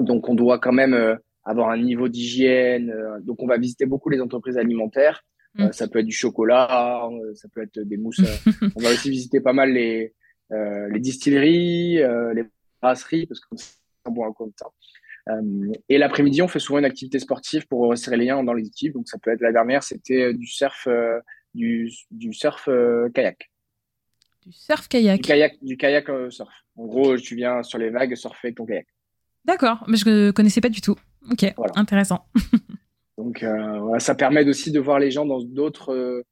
Donc, 0.00 0.28
on 0.28 0.34
doit 0.34 0.58
quand 0.58 0.72
même 0.72 1.18
avoir 1.44 1.70
un 1.70 1.78
niveau 1.78 2.08
d'hygiène. 2.08 2.92
donc, 3.22 3.42
on 3.42 3.46
va 3.46 3.58
visiter 3.58 3.86
beaucoup 3.86 4.10
les 4.10 4.20
entreprises 4.20 4.58
alimentaires. 4.58 5.22
Mm. 5.56 5.70
ça 5.70 5.86
peut 5.86 6.00
être 6.00 6.06
du 6.06 6.14
chocolat, 6.14 7.08
ça 7.34 7.48
peut 7.52 7.62
être 7.62 7.78
des 7.80 7.96
mousses. 7.96 8.20
on 8.76 8.80
va 8.80 8.90
aussi 8.90 9.10
visiter 9.10 9.40
pas 9.40 9.52
mal 9.52 9.72
les, 9.72 10.12
les 10.50 11.00
distilleries, 11.00 11.96
les 12.34 12.44
brasseries, 12.82 13.26
parce 13.26 13.40
que 13.40 13.46
c'est 13.56 13.76
un 14.04 14.10
bon 14.10 14.32
compte. 14.32 14.54
et 15.88 15.98
l'après-midi, 15.98 16.42
on 16.42 16.48
fait 16.48 16.58
souvent 16.58 16.80
une 16.80 16.84
activité 16.84 17.18
sportive 17.18 17.66
pour 17.68 17.88
resserrer 17.88 18.16
les 18.16 18.26
liens 18.26 18.42
dans 18.42 18.52
les 18.52 18.66
équipes. 18.66 18.94
Donc, 18.94 19.08
ça 19.08 19.18
peut 19.18 19.30
être 19.30 19.40
la 19.40 19.52
dernière, 19.52 19.82
c'était 19.82 20.34
du 20.34 20.46
surf, 20.46 20.88
du, 21.54 21.90
du, 22.10 22.32
surf 22.32 22.68
kayak. 23.14 23.50
Du 24.44 24.52
surf 24.52 24.88
kayak. 24.88 25.20
Du 25.20 25.22
kayak, 25.22 25.54
du 25.62 25.76
kayak 25.76 26.06
surf. 26.30 26.52
En 26.76 26.86
gros, 26.86 27.16
tu 27.16 27.36
viens 27.36 27.62
sur 27.62 27.78
les 27.78 27.90
vagues 27.90 28.16
surfer 28.16 28.48
avec 28.48 28.56
ton 28.56 28.66
kayak. 28.66 28.86
D'accord, 29.44 29.84
mais 29.86 29.96
je 29.96 30.08
ne 30.08 30.30
connaissais 30.30 30.60
pas 30.60 30.68
du 30.68 30.80
tout. 30.80 30.96
Ok, 31.30 31.44
intéressant. 31.76 32.26
Donc, 33.18 33.42
euh, 33.42 33.98
ça 33.98 34.14
permet 34.14 34.46
aussi 34.48 34.72
de 34.72 34.80
voir 34.80 34.98
les 34.98 35.10
gens 35.10 35.24
dans 35.24 35.40
d'autres 35.42 35.94
euh, 35.94 36.22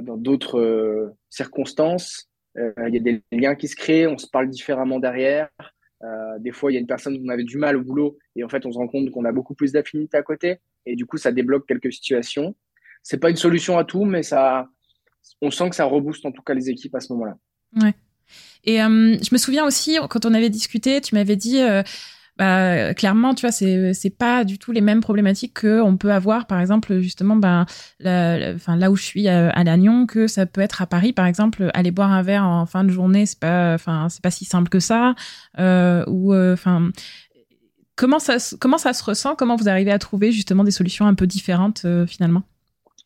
dans 0.00 0.16
d'autres 0.16 0.58
euh, 0.58 1.14
circonstances. 1.28 2.28
Il 2.56 2.94
y 2.94 2.98
a 2.98 3.00
des 3.00 3.22
liens 3.32 3.54
qui 3.54 3.66
se 3.66 3.76
créent, 3.76 4.06
on 4.06 4.18
se 4.18 4.26
parle 4.26 4.50
différemment 4.50 5.00
derrière. 5.00 5.48
des 6.40 6.52
fois, 6.52 6.70
il 6.70 6.74
y 6.74 6.76
a 6.76 6.80
une 6.80 6.86
personne 6.86 7.18
qu'on 7.18 7.30
avait 7.30 7.44
du 7.44 7.56
mal 7.56 7.78
au 7.78 7.82
boulot 7.82 8.18
et 8.36 8.44
en 8.44 8.50
fait, 8.50 8.66
on 8.66 8.72
se 8.72 8.76
rend 8.76 8.88
compte 8.88 9.10
qu'on 9.10 9.24
a 9.24 9.32
beaucoup 9.32 9.54
plus 9.54 9.72
d'affinité 9.72 10.18
à 10.18 10.22
côté 10.22 10.58
et 10.84 10.94
du 10.94 11.06
coup, 11.06 11.16
ça 11.16 11.32
débloque 11.32 11.66
quelques 11.66 11.90
situations. 11.90 12.54
C'est 13.02 13.16
pas 13.16 13.30
une 13.30 13.36
solution 13.36 13.78
à 13.78 13.84
tout, 13.84 14.04
mais 14.04 14.22
ça, 14.22 14.66
on 15.40 15.50
sent 15.50 15.70
que 15.70 15.76
ça 15.76 15.86
rebooste 15.86 16.26
en 16.26 16.32
tout 16.32 16.42
cas 16.42 16.52
les 16.52 16.68
équipes 16.68 16.94
à 16.94 17.00
ce 17.00 17.10
moment-là. 17.14 17.38
Ouais. 17.80 17.94
Et 18.64 18.76
je 18.76 19.32
me 19.32 19.38
souviens 19.38 19.64
aussi 19.64 19.96
quand 20.10 20.26
on 20.26 20.34
avait 20.34 20.50
discuté, 20.50 21.00
tu 21.00 21.14
m'avais 21.14 21.36
dit 21.36 21.58
bah, 22.38 22.94
clairement, 22.94 23.34
tu 23.34 23.42
vois, 23.42 23.52
c'est 23.52 23.92
c'est 23.94 24.10
pas 24.10 24.44
du 24.44 24.58
tout 24.58 24.72
les 24.72 24.80
mêmes 24.80 25.00
problématiques 25.00 25.54
que 25.54 25.80
on 25.82 25.96
peut 25.96 26.12
avoir, 26.12 26.46
par 26.46 26.60
exemple, 26.60 27.00
justement, 27.00 27.36
ben, 27.36 27.66
enfin 28.04 28.76
là 28.76 28.90
où 28.90 28.96
je 28.96 29.02
suis 29.02 29.28
à, 29.28 29.50
à 29.50 29.64
Lannion, 29.64 30.06
que 30.06 30.26
ça 30.26 30.46
peut 30.46 30.62
être 30.62 30.80
à 30.82 30.86
Paris, 30.86 31.12
par 31.12 31.26
exemple, 31.26 31.70
aller 31.74 31.90
boire 31.90 32.10
un 32.10 32.22
verre 32.22 32.44
en 32.44 32.66
fin 32.66 32.84
de 32.84 32.90
journée, 32.90 33.26
c'est 33.26 33.38
pas, 33.38 33.74
enfin, 33.74 34.08
c'est 34.08 34.22
pas 34.22 34.30
si 34.30 34.44
simple 34.44 34.70
que 34.70 34.80
ça, 34.80 35.14
euh, 35.58 36.04
ou 36.08 36.32
euh, 36.32 36.54
enfin. 36.54 36.90
comment 37.96 38.18
ça, 38.18 38.36
comment 38.60 38.78
ça 38.78 38.92
se 38.92 39.04
ressent? 39.04 39.36
Comment 39.36 39.56
vous 39.56 39.68
arrivez 39.68 39.92
à 39.92 39.98
trouver 39.98 40.32
justement 40.32 40.64
des 40.64 40.70
solutions 40.70 41.06
un 41.06 41.14
peu 41.14 41.26
différentes 41.26 41.82
euh, 41.84 42.06
finalement? 42.06 42.42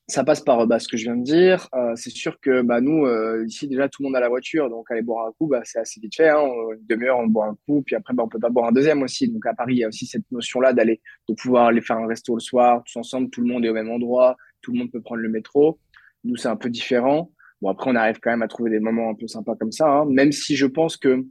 Ça 0.09 0.23
passe 0.23 0.41
par 0.41 0.67
bah, 0.67 0.79
ce 0.79 0.87
que 0.87 0.97
je 0.97 1.05
viens 1.05 1.17
de 1.17 1.25
dire. 1.25 1.69
Euh, 1.75 1.95
c'est 1.97 2.11
sûr 2.11 2.39
que 2.41 2.63
bah, 2.63 2.81
nous, 2.81 3.07
euh, 3.07 3.45
ici, 3.47 3.67
déjà, 3.67 3.89
tout 3.89 4.03
le 4.03 4.09
monde 4.09 4.17
a 4.17 4.21
la 4.21 4.29
voiture. 4.29 4.71
Donc, 4.71 4.91
aller 4.91 5.03
boire 5.03 5.27
un 5.27 5.33
coup, 5.33 5.49
bah, 5.49 5.63
c'est 5.65 5.81
assez 5.81 6.01
vite 6.01 6.15
fait. 6.15 6.29
Hein. 6.29 6.47
Une 6.75 6.87
demi-heure, 6.87 7.19
on 7.19 7.27
boit 7.27 7.47
un 7.47 7.57
coup. 7.67 7.83
Puis 7.83 7.97
après, 7.97 8.15
bah, 8.15 8.23
on 8.25 8.29
peut 8.29 8.39
pas 8.39 8.51
boire 8.51 8.69
un 8.69 8.73
deuxième 8.73 9.03
aussi. 9.03 9.29
Donc, 9.29 9.45
à 9.47 9.55
Paris, 9.55 9.75
il 9.75 9.79
y 9.79 9.85
a 9.85 9.89
aussi 9.89 10.07
cette 10.07 10.31
notion-là 10.31 10.73
d'aller, 10.73 11.01
de 11.29 11.35
pouvoir 11.35 11.67
aller 11.67 11.81
faire 11.81 11.97
un 11.97 12.07
resto 12.07 12.35
le 12.35 12.41
soir, 12.41 12.83
tous 12.85 12.99
ensemble. 12.99 13.31
Tout 13.31 13.41
le 13.41 13.49
monde 13.49 13.65
est 13.65 13.69
au 13.69 13.75
même 13.75 13.91
endroit. 13.91 14.37
Tout 14.63 14.73
le 14.73 14.79
monde 14.79 14.93
peut 14.93 15.01
prendre 15.01 15.23
le 15.23 15.29
métro. 15.29 15.81
Nous, 16.23 16.37
c'est 16.37 16.49
un 16.49 16.57
peu 16.57 16.71
différent. 16.71 17.33
Bon, 17.61 17.71
après, 17.71 17.91
on 17.91 17.97
arrive 17.97 18.21
quand 18.21 18.31
même 18.31 18.43
à 18.43 18.49
trouver 18.49 18.71
des 18.71 18.81
moments 18.81 19.11
un 19.11 19.15
peu 19.15 19.27
sympas 19.27 19.57
comme 19.57 19.73
ça. 19.73 19.89
Hein. 19.89 20.07
Même 20.07 20.31
si 20.31 20.55
je 20.55 20.67
pense 20.67 20.97
que 20.97 21.25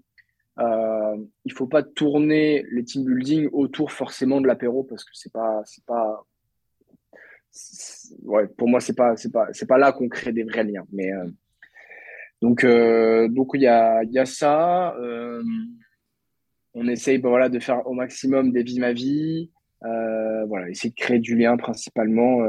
euh, 0.59 1.17
il 1.45 1.53
faut 1.53 1.67
pas 1.67 1.83
tourner 1.83 2.65
les 2.71 2.83
team 2.83 3.05
building 3.05 3.49
autour 3.51 3.91
forcément 3.91 4.39
de 4.39 4.47
l'apéro 4.47 4.83
parce 4.83 5.03
que 5.03 5.11
c'est 5.13 5.31
pas, 5.31 5.61
c'est 5.65 5.83
pas, 5.85 6.25
ouais, 8.23 8.47
pour 8.47 8.67
moi, 8.67 8.79
c'est 8.79 8.95
pas, 8.95 9.15
c'est 9.17 9.31
pas, 9.31 9.47
c'est 9.51 9.67
pas 9.67 9.77
là 9.77 9.91
qu'on 9.91 10.09
crée 10.09 10.31
des 10.31 10.43
vrais 10.43 10.63
liens. 10.63 10.85
Mais 10.91 11.11
euh, 11.11 11.25
donc, 12.41 12.63
euh, 12.63 13.27
donc 13.27 13.51
il 13.53 13.61
y 13.61 13.67
a, 13.67 14.03
y 14.03 14.19
a 14.19 14.25
ça. 14.25 14.95
Euh, 14.95 15.43
on 16.73 16.87
essaye, 16.87 17.17
ben, 17.17 17.29
voilà, 17.29 17.49
de 17.49 17.59
faire 17.59 17.85
au 17.87 17.93
maximum 17.93 18.51
des 18.51 18.63
vies 18.63 18.79
ma 18.79 18.93
vie. 18.93 19.51
voilà, 19.81 20.69
essayer 20.69 20.89
de 20.89 20.95
créer 20.95 21.19
du 21.19 21.35
lien 21.35 21.57
principalement 21.57 22.39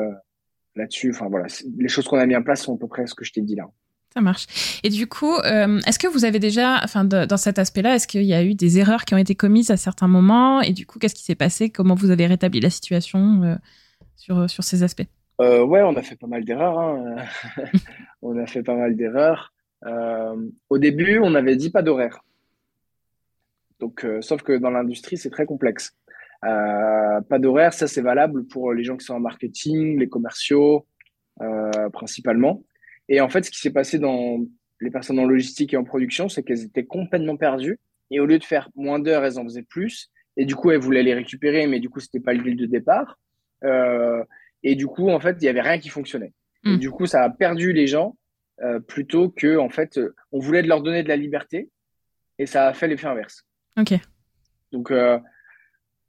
là-dessus. 0.74 1.10
Enfin 1.10 1.28
voilà, 1.28 1.46
les 1.78 1.88
choses 1.88 2.06
qu'on 2.06 2.18
a 2.18 2.26
mis 2.26 2.36
en 2.36 2.42
place 2.42 2.62
sont 2.62 2.74
à 2.74 2.78
peu 2.78 2.88
près 2.88 3.06
ce 3.06 3.14
que 3.14 3.24
je 3.24 3.32
t'ai 3.32 3.42
dit 3.42 3.54
là. 3.54 3.64
Ça 4.12 4.22
marche. 4.22 4.80
Et 4.82 4.88
du 4.88 5.06
coup, 5.06 5.34
est-ce 5.42 5.98
que 5.98 6.08
vous 6.08 6.24
avez 6.24 6.40
déjà, 6.40 6.80
enfin, 6.82 7.04
dans 7.04 7.36
cet 7.36 7.58
aspect-là, 7.58 7.94
est-ce 7.94 8.08
qu'il 8.08 8.24
y 8.24 8.34
a 8.34 8.42
eu 8.42 8.54
des 8.54 8.78
erreurs 8.78 9.04
qui 9.04 9.14
ont 9.14 9.18
été 9.18 9.34
commises 9.34 9.70
à 9.70 9.76
certains 9.76 10.08
moments? 10.08 10.60
Et 10.62 10.72
du 10.72 10.86
coup, 10.86 10.98
qu'est-ce 10.98 11.14
qui 11.14 11.22
s'est 11.22 11.34
passé? 11.36 11.70
Comment 11.70 11.94
vous 11.94 12.10
avez 12.10 12.26
rétabli 12.26 12.58
la 12.58 12.70
situation 12.70 13.58
sur, 14.16 14.48
sur 14.48 14.64
ces 14.64 14.82
aspects 14.82 15.06
euh, 15.40 15.64
Ouais, 15.64 15.82
on 15.82 15.94
a 15.94 16.02
fait 16.02 16.16
pas 16.16 16.26
mal 16.26 16.44
d'erreurs. 16.44 16.78
Hein. 16.78 17.16
on 18.22 18.38
a 18.38 18.46
fait 18.46 18.62
pas 18.62 18.74
mal 18.74 18.96
d'erreurs. 18.96 19.52
Euh, 19.84 20.36
au 20.68 20.78
début, 20.78 21.18
on 21.22 21.34
avait 21.34 21.56
dit 21.56 21.70
pas 21.70 21.82
d'horaire. 21.82 22.20
Donc, 23.78 24.04
euh, 24.04 24.22
sauf 24.22 24.42
que 24.42 24.56
dans 24.56 24.70
l'industrie, 24.70 25.18
c'est 25.18 25.30
très 25.30 25.46
complexe. 25.46 25.94
Euh, 26.44 27.20
pas 27.22 27.38
d'horaire, 27.38 27.72
ça 27.72 27.86
c'est 27.86 28.02
valable 28.02 28.46
pour 28.46 28.72
les 28.72 28.84
gens 28.84 28.96
qui 28.96 29.04
sont 29.04 29.14
en 29.14 29.20
marketing, 29.20 29.98
les 29.98 30.08
commerciaux 30.08 30.86
principalement. 31.92 32.62
Et 33.10 33.20
en 33.20 33.28
fait, 33.28 33.44
ce 33.44 33.50
qui 33.50 33.58
s'est 33.58 33.72
passé 33.72 33.98
dans 33.98 34.38
les 34.80 34.90
personnes 34.90 35.18
en 35.18 35.26
logistique 35.26 35.74
et 35.74 35.76
en 35.76 35.84
production, 35.84 36.30
c'est 36.30 36.42
qu'elles 36.42 36.64
étaient 36.64 36.86
complètement 36.86 37.36
perdues. 37.36 37.78
Et 38.10 38.20
au 38.20 38.26
lieu 38.26 38.38
de 38.38 38.44
faire 38.44 38.70
moins 38.74 38.98
d'heures, 38.98 39.22
elles 39.22 39.38
en 39.38 39.44
faisaient 39.44 39.62
plus. 39.62 40.10
Et 40.38 40.46
du 40.46 40.54
coup, 40.54 40.70
elles 40.70 40.80
voulaient 40.80 41.02
les 41.02 41.12
récupérer, 41.12 41.66
mais 41.66 41.78
du 41.78 41.90
coup, 41.90 42.00
c'était 42.00 42.20
pas 42.20 42.32
le 42.32 42.42
deal 42.42 42.56
de 42.56 42.64
départ. 42.64 43.18
Euh, 43.64 44.24
et 44.62 44.74
du 44.74 44.86
coup, 44.86 45.10
en 45.10 45.20
fait, 45.20 45.36
il 45.40 45.44
y 45.44 45.48
avait 45.48 45.60
rien 45.60 45.78
qui 45.78 45.88
fonctionnait. 45.88 46.32
Et 46.64 46.70
hmm. 46.70 46.78
du 46.78 46.90
coup, 46.90 47.06
ça 47.06 47.22
a 47.22 47.30
perdu 47.30 47.72
les 47.72 47.86
gens 47.86 48.16
euh, 48.60 48.80
plutôt 48.80 49.30
que, 49.30 49.58
en 49.58 49.68
fait, 49.68 50.00
on 50.32 50.40
voulait 50.40 50.62
leur 50.62 50.82
donner 50.82 51.02
de 51.02 51.08
la 51.08 51.16
liberté 51.16 51.70
et 52.38 52.46
ça 52.46 52.68
a 52.68 52.72
fait 52.72 52.88
l'effet 52.88 53.06
inverse. 53.06 53.44
Ok. 53.78 53.94
Donc, 54.72 54.90
euh, 54.90 55.18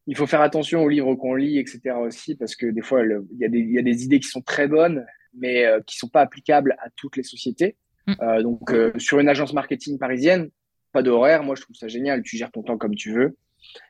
il 0.07 0.15
faut 0.15 0.25
faire 0.25 0.41
attention 0.41 0.83
aux 0.83 0.89
livres 0.89 1.15
qu'on 1.15 1.35
lit, 1.35 1.59
etc. 1.59 1.95
aussi, 1.97 2.35
parce 2.35 2.55
que 2.55 2.65
des 2.65 2.81
fois, 2.81 3.03
il 3.03 3.21
y, 3.39 3.73
y, 3.73 3.79
a 3.79 3.81
des 3.81 4.03
idées 4.03 4.19
qui 4.19 4.29
sont 4.29 4.41
très 4.41 4.67
bonnes, 4.67 5.05
mais 5.33 5.65
euh, 5.65 5.81
qui 5.85 5.97
sont 5.97 6.07
pas 6.07 6.21
applicables 6.21 6.75
à 6.79 6.89
toutes 6.95 7.17
les 7.17 7.23
sociétés. 7.23 7.75
Hmm. 8.07 8.13
Euh, 8.21 8.41
donc, 8.41 8.71
euh, 8.71 8.91
sur 8.97 9.19
une 9.19 9.29
agence 9.29 9.53
marketing 9.53 9.97
parisienne, 9.97 10.49
pas 10.91 11.03
d'horaire. 11.03 11.43
Moi, 11.43 11.55
je 11.55 11.61
trouve 11.61 11.75
ça 11.75 11.87
génial. 11.87 12.23
Tu 12.23 12.37
gères 12.37 12.51
ton 12.51 12.63
temps 12.63 12.77
comme 12.77 12.95
tu 12.95 13.11
veux. 13.11 13.37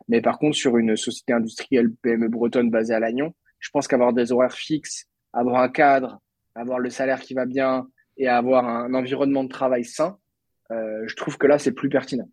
Mais 0.07 0.21
par 0.21 0.39
contre, 0.39 0.55
sur 0.55 0.77
une 0.77 0.95
société 0.95 1.33
industrielle 1.33 1.91
PME 2.01 2.29
bretonne 2.29 2.69
basée 2.71 2.93
à 2.93 2.99
Lannion, 2.99 3.35
je 3.59 3.69
pense 3.71 3.87
qu'avoir 3.87 4.13
des 4.13 4.31
horaires 4.31 4.53
fixes, 4.53 5.07
avoir 5.33 5.61
un 5.61 5.69
cadre, 5.69 6.19
avoir 6.55 6.79
le 6.79 6.89
salaire 6.89 7.19
qui 7.19 7.33
va 7.33 7.45
bien 7.45 7.87
et 8.17 8.27
avoir 8.27 8.67
un 8.67 8.93
environnement 8.93 9.43
de 9.43 9.49
travail 9.49 9.85
sain, 9.85 10.17
euh, 10.71 11.03
je 11.07 11.15
trouve 11.15 11.37
que 11.37 11.47
là, 11.47 11.59
c'est 11.59 11.71
plus 11.71 11.89
pertinent. 11.89 12.29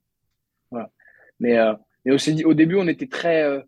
Voilà. 0.70 0.90
Mais, 1.40 1.58
euh, 1.58 1.74
mais 2.04 2.12
aussi, 2.12 2.44
au 2.44 2.54
début, 2.54 2.76
on 2.76 2.88
était 2.88 3.06
très, 3.06 3.42
euh, 3.42 3.60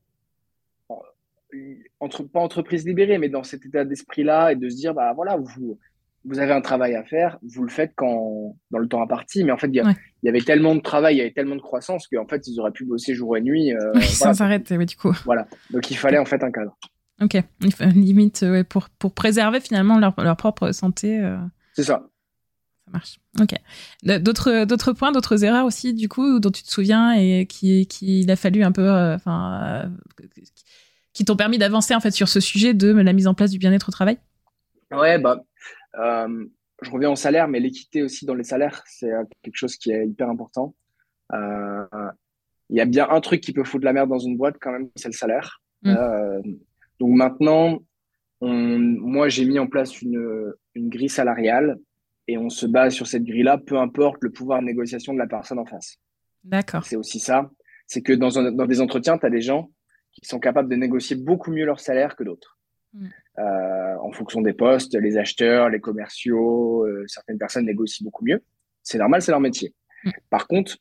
entre, 2.01 2.25
pas 2.25 2.40
entreprise 2.40 2.87
libérée, 2.87 3.19
mais 3.19 3.29
dans 3.29 3.42
cet 3.42 3.64
état 3.64 3.85
d'esprit-là 3.85 4.53
et 4.53 4.57
de 4.57 4.69
se 4.69 4.77
dire, 4.77 4.95
bah 4.95 5.12
voilà, 5.14 5.37
vous, 5.37 5.79
vous 6.25 6.38
avez 6.38 6.53
un 6.53 6.61
travail 6.61 6.95
à 6.95 7.05
faire, 7.05 7.38
vous 7.42 7.62
le 7.62 7.71
faites 7.71 7.92
quand 7.95 8.57
dans 8.71 8.79
le 8.79 8.88
temps 8.88 9.03
imparti, 9.03 9.45
mais 9.45 9.53
en 9.53 9.59
fait, 9.59 9.69
il 9.69 9.97
y, 10.23 10.29
avait 10.29 10.40
tellement 10.40 10.75
de 10.75 10.81
travail, 10.81 11.16
il 11.16 11.19
y 11.19 11.21
avait 11.21 11.33
tellement 11.33 11.57
de 11.57 11.61
croissance 11.61 12.09
qu'en 12.09 12.27
fait, 12.27 12.47
ils 12.49 12.59
auraient 12.59 12.73
pu 12.73 12.85
bosser 12.85 13.14
jour 13.14 13.37
et 13.37 13.40
nuit. 13.40 13.73
Oui, 13.95 14.03
sans 14.03 14.35
s'arrêter, 14.35 14.77
du 14.79 14.97
coup. 14.97 15.12
Voilà. 15.25 15.47
Donc, 15.71 15.90
il 15.90 15.97
fallait 15.97 16.19
en 16.19 16.25
fait 16.25 16.42
un 16.42 16.51
cadre. 16.51 16.77
Ok. 17.21 17.43
Limite, 17.81 18.43
ouais, 18.43 18.65
pour, 18.65 18.89
pour 18.91 19.15
préserver 19.15 19.61
finalement 19.61 19.99
leur, 19.99 20.15
leur 20.19 20.37
propre 20.37 20.73
santé. 20.73 21.19
Euh. 21.21 21.39
C'est 21.75 21.85
ça. 21.85 22.09
Ça 22.85 22.91
marche. 22.93 23.19
Ok. 23.41 23.55
D'autres, 24.03 24.65
d'autres 24.65 24.93
points, 24.93 25.13
d'autres 25.13 25.45
erreurs 25.45 25.67
aussi, 25.67 25.95
du 25.95 26.09
coup, 26.09 26.41
dont 26.41 26.51
tu 26.51 26.63
te 26.63 26.71
souviens 26.71 27.13
et 27.13 27.47
qui, 27.47 27.87
qui 27.87 28.21
il 28.21 28.31
a 28.31 28.37
fallu 28.37 28.63
un 28.63 28.73
peu, 28.73 28.89
euh, 28.89 29.17
enfin, 29.17 29.91
qui 31.13 31.25
t'ont 31.25 31.37
permis 31.37 31.57
d'avancer 31.57 31.95
en 31.95 32.01
fait 32.01 32.11
sur 32.11 32.29
ce 32.29 32.41
sujet 32.41 32.75
de 32.75 32.93
la 32.93 33.13
mise 33.15 33.27
en 33.27 33.35
place 33.35 33.51
du 33.51 33.59
bien-être 33.59 33.89
au 33.89 33.93
travail? 33.93 34.19
Ouais, 34.93 35.19
bah, 35.19 35.43
euh, 35.99 36.47
je 36.83 36.91
reviens 36.91 37.11
au 37.11 37.17
salaire, 37.17 37.49
mais 37.49 37.59
l'équité 37.59 38.03
aussi 38.03 38.27
dans 38.27 38.35
les 38.35 38.45
salaires, 38.45 38.83
c'est 38.87 39.11
euh, 39.11 39.25
quelque 39.43 39.57
chose 39.57 39.77
qui 39.77 39.91
est 39.91 40.07
hyper 40.07 40.29
important. 40.29 40.75
Euh, 41.33 41.87
il 42.69 42.77
y 42.77 42.81
a 42.81 42.85
bien 42.85 43.09
un 43.09 43.21
truc 43.21 43.41
qui 43.41 43.55
peut 43.55 43.65
foutre 43.65 43.87
la 43.87 43.95
merde 43.95 44.11
dans 44.11 44.19
une 44.19 44.37
boîte 44.37 44.57
quand 44.61 44.73
même, 44.73 44.91
c'est 44.95 45.09
le 45.09 45.15
salaire. 45.15 45.63
Mm. 45.83 45.95
Donc 47.01 47.11
maintenant, 47.11 47.83
on, 48.41 48.79
moi 48.79 49.29
j'ai 49.29 49.45
mis 49.45 49.59
en 49.59 49.67
place 49.67 50.03
une, 50.03 50.53
une 50.75 50.89
grille 50.89 51.09
salariale 51.09 51.79
et 52.29 52.39
on 52.39 52.51
se 52.51 52.67
base 52.67 52.95
sur 52.95 53.07
cette 53.07 53.25
grille-là, 53.25 53.59
peu 53.59 53.79
importe 53.79 54.23
le 54.23 54.31
pouvoir 54.31 54.61
de 54.61 54.67
négociation 54.67 55.13
de 55.15 55.19
la 55.19 55.27
personne 55.27 55.59
en 55.59 55.67
face. 55.67 55.99
D'accord. 56.45 56.85
C'est 56.85 56.97
aussi 56.97 57.21
ça. 57.21 57.51
C'est 57.87 58.03
que 58.03 58.13
dans, 58.13 58.39
un, 58.39 58.53
dans 58.53 58.67
des 58.67 58.81
entretiens, 58.81 59.19
tu 59.19 59.27
as 59.27 59.31
des 59.31 59.41
gens 59.41 59.71
qui 60.13 60.27
sont 60.27 60.41
capables 60.41 60.69
de 60.69 60.77
négocier 60.77 61.17
beaucoup 61.17 61.51
mieux 61.53 61.65
leur 61.65 61.79
salaire 61.79 62.17
que 62.17 62.25
d'autres. 62.25 62.59
Mm. 62.93 63.07
Euh, 63.39 63.97
en 64.01 64.13
fonction 64.13 64.41
des 64.41 64.55
postes, 64.55 64.95
les 64.95 65.19
acheteurs, 65.19 65.69
les 65.69 65.81
commerciaux, 65.81 66.85
euh, 66.85 67.05
certaines 67.07 67.39
personnes 67.39 67.67
négocient 67.67 68.05
beaucoup 68.05 68.25
mieux. 68.25 68.43
C'est 68.83 68.99
normal, 68.99 69.23
c'est 69.23 69.31
leur 69.31 69.41
métier. 69.41 69.75
Mm. 70.05 70.11
Par 70.31 70.47
contre, 70.49 70.79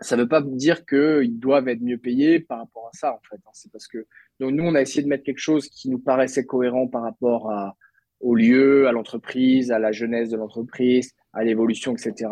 ça 0.00 0.16
ne 0.16 0.22
veut 0.22 0.28
pas 0.28 0.42
dire 0.42 0.84
qu'ils 0.86 1.38
doivent 1.38 1.68
être 1.68 1.80
mieux 1.80 1.98
payés 1.98 2.40
par 2.40 2.58
rapport 2.58 2.86
à 2.86 2.96
ça, 2.96 3.12
en 3.12 3.20
fait. 3.28 3.40
C'est 3.52 3.72
parce 3.72 3.88
que 3.88 4.06
donc 4.40 4.52
nous, 4.52 4.64
on 4.64 4.74
a 4.74 4.82
essayé 4.82 5.02
de 5.02 5.08
mettre 5.08 5.24
quelque 5.24 5.38
chose 5.38 5.68
qui 5.68 5.88
nous 5.88 5.98
paraissait 5.98 6.44
cohérent 6.44 6.88
par 6.88 7.02
rapport 7.02 7.50
à, 7.50 7.76
au 8.20 8.34
lieu, 8.34 8.86
à 8.88 8.92
l'entreprise, 8.92 9.70
à 9.70 9.78
la 9.78 9.92
jeunesse 9.92 10.30
de 10.30 10.36
l'entreprise, 10.36 11.12
à 11.32 11.44
l'évolution, 11.44 11.92
etc. 11.92 12.30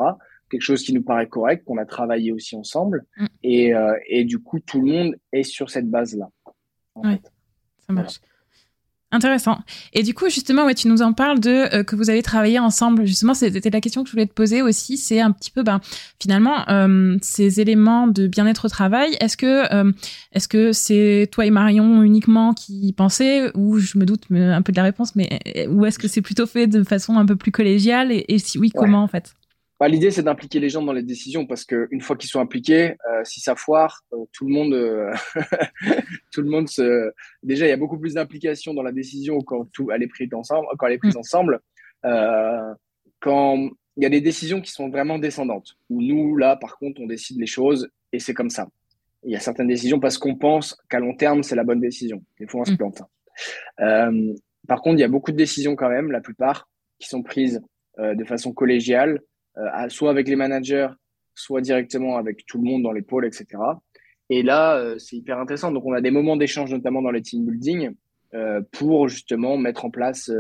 Quelque 0.51 0.63
chose 0.63 0.83
qui 0.83 0.93
nous 0.93 1.03
paraît 1.03 1.29
correct, 1.29 1.65
qu'on 1.65 1.79
a 1.79 1.87
travaillé 1.87 2.33
aussi 2.33 2.57
ensemble. 2.57 3.05
Mm. 3.17 3.27
Et, 3.43 3.75
euh, 3.75 3.95
et 4.09 4.25
du 4.25 4.39
coup, 4.39 4.61
tout 4.61 4.81
le 4.81 4.87
monde 4.87 5.17
est 5.33 5.43
sur 5.43 5.71
cette 5.71 5.89
base-là. 5.89 6.29
Oui, 6.97 7.21
ça 7.87 7.93
marche. 7.93 8.21
Intéressant. 9.15 9.61
Et 9.93 10.03
du 10.03 10.13
coup, 10.13 10.29
justement, 10.29 10.67
ouais, 10.67 10.75
tu 10.75 10.89
nous 10.89 11.01
en 11.01 11.13
parles 11.13 11.39
de 11.39 11.73
euh, 11.73 11.85
que 11.85 11.95
vous 11.95 12.11
avez 12.11 12.21
travaillé 12.21 12.59
ensemble. 12.59 13.07
Justement, 13.07 13.33
c'était 13.33 13.71
la 13.71 13.81
question 13.81 14.03
que 14.03 14.09
je 14.09 14.13
voulais 14.13 14.27
te 14.27 14.33
poser 14.33 14.61
aussi. 14.61 14.97
C'est 14.97 15.21
un 15.21 15.31
petit 15.31 15.53
peu, 15.53 15.63
ben, 15.63 15.81
finalement, 16.21 16.69
euh, 16.69 17.17
ces 17.23 17.61
éléments 17.61 18.09
de 18.09 18.27
bien-être 18.27 18.65
au 18.65 18.69
travail. 18.69 19.17
Est-ce 19.21 19.37
que, 19.37 19.73
euh, 19.73 19.93
est-ce 20.33 20.49
que 20.49 20.73
c'est 20.73 21.29
toi 21.31 21.47
et 21.47 21.51
Marion 21.51 22.03
uniquement 22.03 22.55
qui 22.55 22.93
pensaient, 22.93 23.57
ou 23.57 23.79
je 23.79 23.99
me 23.99 24.05
doute 24.05 24.25
un 24.33 24.63
peu 24.63 24.73
de 24.73 24.77
la 24.77 24.83
réponse, 24.83 25.15
mais 25.15 25.39
ou 25.71 25.87
est-ce 25.87 26.01
que 26.01 26.09
c'est 26.09 26.23
plutôt 26.23 26.47
fait 26.47 26.67
de 26.67 26.83
façon 26.83 27.17
un 27.17 27.25
peu 27.25 27.37
plus 27.37 27.53
collégiale 27.53 28.11
et, 28.11 28.39
si 28.41 28.59
oui, 28.59 28.73
comment 28.75 29.05
en 29.05 29.09
fait? 29.09 29.33
Bah, 29.85 29.89
L'idée, 29.91 30.11
c'est 30.11 30.23
d'impliquer 30.23 30.61
les 30.61 30.71
gens 30.71 30.81
dans 30.81 30.95
les 30.95 31.03
décisions 31.03 31.45
parce 31.45 31.67
qu'une 31.67 32.01
fois 32.01 32.17
qu'ils 32.17 32.31
sont 32.31 32.41
impliqués, 32.41 32.97
euh, 33.07 33.23
si 33.25 33.41
ça 33.41 33.55
foire, 33.55 34.03
euh, 34.15 34.25
tout 34.33 34.47
le 34.47 34.55
monde, 34.55 34.73
euh, 34.73 35.13
tout 36.33 36.41
le 36.41 36.49
monde 36.49 36.71
se. 36.71 37.13
Déjà, 37.43 37.67
il 37.67 37.69
y 37.69 37.73
a 37.73 37.77
beaucoup 37.77 37.99
plus 37.99 38.15
d'implication 38.15 38.73
dans 38.73 38.83
la 38.83 38.93
décision 38.93 39.43
quand 39.43 39.71
tout 39.73 39.91
elle 39.93 40.03
est 40.03 40.09
prise 40.09 40.33
ensemble. 40.33 40.67
Quand 40.79 40.87
elle 40.87 40.95
est 40.95 40.99
prise 40.99 41.17
mm. 41.17 41.19
ensemble, 41.19 41.61
quand 43.21 43.69
il 43.99 44.03
y 44.03 44.07
a 44.07 44.09
des 44.09 44.23
décisions 44.23 44.63
qui 44.63 44.71
sont 44.71 44.89
vraiment 44.89 45.19
descendantes. 45.19 45.77
Où 45.91 46.01
nous, 46.01 46.35
là, 46.39 46.57
par 46.57 46.79
contre, 46.79 47.03
on 47.03 47.07
décide 47.07 47.39
les 47.39 47.47
choses 47.47 47.91
et 48.11 48.21
c'est 48.21 48.33
comme 48.33 48.49
ça. 48.49 48.71
Il 49.23 49.33
y 49.33 49.37
a 49.37 49.41
certaines 49.41 49.69
décisions 49.69 50.01
parce 50.01 50.17
qu'on 50.17 50.35
pense 50.35 50.79
qu'à 50.89 50.99
long 50.99 51.15
terme, 51.15 51.43
c'est 51.43 51.57
la 51.57 51.65
bonne 51.65 51.81
décision. 51.81 52.25
Des 52.41 52.47
fois, 52.47 52.63
on 52.63 52.65
se 52.65 52.73
mm. 52.73 52.77
plante. 52.79 53.03
par 54.67 54.81
contre, 54.81 54.97
il 54.97 55.01
y 55.01 55.05
a 55.05 55.09
beaucoup 55.09 55.31
de 55.31 55.37
décisions 55.37 55.77
quand 55.77 55.91
même, 55.91 56.11
la 56.11 56.23
plupart, 56.23 56.71
qui 56.99 57.07
sont 57.07 57.23
prises 57.23 57.61
de 57.99 58.25
façon 58.25 58.55
collégiale 58.55 59.21
euh, 59.59 59.89
soit 59.89 60.11
avec 60.11 60.29
les 60.29 60.37
managers, 60.37 60.89
soit 61.35 61.61
directement 61.61 62.17
avec 62.17 62.45
tout 62.47 62.59
le 62.59 62.65
monde 62.65 62.83
dans 62.83 62.93
les 62.93 63.03
pôles, 63.03 63.27
etc. 63.27 63.47
Et 64.31 64.43
là, 64.43 64.77
euh, 64.77 64.99
c'est 64.99 65.17
hyper 65.17 65.39
intéressant. 65.39 65.71
Donc, 65.71 65.85
on 65.87 65.93
a 65.93 66.01
des 66.01 66.11
moments 66.11 66.37
d'échange, 66.37 66.73
notamment 66.73 67.03
dans 67.03 67.11
les 67.11 67.23
team 67.23 67.45
building, 67.45 67.95
euh, 68.35 68.61
pour 68.73 69.09
justement 69.09 69.57
mettre 69.57 69.85
en 69.85 69.91
place 69.91 70.31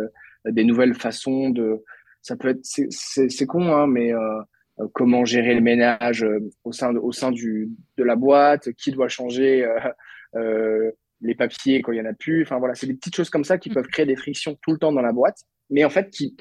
des 0.44 0.64
nouvelles 0.64 0.94
façons 0.94 1.50
de. 1.50 1.82
Ça 2.22 2.36
peut 2.36 2.48
être, 2.48 2.60
c'est 2.62 3.46
con, 3.46 3.74
hein, 3.74 3.86
mais 3.86 4.12
comment 4.94 5.26
gérer 5.26 5.54
le 5.54 5.60
ménage 5.60 6.26
au 6.64 6.72
sein 6.72 6.92
de, 6.92 6.98
au 6.98 7.12
sein 7.12 7.30
du 7.30 7.68
de 7.98 8.04
la 8.04 8.16
boîte, 8.16 8.72
qui 8.72 8.90
doit 8.90 9.08
changer 9.08 9.66
les 11.20 11.34
papiers 11.34 11.82
quand 11.82 11.92
il 11.92 11.98
y 11.98 12.00
en 12.00 12.06
a 12.06 12.14
plus. 12.14 12.42
Enfin 12.42 12.58
voilà, 12.58 12.74
c'est 12.74 12.86
des 12.86 12.94
petites 12.94 13.14
choses 13.14 13.28
comme 13.28 13.44
ça 13.44 13.58
qui 13.58 13.68
peuvent 13.68 13.88
créer 13.88 14.06
des 14.06 14.16
frictions 14.16 14.56
tout 14.62 14.72
le 14.72 14.78
temps 14.78 14.92
dans 14.92 15.02
la 15.02 15.12
boîte, 15.12 15.38
mais 15.68 15.84
en 15.84 15.90
fait 15.90 16.10
qui 16.10 16.34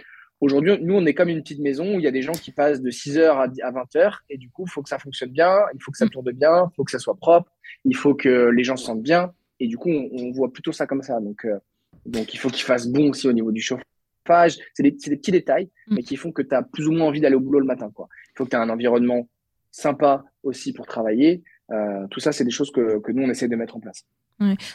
Aujourd'hui, 0.43 0.77
nous, 0.81 0.95
on 0.95 1.05
est 1.05 1.13
comme 1.13 1.29
une 1.29 1.41
petite 1.41 1.61
maison 1.61 1.95
où 1.95 1.99
il 1.99 2.01
y 2.01 2.07
a 2.07 2.11
des 2.11 2.21
gens 2.21 2.33
qui 2.33 2.51
passent 2.51 2.81
de 2.81 2.91
6h 2.91 3.29
à 3.29 3.71
20h 3.71 4.17
et 4.29 4.37
du 4.37 4.49
coup, 4.49 4.65
il 4.67 4.69
faut 4.69 4.81
que 4.81 4.89
ça 4.89 4.99
fonctionne 4.99 5.29
bien, 5.29 5.55
il 5.73 5.81
faut 5.81 5.89
que 5.89 5.97
ça 5.97 6.05
tourne 6.05 6.33
bien, 6.33 6.69
il 6.69 6.75
faut 6.75 6.83
que 6.83 6.91
ça 6.91 6.99
soit 6.99 7.15
propre, 7.15 7.49
il 7.85 7.95
faut 7.95 8.13
que 8.13 8.49
les 8.49 8.65
gens 8.65 8.75
se 8.75 8.83
sentent 8.83 9.01
bien. 9.01 9.33
Et 9.61 9.67
du 9.67 9.77
coup, 9.77 9.89
on, 9.89 10.31
voit 10.33 10.51
plutôt 10.51 10.73
ça 10.73 10.85
comme 10.85 11.01
ça. 11.01 11.21
Donc, 11.21 11.45
euh, 11.45 11.59
donc 12.05 12.33
il 12.33 12.37
faut 12.37 12.49
qu'il 12.49 12.65
fasse 12.65 12.87
bon 12.87 13.11
aussi 13.11 13.25
au 13.25 13.31
niveau 13.31 13.53
du 13.53 13.61
chauffage. 13.61 14.57
C'est 14.73 14.83
des, 14.83 14.91
des, 14.91 15.15
petits 15.15 15.31
détails, 15.31 15.69
mm. 15.87 15.95
mais 15.95 16.03
qui 16.03 16.17
font 16.17 16.33
que 16.33 16.41
tu 16.41 16.53
as 16.53 16.61
plus 16.61 16.89
ou 16.89 16.91
moins 16.91 17.07
envie 17.07 17.21
d'aller 17.21 17.35
au 17.35 17.39
boulot 17.39 17.61
le 17.61 17.65
matin. 17.65 17.89
Quoi. 17.95 18.09
Il 18.33 18.37
faut 18.37 18.43
que 18.43 18.49
tu 18.49 18.57
aies 18.57 18.59
un 18.59 18.69
environnement 18.69 19.29
sympa 19.71 20.25
aussi 20.43 20.73
pour 20.73 20.87
travailler. 20.87 21.41
Euh, 21.71 22.07
tout 22.09 22.19
ça, 22.19 22.31
c'est 22.31 22.43
des 22.43 22.51
choses 22.51 22.71
que, 22.71 22.99
que 22.99 23.11
nous, 23.11 23.23
on 23.23 23.29
essaie 23.29 23.47
de 23.47 23.55
mettre 23.55 23.75
en 23.75 23.79
place. 23.79 24.05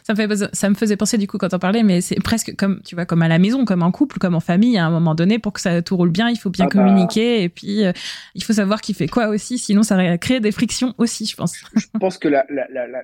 Ça, 0.05 0.15
me 0.15 0.17
fait, 0.17 0.55
ça 0.55 0.71
me 0.71 0.75
faisait 0.75 0.97
penser 0.97 1.19
du 1.19 1.27
coup 1.27 1.37
quand 1.37 1.53
on 1.53 1.59
parlait, 1.59 1.83
mais 1.83 2.01
c'est 2.01 2.21
presque 2.23 2.55
comme 2.57 2.81
tu 2.85 2.95
vois 2.95 3.05
comme 3.05 3.23
à 3.23 3.29
la 3.29 3.39
maison, 3.39 3.65
comme 3.65 3.83
en 3.83 3.91
couple, 3.91 4.19
comme 4.19 4.35
en 4.35 4.41
famille. 4.41 4.79
À 4.79 4.87
un 4.87 4.91
moment 4.91 5.15
donné, 5.15 5.39
pour 5.39 5.53
que 5.53 5.61
ça 5.61 5.83
tout 5.83 5.97
roule 5.97 6.11
bien, 6.11 6.29
il 6.31 6.37
faut 6.37 6.51
bien 6.51 6.67
ah 6.67 6.75
bah. 6.75 6.83
communiquer 6.83 7.43
et 7.43 7.49
puis 7.49 7.85
euh, 7.85 7.93
il 8.35 8.43
faut 8.43 8.53
savoir 8.53 8.81
qui 8.81 8.95
fait 8.95 9.09
quoi 9.09 9.29
aussi, 9.29 9.59
sinon 9.59 9.83
ça 9.83 10.17
crée 10.19 10.41
des 10.41 10.53
frictions 10.53 10.95
aussi, 10.99 11.27
je 11.27 11.37
pense. 11.37 11.55
je 11.75 11.87
pense 11.99 12.19
que 12.19 12.29
la, 12.29 12.47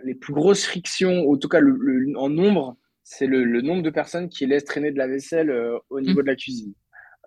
les 0.05 0.14
plus 0.14 0.32
grosses 0.32 0.64
frictions, 0.64 1.28
en 1.28 1.37
tout 1.37 1.49
cas 1.49 1.61
le, 1.61 2.12
en 2.16 2.30
nombre, 2.30 2.76
c'est 3.03 3.26
le, 3.26 3.61
nombre 3.61 3.82
de 3.82 3.91
personnes 3.91 4.28
qui 4.28 4.47
laissent 4.47 4.64
traîner 4.64 4.91
de 4.91 4.99
la 4.99 5.09
vaisselle 5.09 5.51
euh, 5.51 5.78
au 5.91 6.01
niveau 6.01 6.20
mm. 6.20 6.24
de 6.24 6.28
la 6.28 6.37
cuisine. 6.37 6.72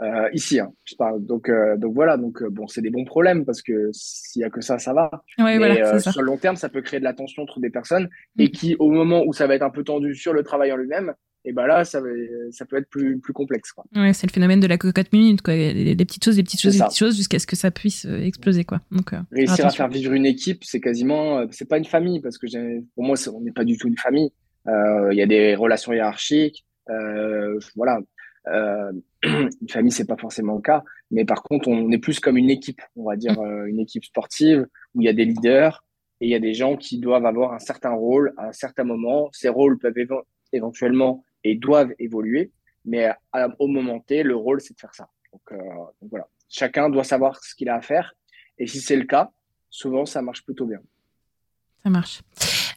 Euh, 0.01 0.29
ici, 0.33 0.59
hein, 0.59 0.71
je 0.85 0.95
parle. 0.95 1.25
Donc, 1.25 1.49
euh, 1.49 1.75
donc 1.77 1.93
voilà. 1.95 2.17
Donc 2.17 2.41
euh, 2.41 2.49
bon, 2.49 2.67
c'est 2.67 2.81
des 2.81 2.89
bons 2.89 3.05
problèmes 3.05 3.45
parce 3.45 3.61
que 3.61 3.89
s'il 3.93 4.41
y 4.41 4.45
a 4.45 4.49
que 4.49 4.61
ça, 4.61 4.77
ça 4.77 4.93
va. 4.93 5.09
Ouais, 5.39 5.57
Mais 5.57 5.81
euh, 5.81 5.99
sur 5.99 6.21
le 6.21 6.27
long 6.27 6.37
terme, 6.37 6.55
ça 6.55 6.69
peut 6.69 6.81
créer 6.81 6.99
de 6.99 7.05
la 7.05 7.13
tension 7.13 7.43
entre 7.43 7.59
des 7.59 7.69
personnes 7.69 8.09
et 8.37 8.45
mm. 8.45 8.51
qui, 8.51 8.75
au 8.79 8.91
moment 8.91 9.23
où 9.25 9.33
ça 9.33 9.47
va 9.47 9.55
être 9.55 9.63
un 9.63 9.69
peu 9.69 9.83
tendu 9.83 10.13
sur 10.13 10.33
le 10.33 10.43
travail 10.43 10.71
en 10.71 10.77
lui-même, 10.77 11.13
et 11.45 11.53
ben 11.53 11.65
là, 11.65 11.85
ça, 11.85 12.01
ça 12.51 12.65
peut 12.65 12.75
être 12.75 12.89
plus, 12.89 13.19
plus 13.19 13.31
complexe. 13.31 13.71
Quoi. 13.71 13.85
Ouais, 13.95 14.11
c'est 14.11 14.27
le 14.27 14.33
phénomène 14.33 14.59
de 14.59 14.67
la 14.67 14.77
cocotte 14.77 15.13
minute, 15.13 15.41
quoi. 15.41 15.55
Les, 15.55 15.95
petites 15.95 16.25
choses, 16.25 16.35
des 16.35 16.43
petites 16.43 16.59
choses, 16.59 16.77
des 16.77 16.83
petites 16.83 16.97
choses, 16.97 17.15
jusqu'à 17.15 17.39
ce 17.39 17.47
que 17.47 17.55
ça 17.55 17.71
puisse 17.71 18.03
exploser, 18.03 18.65
quoi. 18.65 18.81
Donc, 18.91 19.11
réussir 19.31 19.65
à 19.65 19.69
faire 19.69 19.87
vivre 19.87 20.11
une 20.11 20.25
équipe, 20.25 20.65
c'est 20.65 20.81
quasiment, 20.81 21.47
c'est 21.51 21.69
pas 21.69 21.77
une 21.77 21.85
famille 21.85 22.19
parce 22.19 22.37
que 22.37 22.47
pour 22.95 23.05
moi, 23.05 23.15
on 23.33 23.39
n'est 23.41 23.53
pas 23.53 23.63
du 23.63 23.77
tout 23.77 23.87
une 23.87 23.97
famille. 23.97 24.29
Il 24.65 25.13
y 25.13 25.21
a 25.21 25.25
des 25.25 25.55
relations 25.55 25.93
hiérarchiques. 25.93 26.65
voilà, 27.77 28.01
euh, 28.51 28.91
une 29.23 29.69
famille, 29.69 29.91
c'est 29.91 30.07
pas 30.07 30.17
forcément 30.17 30.55
le 30.55 30.61
cas, 30.61 30.83
mais 31.11 31.25
par 31.25 31.43
contre, 31.43 31.67
on 31.67 31.91
est 31.91 31.97
plus 31.97 32.19
comme 32.19 32.37
une 32.37 32.49
équipe, 32.49 32.81
on 32.95 33.05
va 33.05 33.15
dire 33.15 33.39
euh, 33.39 33.65
une 33.65 33.79
équipe 33.79 34.05
sportive 34.05 34.67
où 34.95 35.01
il 35.01 35.05
y 35.05 35.09
a 35.09 35.13
des 35.13 35.25
leaders 35.25 35.83
et 36.19 36.27
il 36.27 36.31
y 36.31 36.35
a 36.35 36.39
des 36.39 36.53
gens 36.53 36.75
qui 36.75 36.99
doivent 36.99 37.25
avoir 37.25 37.53
un 37.53 37.59
certain 37.59 37.91
rôle 37.91 38.33
à 38.37 38.47
un 38.47 38.51
certain 38.53 38.83
moment. 38.83 39.29
Ces 39.31 39.49
rôles 39.49 39.77
peuvent 39.77 39.95
éventuellement 40.51 41.23
et 41.43 41.55
doivent 41.55 41.93
évoluer, 41.99 42.51
mais 42.85 43.11
au 43.59 43.67
moment 43.67 43.99
T, 43.99 44.23
le 44.23 44.35
rôle, 44.35 44.61
c'est 44.61 44.73
de 44.73 44.79
faire 44.79 44.95
ça. 44.95 45.09
Donc, 45.31 45.41
euh, 45.51 45.57
donc, 46.01 46.09
voilà, 46.09 46.27
chacun 46.49 46.89
doit 46.89 47.03
savoir 47.03 47.43
ce 47.43 47.53
qu'il 47.55 47.69
a 47.69 47.75
à 47.75 47.81
faire, 47.81 48.15
et 48.57 48.67
si 48.67 48.79
c'est 48.79 48.95
le 48.95 49.05
cas, 49.05 49.31
souvent 49.69 50.05
ça 50.05 50.21
marche 50.21 50.43
plutôt 50.43 50.65
bien. 50.65 50.79
Ça 51.83 51.89
marche. 51.89 52.21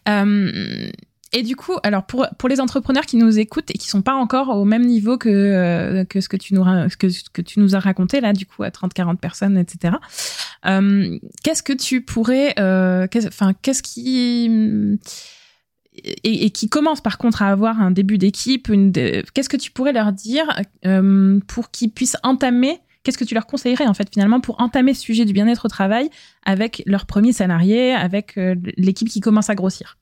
Euh, 0.08 0.90
et 1.32 1.42
du 1.42 1.54
coup, 1.54 1.76
alors 1.82 2.04
pour, 2.04 2.26
pour 2.38 2.48
les 2.48 2.60
entrepreneurs 2.60 3.06
qui 3.06 3.16
nous 3.16 3.38
écoutent 3.38 3.70
et 3.70 3.78
qui 3.78 3.88
sont 3.88 4.02
pas 4.02 4.14
encore 4.14 4.48
au 4.50 4.64
même 4.64 4.84
niveau 4.84 5.16
que, 5.16 5.28
euh, 5.28 6.04
que 6.04 6.20
ce 6.20 6.28
que 6.28 6.36
tu 6.36 6.54
nous 6.54 6.64
que, 6.64 7.30
que 7.32 7.42
tu 7.42 7.60
nous 7.60 7.76
as 7.76 7.80
raconté 7.80 8.20
là, 8.20 8.32
du 8.32 8.46
coup 8.46 8.62
à 8.62 8.70
30-40 8.70 9.16
personnes, 9.16 9.56
etc. 9.56 9.94
Euh, 10.66 11.18
qu'est-ce 11.44 11.62
que 11.62 11.72
tu 11.72 12.00
pourrais, 12.02 12.54
euh, 12.58 13.06
enfin 13.26 13.52
qu'est-ce 13.62 13.82
qui 13.82 14.98
et, 15.94 16.46
et, 16.46 16.50
qui 16.50 16.68
commence 16.68 17.00
par 17.00 17.18
contre 17.18 17.42
à 17.42 17.48
avoir 17.48 17.80
un 17.80 17.90
début 17.90 18.18
d'équipe, 18.18 18.68
une 18.68 18.92
qu'est-ce 18.92 19.48
que 19.48 19.56
tu 19.56 19.70
pourrais 19.70 19.92
leur 19.92 20.12
dire 20.12 20.46
euh, 20.86 21.38
pour 21.46 21.70
qu'ils 21.70 21.90
puissent 21.90 22.16
entamer 22.22 22.80
Qu'est-ce 23.02 23.16
que 23.16 23.24
tu 23.24 23.32
leur 23.32 23.46
conseillerais 23.46 23.86
en 23.86 23.94
fait 23.94 24.10
finalement 24.12 24.40
pour 24.40 24.60
entamer 24.60 24.92
ce 24.92 25.00
sujet 25.00 25.24
du 25.24 25.32
bien-être 25.32 25.64
au 25.64 25.68
travail 25.68 26.10
avec 26.44 26.82
leurs 26.84 27.06
premiers 27.06 27.32
salariés, 27.32 27.94
avec 27.94 28.36
euh, 28.36 28.54
l'équipe 28.76 29.08
qui 29.08 29.20
commence 29.20 29.48
à 29.48 29.54
grossir? 29.54 29.96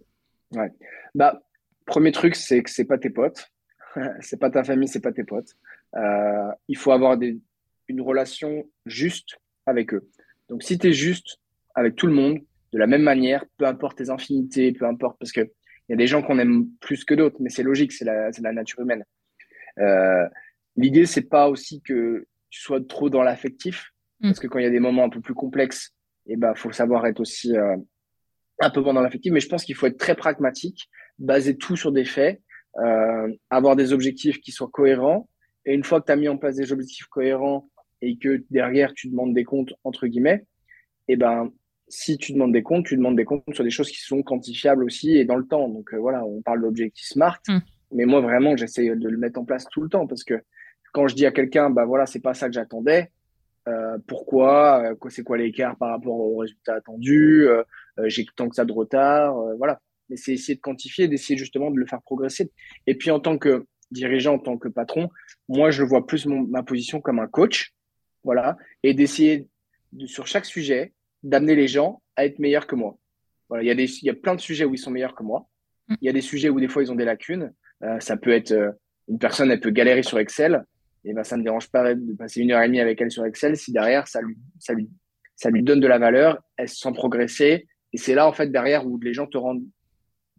Ouais. 0.53 0.73
Bah, 1.15 1.43
premier 1.87 2.13
truc, 2.13 2.35
c'est 2.35 2.63
que 2.63 2.71
c'est 2.71 2.85
pas 2.85 2.99
tes 2.99 3.11
potes, 3.11 3.51
c'est 4.21 4.39
pas 4.39 4.51
ta 4.51 4.65
famille, 4.65 4.89
c'est 4.89 5.01
pas 5.01 5.13
tes 5.13 5.25
potes. 5.25 5.57
Euh, 5.97 6.51
il 6.69 6.77
faut 6.77 6.93
avoir 6.93 7.17
des, 7.17 7.39
une 7.89 8.01
relation 8.01 8.69
juste 8.87 9.39
avec 9.67 9.95
eux. 9.95 10.09
Donc, 10.49 10.63
si 10.63 10.79
tu 10.79 10.89
es 10.89 10.93
juste 10.93 11.39
avec 11.75 11.97
tout 11.97 12.07
le 12.07 12.13
monde, 12.13 12.41
de 12.73 12.79
la 12.79 12.87
même 12.87 13.03
manière, 13.03 13.45
peu 13.57 13.67
importe 13.67 13.99
tes 13.99 14.11
infinités, 14.11 14.73
peu 14.73 14.85
importe, 14.85 15.19
parce 15.19 15.33
que 15.33 15.41
il 15.41 15.93
y 15.93 15.95
a 15.95 15.97
des 15.97 16.07
gens 16.07 16.23
qu'on 16.23 16.39
aime 16.39 16.67
plus 16.81 17.05
que 17.05 17.15
d'autres, 17.15 17.37
mais 17.41 17.49
c'est 17.49 17.63
logique, 17.63 17.93
c'est 17.93 18.05
la, 18.05 18.31
la, 18.31 18.53
nature 18.53 18.81
humaine. 18.81 19.05
Euh, 19.79 20.29
L'idée, 20.77 21.07
c'est 21.07 21.23
pas 21.23 21.49
aussi 21.49 21.83
que 21.83 22.27
tu 22.51 22.61
sois 22.61 22.81
trop 22.81 23.11
dans 23.11 23.23
l'affectif, 23.23 23.93
mm. 24.21 24.29
parce 24.29 24.39
que 24.39 24.47
quand 24.47 24.59
il 24.59 24.65
y 24.65 24.69
a 24.69 24.71
des 24.71 24.81
moments 24.81 25.05
un 25.05 25.09
peu 25.09 25.21
plus 25.21 25.35
complexes, 25.35 25.95
et 26.27 26.35
eh 26.35 26.37
ben, 26.37 26.55
faut 26.55 26.71
savoir 26.73 27.07
être 27.07 27.21
aussi 27.21 27.57
euh, 27.57 27.77
un 28.61 28.71
peu 28.71 28.81
moins 28.81 28.95
dans 28.95 29.01
l'affectif, 29.01 29.33
mais 29.33 29.41
je 29.41 29.49
pense 29.49 29.65
qu'il 29.65 29.75
faut 29.75 29.87
être 29.87 29.99
très 29.99 30.15
pragmatique, 30.15 30.89
baser 31.19 31.57
tout 31.57 31.77
sur 31.77 31.93
des 31.93 32.05
faits, 32.05 32.41
euh, 32.79 33.33
avoir 33.51 33.77
des 33.77 33.93
objectifs 33.93 34.41
qui 34.41 34.53
soient 34.53 34.71
cohérents. 34.73 35.29
Et 35.65 35.75
une 35.75 35.85
fois 35.85 36.01
que 36.01 36.07
tu 36.07 36.13
as 36.13 36.17
mis 36.17 36.29
en 36.29 36.37
place 36.37 36.57
des 36.57 36.73
objectifs 36.73 37.07
cohérents 37.07 37.69
et 38.01 38.17
que 38.17 38.45
derrière 38.51 38.93
tu 38.95 39.09
demandes 39.09 39.35
des 39.35 39.45
comptes, 39.45 39.75
entre 39.85 40.07
guillemets, 40.07 40.47
et 41.09 41.15
eh 41.15 41.17
ben, 41.17 41.51
si 41.89 42.19
tu 42.19 42.33
demandes 42.33 42.53
des 42.53 42.63
comptes, 42.63 42.85
tu 42.85 42.97
demandes 42.97 43.17
des 43.17 43.25
comptes 43.25 43.43
sur 43.55 43.65
des 43.65 43.71
choses 43.71 43.91
qui 43.91 44.01
sont 44.01 44.23
quantifiables 44.23 44.85
aussi 44.85 45.17
et 45.17 45.25
dans 45.25 45.37
le 45.37 45.47
temps. 45.47 45.69
Donc 45.69 45.95
euh, 45.95 45.99
voilà, 45.99 46.25
on 46.25 46.43
parle 46.43 46.61
d'objectifs 46.63 47.09
smart, 47.09 47.39
mm. 47.49 47.59
mais 47.93 48.05
moi 48.05 48.21
vraiment, 48.21 48.57
j'essaie 48.57 48.95
de 48.95 49.09
le 49.09 49.17
mettre 49.17 49.41
en 49.41 49.45
place 49.45 49.67
tout 49.71 49.81
le 49.81 49.89
temps 49.89 50.07
parce 50.07 50.25
que 50.25 50.35
quand 50.93 51.07
je 51.07 51.15
dis 51.15 51.27
à 51.27 51.33
quelqu'un, 51.33 51.71
bah 51.71 51.85
voilà, 51.85 52.07
c'est 52.07 52.21
pas 52.21 52.35
ça 52.35 52.47
que 52.47 52.55
j'attendais, 52.55 53.11
euh, 53.69 53.99
pourquoi, 54.07 54.93
euh, 54.93 55.11
c'est 55.11 55.23
quoi 55.23 55.37
l'écart 55.37 55.77
par 55.77 55.91
rapport 55.91 56.19
au 56.19 56.39
résultat 56.39 56.75
attendu, 56.75 57.47
euh, 57.47 57.63
j'ai 58.07 58.27
tant 58.37 58.49
que 58.49 58.55
ça 58.55 58.65
de 58.65 58.73
retard, 58.73 59.35
voilà. 59.57 59.81
Mais 60.09 60.17
c'est 60.17 60.33
essayer 60.33 60.55
de 60.55 60.61
quantifier, 60.61 61.07
d'essayer 61.09 61.39
justement 61.39 61.71
de 61.71 61.77
le 61.77 61.87
faire 61.87 62.01
progresser. 62.03 62.51
Et 62.87 62.95
puis 62.95 63.11
en 63.11 63.21
tant 63.21 63.37
que 63.37 63.67
dirigeant, 63.91 64.35
en 64.35 64.39
tant 64.39 64.57
que 64.57 64.69
patron, 64.69 65.11
moi 65.49 65.71
je 65.71 65.83
vois 65.83 66.07
plus 66.07 66.27
ma 66.27 66.63
position 66.63 67.01
comme 67.01 67.19
un 67.19 67.27
coach, 67.27 67.75
voilà, 68.25 68.57
et 68.83 68.95
d'essayer 68.95 69.49
sur 70.07 70.27
chaque 70.27 70.45
sujet 70.45 70.93
d'amener 71.23 71.55
les 71.55 71.69
gens 71.69 72.03
à 72.17 72.25
être 72.25 72.39
meilleurs 72.39 72.67
que 72.67 72.77
moi. 72.77 72.99
Voilà, 73.49 73.65
il 73.65 73.67
y 73.67 73.71
a 73.71 73.75
des, 73.75 73.91
il 73.91 74.05
y 74.05 74.11
a 74.11 74.15
plein 74.15 74.35
de 74.35 74.41
sujets 74.41 74.65
où 74.65 74.75
ils 74.75 74.79
sont 74.79 74.91
meilleurs 74.91 75.15
que 75.15 75.23
moi. 75.23 75.49
Mm. 75.89 75.95
Il 76.03 76.07
y 76.07 76.09
a 76.09 76.13
des 76.13 76.21
sujets 76.21 76.49
où 76.49 76.61
des 76.61 76.69
fois 76.69 76.83
ils 76.83 76.93
ont 76.93 76.97
des 76.97 77.05
lacunes. 77.05 77.53
ça 78.01 78.17
peut 78.17 78.33
être 78.33 78.55
une 79.09 79.19
personne, 79.19 79.51
elle 79.51 79.61
peut 79.61 79.71
galérer 79.71 80.03
sur 80.03 80.19
Excel 80.19 80.65
et 81.05 81.13
ben 81.15 81.25
ça 81.25 81.37
me 81.37 81.43
dérange 81.43 81.71
pas 81.71 81.95
de 81.95 82.13
passer 82.13 82.41
une 82.41 82.53
heure 82.53 82.63
et 82.63 82.67
demie 82.67 82.81
avec 82.81 83.01
elle 83.01 83.11
sur 83.11 83.25
Excel 83.25 83.57
si 83.57 83.73
derrière 83.73 84.09
ça 84.09 84.21
lui 84.21 84.37
ça 84.59 84.75
lui 84.75 84.91
ça 85.37 85.51
lui 85.51 85.63
donne 85.63 85.79
de 85.79 85.87
la 85.87 85.99
valeur, 85.99 86.43
elle 86.57 86.69
se 86.69 86.77
sent 86.77 86.93
progresser 86.93 87.69
et 87.93 87.99
c'est 87.99 88.15
là 88.15 88.27
en 88.27 88.33
fait 88.33 88.49
derrière 88.49 88.87
où 88.87 88.99
les 88.99 89.15
gens 89.15 89.27
te 89.27 89.39
rendent 89.39 89.65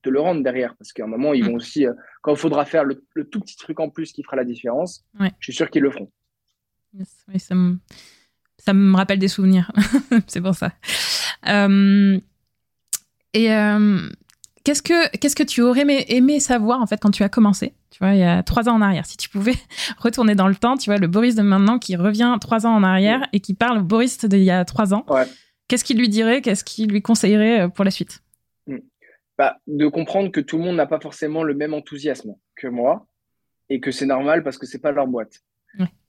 te 0.01 0.09
le 0.09 0.19
rendre 0.19 0.43
derrière. 0.43 0.75
Parce 0.75 0.93
qu'à 0.93 1.03
un 1.03 1.07
moment, 1.07 1.33
ils 1.33 1.43
mm. 1.43 1.47
vont 1.47 1.55
aussi, 1.55 1.85
euh, 1.85 1.93
quand 2.21 2.31
il 2.33 2.37
faudra 2.37 2.65
faire 2.65 2.83
le, 2.83 3.03
tout 3.29 3.39
petit 3.39 3.55
truc 3.55 3.79
en 3.79 3.89
plus 3.89 4.11
qui 4.11 4.23
fera 4.23 4.37
la 4.37 4.45
différence, 4.45 5.05
je 5.19 5.27
suis 5.41 5.53
sûr 5.53 5.69
qu'ils 5.69 5.83
le 5.83 5.91
feront. 5.91 6.11
ça, 7.37 7.55
me, 7.55 7.77
ça 8.57 8.73
me 8.73 8.95
rappelle 8.95 9.19
des 9.19 9.27
souvenirs. 9.27 9.71
c'est 10.27 10.41
pour 10.41 10.55
ça. 10.55 10.71
Euh, 11.47 12.19
et 13.33 13.53
euh, 13.53 14.09
qu'est-ce 14.63 14.81
que 14.81 15.15
qu'est-ce 15.17 15.35
que 15.35 15.43
tu 15.43 15.61
aurais 15.61 15.85
aimé, 16.09 16.39
savoir 16.39 16.81
en 16.81 16.87
fait 16.87 16.97
quand 16.97 17.11
tu 17.11 17.23
as 17.23 17.29
commencé 17.29 17.73
Tu 17.91 17.99
vois, 17.99 18.13
il 18.13 18.19
y 18.19 18.23
a 18.23 18.41
trois 18.43 18.67
ans 18.67 18.73
en 18.73 18.81
arrière? 18.81 19.05
Si 19.05 19.17
tu 19.17 19.29
pouvais 19.29 19.55
retourner 19.97 20.35
dans 20.35 20.47
le 20.47 20.55
temps, 20.55 20.77
tu 20.77 20.89
vois, 20.89 20.97
le 20.97 21.07
Boris 21.07 21.35
de 21.35 21.43
maintenant 21.43 21.77
qui 21.77 21.95
revient 21.95 22.35
trois 22.41 22.65
ans 22.65 22.73
en 22.73 22.83
arrière 22.83 23.27
et 23.33 23.39
qui 23.39 23.53
parle 23.53 23.79
au 23.79 23.83
Boris 23.83 24.17
d'il 24.25 24.43
y 24.43 24.51
a 24.51 24.65
trois 24.65 24.93
ans. 24.93 25.05
Qu'est-ce 25.69 25.85
qu'il 25.85 25.97
lui 25.97 26.09
dirait? 26.09 26.41
Qu'est-ce 26.41 26.65
qu'il 26.65 26.89
lui 26.89 27.01
conseillerait 27.01 27.69
pour 27.69 27.85
la 27.85 27.91
suite? 27.91 28.21
Hmm. 28.67 28.79
bah, 29.37 29.57
De 29.67 29.87
comprendre 29.87 30.31
que 30.31 30.41
tout 30.41 30.57
le 30.57 30.63
monde 30.63 30.75
n'a 30.75 30.87
pas 30.87 30.99
forcément 30.99 31.43
le 31.43 31.53
même 31.53 31.73
enthousiasme 31.73 32.35
que 32.55 32.67
moi 32.67 33.07
et 33.69 33.79
que 33.79 33.91
c'est 33.91 34.07
normal 34.07 34.43
parce 34.43 34.57
que 34.57 34.65
c'est 34.65 34.81
pas 34.81 34.91
leur 34.91 35.07
boîte. 35.07 35.39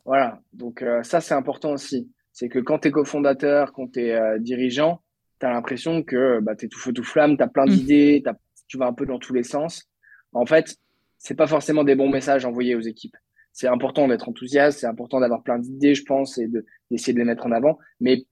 Voilà. 0.07 0.41
Donc 0.53 0.83
euh, 0.83 1.03
ça, 1.03 1.21
c'est 1.21 1.35
important 1.35 1.73
aussi. 1.73 2.11
C'est 2.33 2.49
que 2.49 2.59
quand 2.59 2.81
tu 2.81 2.89
es 2.89 2.91
cofondateur, 2.91 3.73
quand 3.73 3.93
tu 3.93 4.01
es 4.01 4.15
euh, 4.15 4.39
dirigeant, 4.39 5.03
tu 5.39 5.47
as 5.47 5.51
l'impression 5.51 6.03
que 6.03 6.41
bah, 6.41 6.57
tu 6.57 6.65
es 6.67 6.69
tout 6.69 6.79
feu 6.79 6.93
tout 6.93 7.05
flamme, 7.05 7.37
tu 7.37 7.43
as 7.43 7.49
plein 7.49 7.67
mm. 7.67 7.71
d'idées, 7.71 8.23
tu 8.67 8.79
vas 8.79 8.87
un 8.87 8.95
peu 8.95 9.07
dans 9.07 9.19
tous 9.19 9.35
les 9.35 9.43
sens. 9.43 9.89
En 10.33 10.47
fait, 10.47 10.77
c'est 11.19 11.35
pas 11.35 11.47
forcément 11.47 11.85
des 11.85 11.95
bons 11.95 12.09
messages 12.09 12.45
envoyés 12.45 12.75
aux 12.75 12.81
équipes. 12.81 13.17
C'est 13.53 13.69
important 13.69 14.09
d'être 14.09 14.29
enthousiaste, 14.29 14.81
c'est 14.81 14.87
important 14.87 15.21
d'avoir 15.21 15.43
plein 15.43 15.59
d'idées, 15.59 15.95
je 15.95 16.05
pense, 16.05 16.39
et 16.39 16.49
d'essayer 16.91 17.13
de 17.13 17.19
les 17.19 17.25
mettre 17.25 17.47
en 17.47 17.53
avant. 17.53 17.79
Mais 18.01 18.25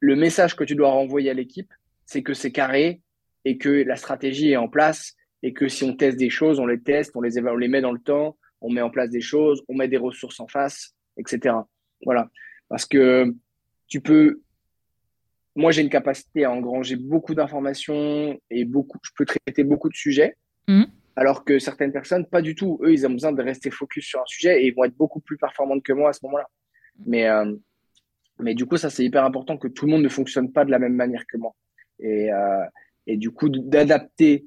le 0.00 0.16
message 0.16 0.56
que 0.56 0.64
tu 0.64 0.74
dois 0.74 0.90
renvoyer 0.90 1.30
à 1.30 1.34
l'équipe, 1.34 1.72
c'est 2.06 2.22
que 2.22 2.34
c'est 2.34 2.52
carré 2.52 3.02
et 3.44 3.58
que 3.58 3.68
la 3.68 3.96
stratégie 3.96 4.50
est 4.50 4.56
en 4.56 4.68
place 4.68 5.14
et 5.42 5.52
que 5.52 5.68
si 5.68 5.84
on 5.84 5.94
teste 5.94 6.18
des 6.18 6.30
choses, 6.30 6.58
on 6.58 6.66
les 6.66 6.80
teste, 6.80 7.16
on 7.16 7.20
les, 7.20 7.38
on 7.38 7.56
les 7.56 7.68
met 7.68 7.80
dans 7.80 7.92
le 7.92 8.00
temps, 8.00 8.36
on 8.60 8.70
met 8.70 8.82
en 8.82 8.90
place 8.90 9.10
des 9.10 9.20
choses, 9.20 9.62
on 9.68 9.74
met 9.74 9.88
des 9.88 9.96
ressources 9.96 10.40
en 10.40 10.48
face, 10.48 10.94
etc. 11.16 11.54
Voilà. 12.04 12.30
Parce 12.68 12.84
que 12.84 13.34
tu 13.86 14.00
peux 14.00 14.40
moi, 15.56 15.72
j'ai 15.72 15.82
une 15.82 15.90
capacité 15.90 16.44
à 16.44 16.52
engranger 16.52 16.96
beaucoup 16.96 17.34
d'informations 17.34 18.38
et 18.50 18.64
beaucoup, 18.64 18.98
je 19.02 19.10
peux 19.16 19.24
traiter 19.24 19.64
beaucoup 19.64 19.88
de 19.88 19.94
sujets. 19.94 20.36
Mhm. 20.68 20.86
Alors 21.16 21.44
que 21.44 21.58
certaines 21.58 21.92
personnes, 21.92 22.24
pas 22.24 22.40
du 22.40 22.54
tout. 22.54 22.78
Eux, 22.82 22.92
ils 22.92 23.06
ont 23.06 23.10
besoin 23.10 23.32
de 23.32 23.42
rester 23.42 23.70
focus 23.70 24.06
sur 24.06 24.20
un 24.20 24.26
sujet 24.26 24.62
et 24.62 24.68
ils 24.68 24.74
vont 24.74 24.84
être 24.84 24.96
beaucoup 24.96 25.20
plus 25.20 25.36
performantes 25.36 25.82
que 25.82 25.92
moi 25.92 26.10
à 26.10 26.12
ce 26.12 26.20
moment-là. 26.24 26.46
Mais, 27.04 27.28
euh, 27.28 27.52
mais 28.42 28.54
du 28.54 28.66
coup, 28.66 28.76
ça, 28.76 28.90
c'est 28.90 29.04
hyper 29.04 29.24
important 29.24 29.56
que 29.56 29.68
tout 29.68 29.86
le 29.86 29.92
monde 29.92 30.02
ne 30.02 30.08
fonctionne 30.08 30.52
pas 30.52 30.64
de 30.64 30.70
la 30.70 30.78
même 30.78 30.94
manière 30.94 31.26
que 31.26 31.36
moi. 31.36 31.54
Et, 31.98 32.32
euh, 32.32 32.64
et 33.06 33.16
du 33.16 33.30
coup, 33.30 33.48
d'adapter 33.48 34.46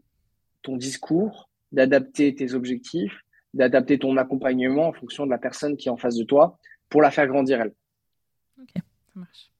ton 0.61 0.77
discours, 0.77 1.49
d'adapter 1.71 2.33
tes 2.35 2.53
objectifs, 2.53 3.23
d'adapter 3.53 3.99
ton 3.99 4.17
accompagnement 4.17 4.87
en 4.87 4.93
fonction 4.93 5.25
de 5.25 5.31
la 5.31 5.37
personne 5.37 5.77
qui 5.77 5.87
est 5.87 5.91
en 5.91 5.97
face 5.97 6.15
de 6.15 6.23
toi 6.23 6.57
pour 6.89 7.01
la 7.01 7.11
faire 7.11 7.27
grandir 7.27 7.61
elle. 7.61 7.73
Ok, 8.59 8.71
ça 8.75 8.81
marche. 9.15 9.52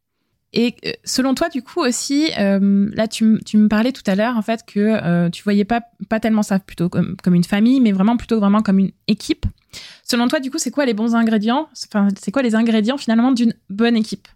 Et 0.54 0.76
euh, 0.86 0.92
selon 1.04 1.34
toi, 1.34 1.50
du 1.50 1.64
coup 1.64 1.82
aussi, 1.82 2.30
euh, 2.40 2.90
là, 2.94 3.08
tu, 3.08 3.26
me 3.26 3.68
parlais 3.68 3.92
tout 3.92 4.04
à 4.06 4.16
l'heure, 4.16 4.38
en 4.38 4.44
fait, 4.44 4.62
que 4.66 4.80
euh, 4.80 5.30
tu 5.30 5.44
voyais 5.44 5.66
pas, 5.66 5.82
tellement 6.22 6.44
ça 6.44 6.60
plutôt 6.60 6.90
comme, 6.90 7.16
comme, 7.24 7.34
une 7.34 7.44
famille, 7.44 7.82
mais 7.82 7.92
vraiment 7.92 8.18
plutôt 8.18 8.40
vraiment 8.40 8.62
comme 8.62 8.78
une 8.80 8.92
équipe. 9.08 9.46
Selon 10.04 10.28
toi, 10.28 10.40
du 10.40 10.52
coup, 10.52 10.60
c'est 10.60 10.70
quoi 10.70 10.86
les 10.86 10.94
bons 10.94 11.16
ingrédients? 11.16 11.68
Enfin, 11.88 12.08
c'est 12.20 12.32
quoi 12.32 12.44
les 12.44 12.54
ingrédients 12.54 12.98
finalement 12.98 13.32
d'une 13.32 13.56
bonne 13.70 13.96
équipe? 13.96 14.28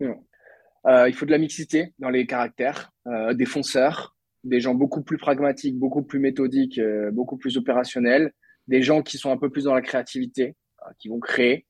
Il 0.00 1.12
faut 1.12 1.26
de 1.26 1.30
la 1.30 1.38
mixité 1.38 1.92
dans 1.98 2.08
les 2.08 2.26
caractères, 2.26 2.90
des 3.34 3.44
fonceurs, 3.44 4.16
des 4.44 4.60
gens 4.60 4.74
beaucoup 4.74 5.02
plus 5.02 5.18
pragmatiques, 5.18 5.78
beaucoup 5.78 6.02
plus 6.02 6.18
méthodiques, 6.18 6.80
beaucoup 7.12 7.36
plus 7.36 7.58
opérationnels, 7.58 8.32
des 8.66 8.80
gens 8.80 9.02
qui 9.02 9.18
sont 9.18 9.30
un 9.30 9.36
peu 9.36 9.50
plus 9.50 9.64
dans 9.64 9.74
la 9.74 9.82
créativité, 9.82 10.56
qui 10.98 11.10
vont 11.10 11.20
créer, 11.20 11.66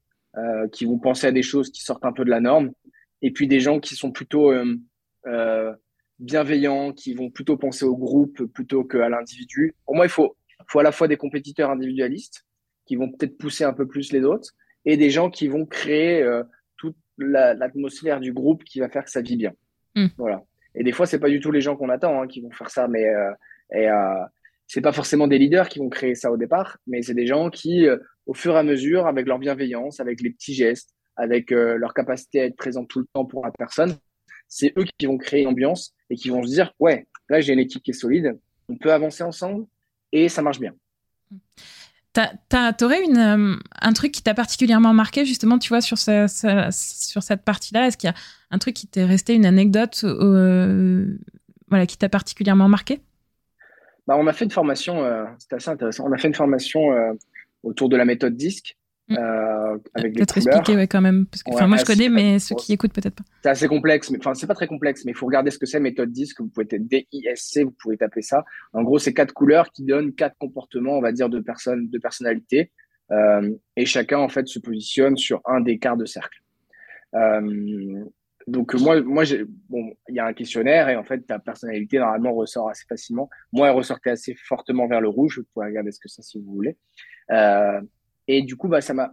qui 0.71 0.85
vont 0.85 1.01
penser 1.01 1.27
à 1.27 1.33
des 1.33 1.43
choses 1.43 1.73
qui 1.73 1.83
sortent 1.83 2.05
un 2.05 2.13
peu 2.13 2.25
de 2.25 2.31
la 2.31 2.39
norme 2.39 2.71
et 3.23 3.31
puis 3.31 3.47
des 3.47 3.61
gens 3.61 3.81
qui 3.81 3.95
sont 3.95 4.13
plutôt 4.13 4.51
euh, 4.51 4.77
euh, 5.27 5.73
bienveillants, 6.19 6.93
qui 6.93 7.15
vont 7.15 7.31
plutôt 7.31 7.57
penser 7.57 7.85
au 7.85 7.97
groupe 7.97 8.45
plutôt 8.47 8.85
qu'à 8.85 9.09
l'individu. 9.09 9.75
Pour 9.85 9.97
moi, 9.97 10.07
il 10.07 10.11
faut, 10.11 10.37
faut 10.69 10.81
à 10.81 10.83
la 10.83 10.93
fois 10.93 11.09
des 11.09 11.17
compétiteurs 11.17 11.71
individualistes 11.71 12.47
qui 12.87 12.97
vont 12.97 13.11
peut-être 13.11 13.39
pousser 13.39 13.65
un 13.65 13.73
peu 13.73 13.87
plus 13.87 14.13
les 14.13 14.23
autres 14.23 14.51
et 14.85 14.97
des 14.97 15.11
gens 15.11 15.31
qui 15.31 15.49
vont 15.49 15.67
créer 15.67 16.23
euh, 16.23 16.43
toute 16.77 16.97
l'atmosphère 17.19 18.21
du 18.21 18.33
groupe 18.33 18.65
qui 18.65 18.81
va 18.81 18.89
faire 18.89 19.05
que 19.05 19.11
ça 19.11 19.21
vit 19.21 19.37
bien. 19.37 19.53
Hmm. 19.95 20.09
Voilà. 20.17 20.43
Et 20.75 20.85
des 20.85 20.93
fois, 20.93 21.07
c'est 21.07 21.19
pas 21.19 21.29
du 21.29 21.41
tout 21.41 21.51
les 21.51 21.61
gens 21.61 21.77
qu'on 21.77 21.89
attend 21.89 22.23
hein, 22.23 22.27
qui 22.27 22.41
vont 22.41 22.51
faire 22.51 22.71
ça, 22.71 22.89
mais 22.89 23.05
euh, 23.05 23.33
et, 23.73 23.89
euh, 23.89 24.25
c'est 24.67 24.81
pas 24.81 24.93
forcément 24.93 25.27
des 25.27 25.39
leaders 25.39 25.69
qui 25.69 25.81
vont 25.81 25.89
créer 25.89 26.15
ça 26.15 26.31
au 26.31 26.37
départ, 26.37 26.79
mais 26.87 27.03
c'est 27.03 27.15
des 27.15 27.27
gens 27.27 27.51
qui, 27.51 27.89
euh, 27.89 27.97
au 28.27 28.35
fur 28.35 28.55
et 28.55 28.59
à 28.59 28.63
mesure, 28.63 29.09
avec 29.09 29.27
leur 29.27 29.41
bienveillance, 29.41 29.99
avec 29.99 30.21
les 30.21 30.31
petits 30.31 30.55
gestes, 30.55 30.95
avec 31.21 31.53
euh, 31.53 31.77
leur 31.77 31.93
capacité 31.93 32.41
à 32.41 32.45
être 32.47 32.57
présent 32.57 32.85
tout 32.85 32.99
le 32.99 33.07
temps 33.13 33.27
pour 33.27 33.45
la 33.45 33.53
personne, 33.53 33.97
c'est 34.49 34.73
eux 34.79 34.85
qui 34.99 35.07
vont 35.07 35.19
créer 35.19 35.43
une 35.43 35.49
ambiance 35.49 35.95
et 36.09 36.17
qui 36.17 36.31
vont 36.31 36.43
se 36.43 36.49
dire 36.49 36.73
ouais, 36.81 37.07
là 37.29 37.41
j'ai 37.41 37.53
une 37.53 37.59
équipe 37.59 37.83
qui 37.83 37.91
est 37.91 37.95
solide, 37.95 38.39
on 38.69 38.77
peut 38.77 38.93
avancer 38.93 39.23
ensemble 39.23 39.67
et 40.13 40.29
ça 40.29 40.43
marche 40.43 40.59
bien. 40.59 40.75
T'aurais 42.79 43.05
une 43.05 43.19
euh, 43.19 43.57
un 43.81 43.93
truc 43.93 44.13
qui 44.13 44.23
t'a 44.23 44.35
particulièrement 44.35 44.93
marqué 44.93 45.25
justement, 45.25 45.59
tu 45.59 45.69
vois, 45.69 45.81
sur, 45.81 45.99
sur 45.99 47.23
cette 47.23 47.45
partie-là? 47.45 47.87
Est-ce 47.87 47.97
qu'il 47.97 48.09
y 48.09 48.13
a 48.13 48.17
un 48.51 48.59
truc 48.59 48.75
qui 48.75 48.89
t'est 48.89 49.05
resté, 49.05 49.35
une 49.35 49.47
anecdote 49.47 50.01
euh, 50.05 51.07
voilà, 51.69 51.87
qui 51.87 51.99
t'a 51.99 52.09
particulièrement 52.09 52.69
marqué? 52.69 53.01
Bah, 54.09 54.17
On 54.19 54.27
a 54.27 54.33
fait 54.33 54.47
une 54.47 54.51
formation, 54.51 55.05
c'était 55.39 55.57
assez 55.57 55.71
intéressant, 55.71 56.09
on 56.09 56.13
a 56.13 56.19
fait 56.19 56.29
une 56.29 56.35
formation 56.35 56.89
autour 57.63 57.91
de 57.91 57.97
la 57.97 58.05
méthode 58.05 58.37
DISC. 58.37 58.77
Euh, 59.11 59.79
avec 59.95 60.15
Peut-être 60.15 60.39
expliquer 60.39 60.77
ouais, 60.77 60.87
quand 60.87 61.01
même. 61.01 61.27
Parce 61.27 61.43
que, 61.43 61.67
moi, 61.67 61.77
je 61.77 61.85
connais, 61.85 62.09
mais 62.09 62.39
ceux 62.39 62.55
qui 62.55 62.73
écoutent, 62.73 62.93
peut-être 62.93 63.15
pas. 63.15 63.25
C'est 63.43 63.49
assez 63.49 63.69
complexe. 63.69 64.11
Mais, 64.11 64.19
enfin, 64.19 64.35
c'est 64.35 64.47
pas 64.47 64.55
très 64.55 64.67
complexe, 64.67 65.05
mais 65.05 65.13
il 65.13 65.17
faut 65.17 65.27
regarder 65.27 65.51
ce 65.51 65.59
que 65.59 65.67
c'est 65.67 65.81
méthode 65.81 66.13
disque. 66.13 66.41
Vous 66.41 66.49
pouvez 66.49 66.67
être 66.71 66.83
DISC, 66.87 67.61
vous 67.63 67.75
pouvez 67.83 67.97
taper 67.97 68.23
ça. 68.23 68.45
En 68.73 68.83
gros, 68.83 68.99
c'est 68.99 69.15
quatre 69.15 69.33
couleurs 69.33 69.71
qui 69.73 69.85
donnent 69.85 70.15
quatre 70.15 70.37
comportements, 70.39 70.97
on 70.97 71.01
va 71.01 71.13
dire, 71.13 71.29
de 71.29 71.41
personnes, 71.41 71.89
de 71.89 71.99
personnalité. 71.99 72.71
Euh, 73.11 73.51
et 73.77 73.87
chacun, 73.87 74.19
en 74.19 74.29
fait, 74.29 74.47
se 74.47 74.59
positionne 74.59 75.17
sur 75.17 75.41
un 75.45 75.61
des 75.61 75.79
quarts 75.79 75.97
de 75.97 76.05
cercle. 76.05 76.39
Euh, 77.15 78.05
donc 78.47 78.75
moi, 78.75 79.01
moi, 79.03 79.25
bon, 79.69 79.93
il 80.09 80.15
y 80.15 80.19
a 80.19 80.27
un 80.27 80.33
questionnaire 80.33 80.89
et 80.89 80.97
en 80.97 81.05
fait 81.05 81.21
ta 81.27 81.39
personnalité 81.39 81.99
normalement 81.99 82.33
ressort 82.33 82.69
assez 82.69 82.85
facilement. 82.89 83.29
Moi, 83.53 83.69
elle 83.69 83.75
ressortait 83.75 84.11
assez 84.11 84.35
fortement 84.35 84.89
vers 84.89 85.01
le 85.01 85.09
rouge. 85.09 85.39
Vous 85.39 85.45
pouvez 85.55 85.67
regarder 85.67 85.93
ce 85.93 86.01
que 86.01 86.09
c'est 86.09 86.23
si 86.23 86.39
vous 86.39 86.53
voulez. 86.53 86.77
Euh, 87.31 87.81
et 88.31 88.43
du 88.43 88.57
coup, 88.57 88.69
bah, 88.69 88.81
ça 88.81 88.95
m'a. 88.95 89.13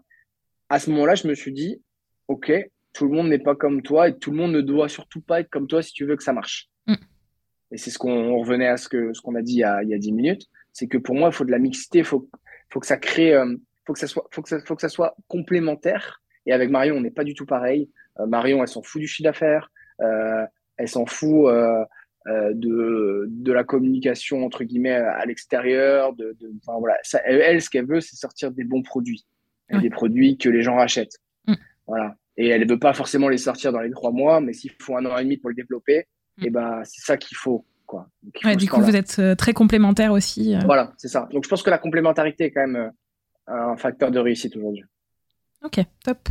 À 0.70 0.80
ce 0.80 0.90
moment-là, 0.92 1.16
je 1.16 1.28
me 1.28 1.34
suis 1.34 1.54
dit, 1.54 1.82
OK, 2.28 2.52
tout 2.94 3.08
le 3.08 3.16
monde 3.16 3.30
n'est 3.30 3.40
pas 3.40 3.56
comme 3.56 3.82
toi 3.82 4.10
et 4.10 4.18
tout 4.18 4.32
le 4.32 4.38
monde 4.38 4.52
ne 4.52 4.62
doit 4.62 4.90
surtout 4.90 5.22
pas 5.22 5.40
être 5.40 5.50
comme 5.50 5.68
toi 5.68 5.82
si 5.82 5.94
tu 5.94 6.06
veux 6.06 6.16
que 6.16 6.24
ça 6.24 6.34
marche. 6.34 6.70
Mm. 6.88 6.96
Et 7.72 7.78
c'est 7.78 7.90
ce 7.90 7.98
qu'on 7.98 8.38
revenait 8.38 8.68
à 8.68 8.78
ce 8.78 8.90
que 8.90 9.14
ce 9.14 9.22
qu'on 9.22 9.36
a 9.36 9.42
dit 9.42 9.54
il 9.54 9.60
y 9.60 9.64
a, 9.64 9.82
il 9.84 9.90
y 9.90 9.94
a 9.94 9.98
10 9.98 10.12
minutes. 10.12 10.46
C'est 10.74 10.88
que 10.88 10.98
pour 10.98 11.16
moi, 11.16 11.30
il 11.30 11.34
faut 11.34 11.46
de 11.46 11.52
la 11.52 11.60
mixité, 11.60 12.00
il 12.00 12.06
faut, 12.06 12.30
faut 12.70 12.80
que 12.80 12.86
ça 12.86 12.98
crée, 12.98 13.34
euh, 13.34 13.56
faut 13.86 13.94
que 13.94 14.00
ça 14.00 14.08
soit, 14.08 14.28
faut 14.32 14.42
que 14.42 14.50
ça, 14.50 14.60
faut 14.66 14.76
que 14.76 14.82
ça 14.82 14.90
soit 14.90 15.16
complémentaire. 15.28 16.22
Et 16.46 16.54
avec 16.54 16.70
Marion, 16.70 16.96
on 16.96 17.02
n'est 17.02 17.12
pas 17.12 17.24
du 17.24 17.34
tout 17.34 17.46
pareil. 17.46 17.90
Euh, 18.20 18.26
Marion, 18.28 18.62
elle 18.62 18.68
s'en 18.68 18.84
fout 18.84 19.02
du 19.02 19.08
chiffre 19.08 19.28
d'affaires. 19.28 19.72
Euh, 20.02 20.46
elle 20.78 20.88
s'en 20.88 21.06
fout 21.06 21.52
euh, 22.28 22.52
de, 22.54 23.26
de 23.30 23.52
la 23.54 23.64
communication 23.64 24.46
entre 24.46 24.64
guillemets 24.64 24.92
à 24.92 25.26
l'extérieur. 25.26 26.14
De, 26.14 26.36
de 26.40 26.52
enfin, 26.62 26.78
voilà, 26.80 26.98
ça, 27.04 27.22
elle, 27.24 27.62
ce 27.62 27.70
qu'elle 27.70 27.86
veut, 27.86 28.02
c'est 28.02 28.16
sortir 28.16 28.52
des 28.52 28.64
bons 28.64 28.82
produits, 28.82 29.26
des 29.72 29.90
produits 29.90 30.38
que 30.38 30.50
les 30.50 30.62
gens 30.62 30.76
rachètent. 30.76 31.18
Mm. 31.48 31.54
Voilà. 31.88 32.16
Et 32.36 32.50
elle 32.50 32.62
ne 32.62 32.70
veut 32.70 32.80
pas 32.80 32.94
forcément 32.94 33.30
les 33.30 33.38
sortir 33.38 33.72
dans 33.72 33.80
les 33.80 33.92
trois 33.92 34.12
mois, 34.12 34.42
mais 34.42 34.54
s'il 34.54 34.72
faut 34.80 34.98
un 34.98 35.06
an 35.06 35.18
et 35.18 35.24
demi 35.24 35.38
pour 35.38 35.50
le 35.50 35.56
développer, 35.56 36.06
mm. 36.38 36.44
et 36.44 36.48
eh 36.48 36.50
ben 36.50 36.82
c'est 36.84 37.02
ça 37.02 37.18
qu'il 37.18 37.38
faut. 37.38 37.66
Quoi. 37.86 38.10
du 38.58 38.68
coup, 38.70 38.82
vous 38.82 38.98
êtes 38.98 39.20
euh, 39.20 39.34
très 39.34 39.54
complémentaires 39.54 40.12
aussi. 40.12 40.54
Euh. 40.54 40.60
Voilà, 40.66 40.92
c'est 40.98 41.08
ça. 41.08 41.30
Donc 41.32 41.46
je 41.46 41.50
pense 41.50 41.64
que 41.64 41.70
la 41.70 41.78
complémentarité 41.78 42.46
est 42.46 42.52
quand 42.52 42.68
même 42.68 42.92
un 43.48 43.78
facteur 43.78 44.12
de 44.12 44.20
réussite 44.20 44.58
aujourd'hui. 44.58 44.84
Ok, 45.64 45.80
top. 46.04 46.28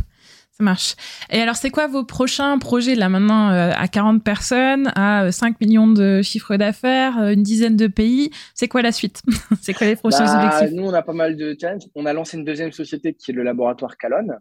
Ça 0.57 0.63
marche. 0.63 0.95
Et 1.29 1.39
alors, 1.39 1.55
c'est 1.55 1.69
quoi 1.69 1.85
vos 1.85 2.03
prochains 2.03 2.57
projets 2.57 2.95
là 2.95 3.09
maintenant 3.09 3.51
euh, 3.51 3.71
à 3.75 3.87
40 3.87 4.23
personnes, 4.23 4.91
à 4.95 5.31
5 5.31 5.49
euh, 5.49 5.55
millions 5.61 5.87
de 5.87 6.23
chiffres 6.23 6.55
d'affaires, 6.55 7.19
euh, 7.19 7.33
une 7.33 7.43
dizaine 7.43 7.75
de 7.75 7.85
pays? 7.85 8.31
C'est 8.55 8.67
quoi 8.67 8.81
la 8.81 8.91
suite? 8.91 9.21
C'est 9.61 9.73
quoi 9.73 9.85
les 9.85 9.95
prochains 9.95 10.25
bah, 10.25 10.45
objectifs? 10.45 10.75
Nous, 10.75 10.83
on 10.83 10.93
a 10.93 11.03
pas 11.03 11.13
mal 11.13 11.35
de 11.35 11.55
challenges. 11.59 11.83
On 11.93 12.07
a 12.07 12.13
lancé 12.13 12.37
une 12.37 12.43
deuxième 12.43 12.71
société 12.71 13.13
qui 13.13 13.29
est 13.29 13.33
le 13.35 13.43
laboratoire 13.43 13.97
Calonne, 13.97 14.39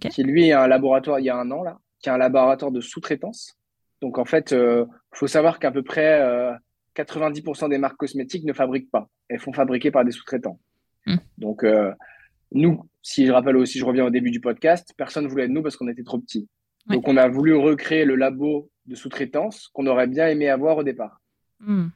qui 0.00 0.24
lui 0.24 0.48
est 0.48 0.52
un 0.52 0.66
laboratoire 0.66 1.20
il 1.20 1.26
y 1.26 1.30
a 1.30 1.36
un 1.36 1.48
an 1.52 1.62
là, 1.62 1.78
qui 2.00 2.08
est 2.08 2.12
un 2.12 2.18
laboratoire 2.18 2.72
de 2.72 2.80
sous-traitance. 2.80 3.56
Donc 4.00 4.18
en 4.18 4.24
fait, 4.24 4.50
il 4.50 4.86
faut 5.12 5.28
savoir 5.28 5.60
qu'à 5.60 5.70
peu 5.70 5.84
près 5.84 6.20
90% 6.96 7.68
des 7.68 7.78
marques 7.78 7.98
cosmétiques 7.98 8.44
ne 8.44 8.52
fabriquent 8.52 8.90
pas. 8.90 9.06
Elles 9.28 9.38
font 9.38 9.52
fabriquer 9.52 9.92
par 9.92 10.04
des 10.04 10.10
sous-traitants. 10.10 10.58
Hmm. 11.06 11.18
Donc 11.38 11.64
nous, 12.54 12.88
si 13.02 13.26
je 13.26 13.32
rappelle 13.32 13.56
aussi, 13.56 13.78
je 13.78 13.84
reviens 13.84 14.04
au 14.04 14.10
début 14.10 14.30
du 14.30 14.40
podcast, 14.40 14.92
personne 14.96 15.24
ne 15.24 15.28
voulait 15.28 15.48
de 15.48 15.52
nous 15.52 15.62
parce 15.62 15.76
qu'on 15.76 15.88
était 15.88 16.02
trop 16.02 16.18
petits. 16.18 16.48
Donc, 16.86 17.06
on 17.06 17.16
a 17.16 17.28
voulu 17.28 17.54
recréer 17.54 18.04
le 18.04 18.16
labo 18.16 18.70
de 18.86 18.94
sous-traitance 18.94 19.68
qu'on 19.68 19.86
aurait 19.86 20.08
bien 20.08 20.28
aimé 20.28 20.48
avoir 20.48 20.78
au 20.78 20.82
départ. 20.82 21.20
Hmm. 21.60 21.88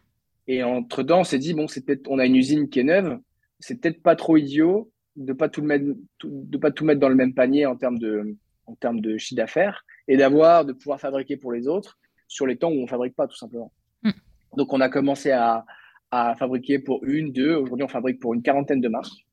Et 0.47 0.63
entre 0.63 1.03
temps, 1.03 1.21
on 1.21 1.25
s'est 1.25 1.39
dit, 1.39 1.55
bon, 1.55 1.67
c'est 1.67 1.85
peut-être, 1.85 2.09
on 2.09 2.19
a 2.19 2.27
une 2.27 2.37
usine 2.37 2.69
qui 2.69 2.81
est 2.81 2.85
neuve, 2.85 3.19
c'est 3.59 3.81
peut-être 3.81 4.03
pas 4.03 4.15
trop 4.15 4.37
idiot 4.37 4.91
de 5.17 5.33
pas 5.33 5.49
tout 5.49 5.63
mettre, 5.63 5.85
de 6.25 6.59
pas 6.59 6.71
tout 6.71 6.85
mettre 6.85 7.01
dans 7.01 7.09
le 7.09 7.15
même 7.15 7.35
panier 7.35 7.67
en 7.67 7.75
termes 7.75 7.99
de, 7.99 8.37
en 8.67 8.75
termes 8.75 9.01
de 9.01 9.17
chiffre 9.17 9.39
d'affaires 9.39 9.85
et 10.07 10.17
d'avoir, 10.17 10.65
de 10.65 10.73
pouvoir 10.73 11.01
fabriquer 11.01 11.37
pour 11.37 11.53
les 11.53 11.67
autres 11.67 11.99
sur 12.29 12.47
les 12.47 12.57
temps 12.57 12.71
où 12.71 12.81
on 12.81 12.87
fabrique 12.87 13.17
pas, 13.17 13.27
tout 13.27 13.37
simplement. 13.37 13.73
Mm. 14.03 14.11
Donc, 14.57 14.73
on 14.73 14.81
a 14.81 14.89
commencé 14.89 15.31
à, 15.33 15.65
à 16.11 16.35
fabriquer 16.37 16.79
pour 16.79 17.05
une, 17.05 17.33
deux. 17.33 17.55
Aujourd'hui, 17.55 17.85
on 17.85 17.89
fabrique 17.89 18.21
pour 18.21 18.35
une 18.35 18.43
quarantaine 18.43 18.81
de 18.81 18.89
marques. 18.89 19.26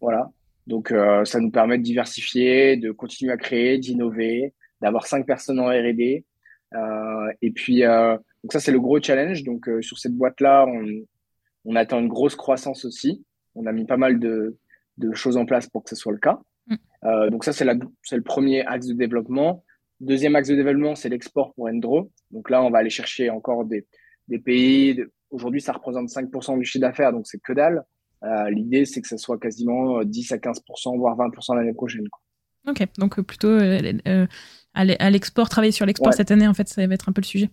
Voilà. 0.00 0.30
Donc, 0.66 0.92
euh, 0.92 1.24
ça 1.24 1.40
nous 1.40 1.50
permet 1.50 1.78
de 1.78 1.82
diversifier, 1.82 2.76
de 2.76 2.90
continuer 2.90 3.32
à 3.32 3.36
créer, 3.36 3.78
d'innover, 3.78 4.52
d'avoir 4.80 5.06
cinq 5.06 5.26
personnes 5.26 5.60
en 5.60 5.68
R&D. 5.68 6.24
Euh, 6.74 7.32
et 7.40 7.50
puis, 7.50 7.84
euh, 7.84 8.16
donc 8.44 8.52
ça, 8.52 8.60
c'est 8.60 8.72
le 8.72 8.80
gros 8.80 9.00
challenge. 9.00 9.44
Donc, 9.44 9.68
sur 9.80 9.98
cette 9.98 10.14
boîte-là, 10.14 10.66
on, 10.68 10.84
on 11.64 11.74
attend 11.74 11.98
une 12.00 12.08
grosse 12.08 12.36
croissance 12.36 12.84
aussi. 12.84 13.24
On 13.54 13.66
a 13.66 13.72
mis 13.72 13.86
pas 13.86 13.96
mal 13.96 14.18
de, 14.18 14.58
de 14.98 15.12
choses 15.14 15.36
en 15.36 15.46
place 15.46 15.68
pour 15.68 15.82
que 15.84 15.90
ce 15.90 15.96
soit 15.96 16.12
le 16.12 16.18
cas. 16.18 16.38
Mm. 16.66 17.30
Donc 17.30 17.44
ça, 17.44 17.52
c'est 17.52 17.64
le 17.64 18.22
premier 18.22 18.66
axe 18.66 18.86
de 18.86 18.94
développement. 18.94 19.64
Deuxième 20.00 20.36
axe 20.36 20.48
de 20.48 20.54
développement, 20.54 20.94
c'est 20.94 21.08
l'export 21.08 21.54
pour 21.54 21.66
Endro. 21.68 22.10
Donc 22.30 22.50
là, 22.50 22.62
on 22.62 22.70
va 22.70 22.78
aller 22.78 22.90
chercher 22.90 23.30
encore 23.30 23.64
des, 23.64 23.86
des 24.28 24.38
pays. 24.38 25.02
Aujourd'hui, 25.30 25.60
ça 25.60 25.72
représente 25.72 26.08
5% 26.08 26.58
du 26.58 26.64
chiffre 26.64 26.82
d'affaires, 26.82 27.12
donc 27.12 27.26
c'est 27.26 27.40
que 27.40 27.52
dalle. 27.52 27.84
Euh, 28.24 28.50
L'idée, 28.50 28.84
c'est 28.84 29.00
que 29.00 29.08
ça 29.08 29.18
soit 29.18 29.38
quasiment 29.38 30.02
10 30.02 30.32
à 30.32 30.36
15%, 30.36 30.96
voire 30.98 31.16
20% 31.16 31.56
l'année 31.56 31.72
prochaine. 31.72 32.08
Quoi. 32.08 32.20
Ok, 32.72 32.86
donc 32.98 33.20
plutôt 33.20 33.48
euh, 33.48 34.26
à 34.74 35.10
l'export, 35.10 35.48
travailler 35.48 35.72
sur 35.72 35.86
l'export 35.86 36.12
cette 36.12 36.30
année, 36.30 36.46
en 36.46 36.54
fait, 36.54 36.68
ça 36.68 36.86
va 36.86 36.94
être 36.94 37.08
un 37.08 37.12
peu 37.12 37.20
le 37.20 37.26
sujet. 37.26 37.50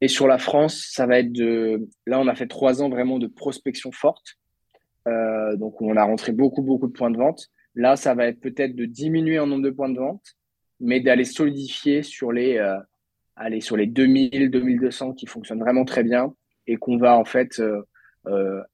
Et 0.00 0.08
sur 0.08 0.26
la 0.26 0.38
France, 0.38 0.88
ça 0.90 1.06
va 1.06 1.18
être 1.18 1.32
de. 1.32 1.88
Là, 2.06 2.20
on 2.20 2.26
a 2.26 2.34
fait 2.34 2.46
trois 2.46 2.82
ans 2.82 2.88
vraiment 2.88 3.18
de 3.18 3.26
prospection 3.26 3.92
forte. 3.92 4.38
Euh, 5.06 5.56
donc, 5.56 5.80
on 5.82 5.96
a 5.96 6.04
rentré 6.04 6.32
beaucoup, 6.32 6.62
beaucoup 6.62 6.86
de 6.86 6.92
points 6.92 7.10
de 7.10 7.18
vente. 7.18 7.48
Là, 7.74 7.96
ça 7.96 8.14
va 8.14 8.26
être 8.26 8.40
peut-être 8.40 8.74
de 8.74 8.86
diminuer 8.86 9.38
en 9.38 9.46
nombre 9.46 9.64
de 9.64 9.70
points 9.70 9.90
de 9.90 9.98
vente, 9.98 10.36
mais 10.80 11.00
d'aller 11.00 11.24
solidifier 11.24 12.02
sur 12.02 12.32
les, 12.32 12.56
euh, 12.56 12.78
aller 13.36 13.60
sur 13.60 13.76
les 13.76 13.86
2000, 13.86 14.50
2200 14.50 15.12
qui 15.12 15.26
fonctionnent 15.26 15.60
vraiment 15.60 15.84
très 15.84 16.02
bien 16.02 16.34
et 16.66 16.76
qu'on 16.76 16.96
va 16.96 17.16
en 17.16 17.24
fait 17.24 17.58
euh, 17.60 17.78
euh 17.78 17.82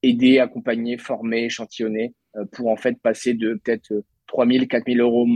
aider, 0.03 0.39
accompagner, 0.39 0.99
former, 0.99 1.45
échantillonner 1.45 2.15
euh, 2.37 2.45
pour 2.53 2.69
en 2.69 2.77
fait 2.77 3.01
passer 3.01 3.35
de 3.35 3.55
peut-être 3.63 4.05
3000, 4.27 4.69
4000 4.69 5.01
euros 5.01 5.27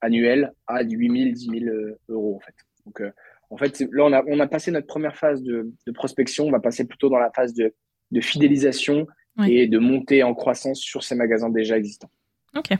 annuels 0.00 0.52
à 0.66 0.82
8000, 0.82 1.34
10 1.34 1.46
000 1.46 1.64
euros 2.08 2.36
en 2.36 2.40
fait. 2.40 2.54
Donc, 2.84 3.02
en 3.50 3.56
fait, 3.56 3.80
là, 3.92 4.04
on 4.04 4.12
a, 4.12 4.22
on 4.26 4.40
a 4.40 4.46
passé 4.46 4.70
notre 4.70 4.86
première 4.86 5.16
phase 5.16 5.42
de, 5.42 5.72
de, 5.86 5.92
prospection. 5.92 6.46
On 6.46 6.50
va 6.50 6.60
passer 6.60 6.84
plutôt 6.84 7.08
dans 7.08 7.18
la 7.18 7.30
phase 7.30 7.52
de, 7.52 7.74
de 8.10 8.20
fidélisation 8.20 9.06
et 9.46 9.66
de 9.66 9.78
monter 9.78 10.22
en 10.22 10.34
croissance 10.34 10.80
sur 10.80 11.02
ces 11.02 11.14
magasins 11.14 11.50
déjà 11.50 11.76
existants. 11.76 12.10
Ok. 12.56 12.76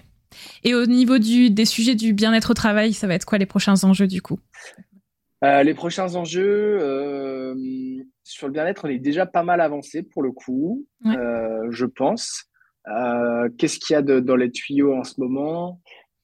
Et 0.62 0.74
au 0.74 0.86
niveau 0.86 1.18
du, 1.18 1.50
des 1.50 1.64
sujets 1.64 1.94
du 1.94 2.12
bien-être 2.12 2.50
au 2.50 2.54
travail, 2.54 2.92
ça 2.92 3.06
va 3.06 3.14
être 3.14 3.24
quoi 3.24 3.38
les 3.38 3.46
prochains 3.46 3.82
enjeux 3.84 4.06
du 4.06 4.22
coup? 4.22 4.38
Euh, 5.44 5.62
Les 5.62 5.74
prochains 5.74 6.14
enjeux, 6.14 6.78
euh, 6.80 7.54
sur 8.24 8.46
le 8.46 8.52
bien-être, 8.52 8.84
on 8.84 8.88
est 8.88 8.98
déjà 8.98 9.26
pas 9.26 9.42
mal 9.42 9.60
avancé 9.60 10.02
pour 10.02 10.22
le 10.22 10.32
coup, 10.32 10.86
euh, 11.06 11.66
je 11.70 11.86
pense. 11.86 12.44
Euh, 12.88 13.48
qu'est-ce 13.58 13.78
qu'il 13.78 13.94
y 13.94 13.96
a 13.96 14.02
de, 14.02 14.20
dans 14.20 14.36
les 14.36 14.50
tuyaux 14.50 14.94
en 14.94 15.04
ce 15.04 15.20
moment? 15.20 15.80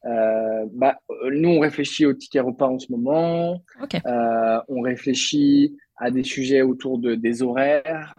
Euh, 0.07 0.67
bah, 0.73 0.99
nous, 1.33 1.51
on 1.51 1.61
réfléchit 1.61 2.07
au 2.07 2.15
ticket 2.15 2.41
repas 2.41 2.69
en 2.69 2.79
ce 2.79 2.91
moment. 2.93 3.63
Euh, 4.07 4.61
on 4.69 4.81
réfléchit 4.81 5.77
à 5.97 6.11
des 6.11 6.23
sujets 6.23 6.63
autour 6.63 6.99
de, 6.99 7.15
des 7.15 7.43
horaires. 7.43 8.15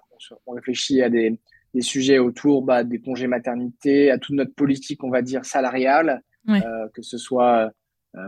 On 0.45 0.53
réfléchit 0.53 1.01
à 1.01 1.09
des, 1.09 1.39
des 1.73 1.81
sujets 1.81 2.19
autour 2.19 2.63
bah, 2.63 2.83
des 2.83 2.99
congés 2.99 3.27
maternité, 3.27 4.11
à 4.11 4.17
toute 4.17 4.35
notre 4.35 4.53
politique, 4.53 5.03
on 5.03 5.09
va 5.09 5.21
dire, 5.21 5.45
salariale, 5.45 6.21
euh, 6.49 6.87
que 6.93 7.01
ce 7.01 7.17
soit 7.17 7.57
euh, 7.57 7.69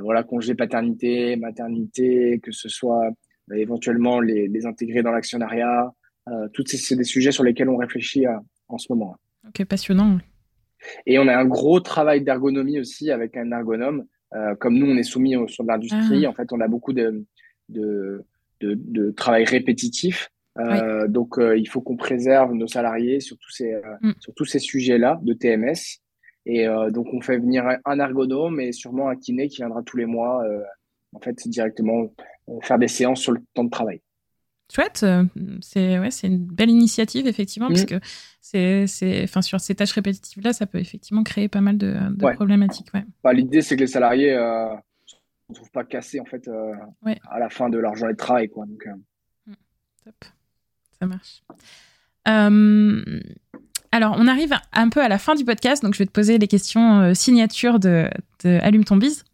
voilà, 0.03 0.23
congé 0.23 0.55
paternité, 0.55 1.35
maternité, 1.35 2.39
que 2.43 2.51
ce 2.51 2.69
soit 2.69 3.09
bah, 3.47 3.57
éventuellement 3.57 4.19
les, 4.19 4.47
les, 4.47 4.65
intégrer 4.65 5.03
dans 5.03 5.11
l'actionnariat. 5.11 5.91
Euh, 6.27 6.47
tous 6.53 6.65
ces 6.67 6.77
c'est 6.77 6.95
des 6.95 7.03
sujets 7.03 7.31
sur 7.31 7.43
lesquels 7.43 7.69
on 7.69 7.77
réfléchit 7.77 8.25
en 8.67 8.77
ce 8.77 8.91
moment. 8.91 9.15
Ok, 9.47 9.65
passionnant. 9.65 10.19
Et 11.05 11.19
on 11.19 11.27
a 11.27 11.35
un 11.35 11.45
gros 11.45 11.79
travail 11.79 12.21
d'ergonomie 12.21 12.79
aussi 12.79 13.11
avec 13.11 13.35
un 13.37 13.51
ergonome. 13.51 14.05
Euh, 14.35 14.55
comme 14.55 14.77
nous, 14.77 14.85
on 14.85 14.95
est 14.95 15.03
soumis 15.03 15.35
au, 15.35 15.47
sur 15.47 15.63
l'industrie, 15.63 16.25
ah. 16.25 16.29
en 16.29 16.33
fait, 16.33 16.51
on 16.51 16.59
a 16.61 16.67
beaucoup 16.67 16.93
de, 16.93 17.25
de, 17.69 18.23
de, 18.61 18.75
de 18.75 19.11
travail 19.11 19.43
répétitif. 19.43 20.29
Euh, 20.59 21.07
Donc, 21.07 21.37
euh, 21.37 21.57
il 21.57 21.67
faut 21.67 21.81
qu'on 21.81 21.95
préserve 21.95 22.53
nos 22.53 22.67
salariés 22.67 23.19
sur 23.19 23.37
tous 23.37 23.51
ces, 23.51 23.73
euh, 23.73 23.81
mm. 24.01 24.13
sur 24.19 24.33
tous 24.33 24.45
ces 24.45 24.59
sujets-là 24.59 25.19
de 25.23 25.33
TMS. 25.33 26.01
Et 26.51 26.67
euh, 26.67 26.89
donc, 26.89 27.07
on 27.13 27.21
fait 27.21 27.37
venir 27.37 27.63
un 27.85 27.99
ergonome 27.99 28.59
et 28.59 28.71
sûrement 28.71 29.09
un 29.09 29.15
kiné 29.15 29.47
qui 29.47 29.57
viendra 29.57 29.83
tous 29.83 29.97
les 29.97 30.05
mois, 30.05 30.43
en 31.13 31.19
fait, 31.19 31.47
directement 31.47 32.11
faire 32.61 32.79
des 32.79 32.87
séances 32.87 33.21
sur 33.21 33.31
le 33.31 33.41
temps 33.53 33.63
de 33.63 33.69
travail 33.69 34.01
chouette. 34.71 35.01
Euh, 35.03 35.23
c'est 35.61 35.99
ouais, 35.99 36.09
une 36.23 36.45
belle 36.45 36.69
initiative 36.69 37.27
effectivement 37.27 37.67
parce 37.67 37.83
mm. 37.83 37.99
que 37.99 37.99
c'est 38.41 39.23
enfin 39.23 39.41
sur 39.41 39.59
ces 39.59 39.75
tâches 39.75 39.91
répétitives 39.91 40.43
là, 40.43 40.53
ça 40.53 40.65
peut 40.65 40.79
effectivement 40.79 41.23
créer 41.23 41.47
pas 41.47 41.61
mal 41.61 41.77
de, 41.77 41.95
de 42.11 42.33
problématiques. 42.33 42.93
Ouais. 42.93 43.03
Bah, 43.23 43.33
l'idée 43.33 43.61
c'est 43.61 43.75
que 43.75 43.81
les 43.81 43.87
salariés 43.87 44.33
euh, 44.33 44.73
ne 45.49 45.55
trouvent 45.55 45.71
pas 45.71 45.83
cassés 45.83 46.19
en 46.19 46.25
fait 46.25 46.47
euh, 46.47 46.73
à 47.29 47.39
la 47.39 47.49
fin 47.49 47.69
de 47.69 47.77
leur 47.77 47.95
journée 47.95 48.13
de 48.13 48.17
travail 48.17 48.49
quoi. 48.49 48.65
Donc, 48.65 48.87
mm. 49.47 49.53
Top, 50.05 50.25
ça 50.99 51.05
marche. 51.05 51.43
Alors, 53.91 54.15
on 54.19 54.27
arrive 54.27 54.53
un 54.71 54.89
peu 54.89 55.01
à 55.01 55.07
la 55.07 55.17
fin 55.17 55.35
du 55.35 55.43
podcast, 55.43 55.81
donc 55.81 55.93
je 55.93 55.99
vais 55.99 56.05
te 56.05 56.11
poser 56.11 56.37
les 56.37 56.47
questions 56.47 57.13
signature 57.15 57.79
de, 57.79 58.09
de 58.43 58.59
Allume 58.61 58.85
ton 58.85 58.97
bise. 58.97 59.25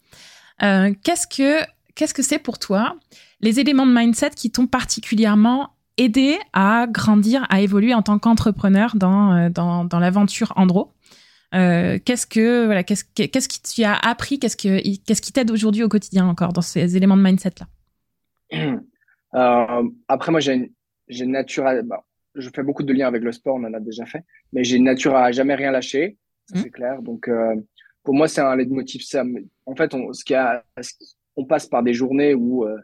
qu'est-ce 0.60 1.28
que 1.28 1.66
qu'est-ce 1.95 2.14
que 2.14 2.22
c'est 2.22 2.39
pour 2.39 2.60
toi 2.60 2.95
les 3.41 3.60
éléments 3.60 3.86
de 3.86 3.93
mindset 3.93 4.32
qui 4.32 4.51
t'ont 4.51 4.68
particulièrement 4.68 5.72
aidé 5.97 6.38
à 6.53 6.88
grandir, 6.89 7.45
à 7.49 7.62
évoluer 7.62 7.93
en 7.93 8.01
tant 8.01 8.20
qu'entrepreneur 8.20 8.95
dans, 8.95 9.34
euh, 9.34 9.49
dans, 9.49 9.99
l'aventure 9.99 10.53
Andro? 10.56 10.93
Euh, 11.53 11.99
qu'est-ce 12.03 12.28
que 12.28 12.66
voilà, 12.66 12.84
qu'est-ce, 12.84 13.06
qui 13.06 13.62
tu 13.62 13.84
as 13.84 13.95
appris, 13.95 14.39
qu'est-ce 14.39 14.58
que 14.58 14.82
qui 14.82 15.32
t'aide 15.32 15.51
aujourd'hui 15.51 15.84
au 15.84 15.89
quotidien 15.89 16.28
encore 16.28 16.51
dans 16.53 16.62
ces 16.62 16.97
éléments 16.97 17.16
de 17.16 17.22
mindset 17.22 17.53
là 17.60 18.80
euh, 19.36 19.89
Après 20.08 20.32
moi 20.32 20.41
j'ai 20.41 20.74
j'ai 21.08 21.26
naturel, 21.26 21.84
bah, 21.84 22.03
je 22.36 22.50
fais 22.54 22.64
beaucoup 22.64 22.84
de 22.84 22.94
liens 22.94 23.08
avec 23.08 23.24
le 23.24 23.32
sport, 23.32 23.56
on 23.56 23.64
en 23.64 23.74
a 23.74 23.80
déjà 23.80 24.06
fait, 24.06 24.24
mais 24.54 24.64
j'ai 24.64 24.78
une 24.78 24.84
nature 24.84 25.16
à 25.16 25.32
jamais 25.32 25.56
rien 25.56 25.72
lâcher, 25.72 26.18
mmh. 26.52 26.58
c'est 26.58 26.70
clair. 26.70 27.02
Donc 27.02 27.28
euh, 27.28 27.56
pour 28.04 28.14
moi 28.14 28.28
c'est 28.28 28.42
un 28.42 28.56
leitmotiv. 28.56 29.02
Ça, 29.02 29.24
en 29.66 29.76
fait 29.76 29.94
on, 29.94 30.14
ce 30.14 30.24
qui 30.24 30.36
a, 30.36 30.64
on 31.36 31.46
passe 31.46 31.68
par 31.68 31.84
des 31.84 31.94
journées 31.94 32.34
où 32.34 32.66
euh, 32.66 32.78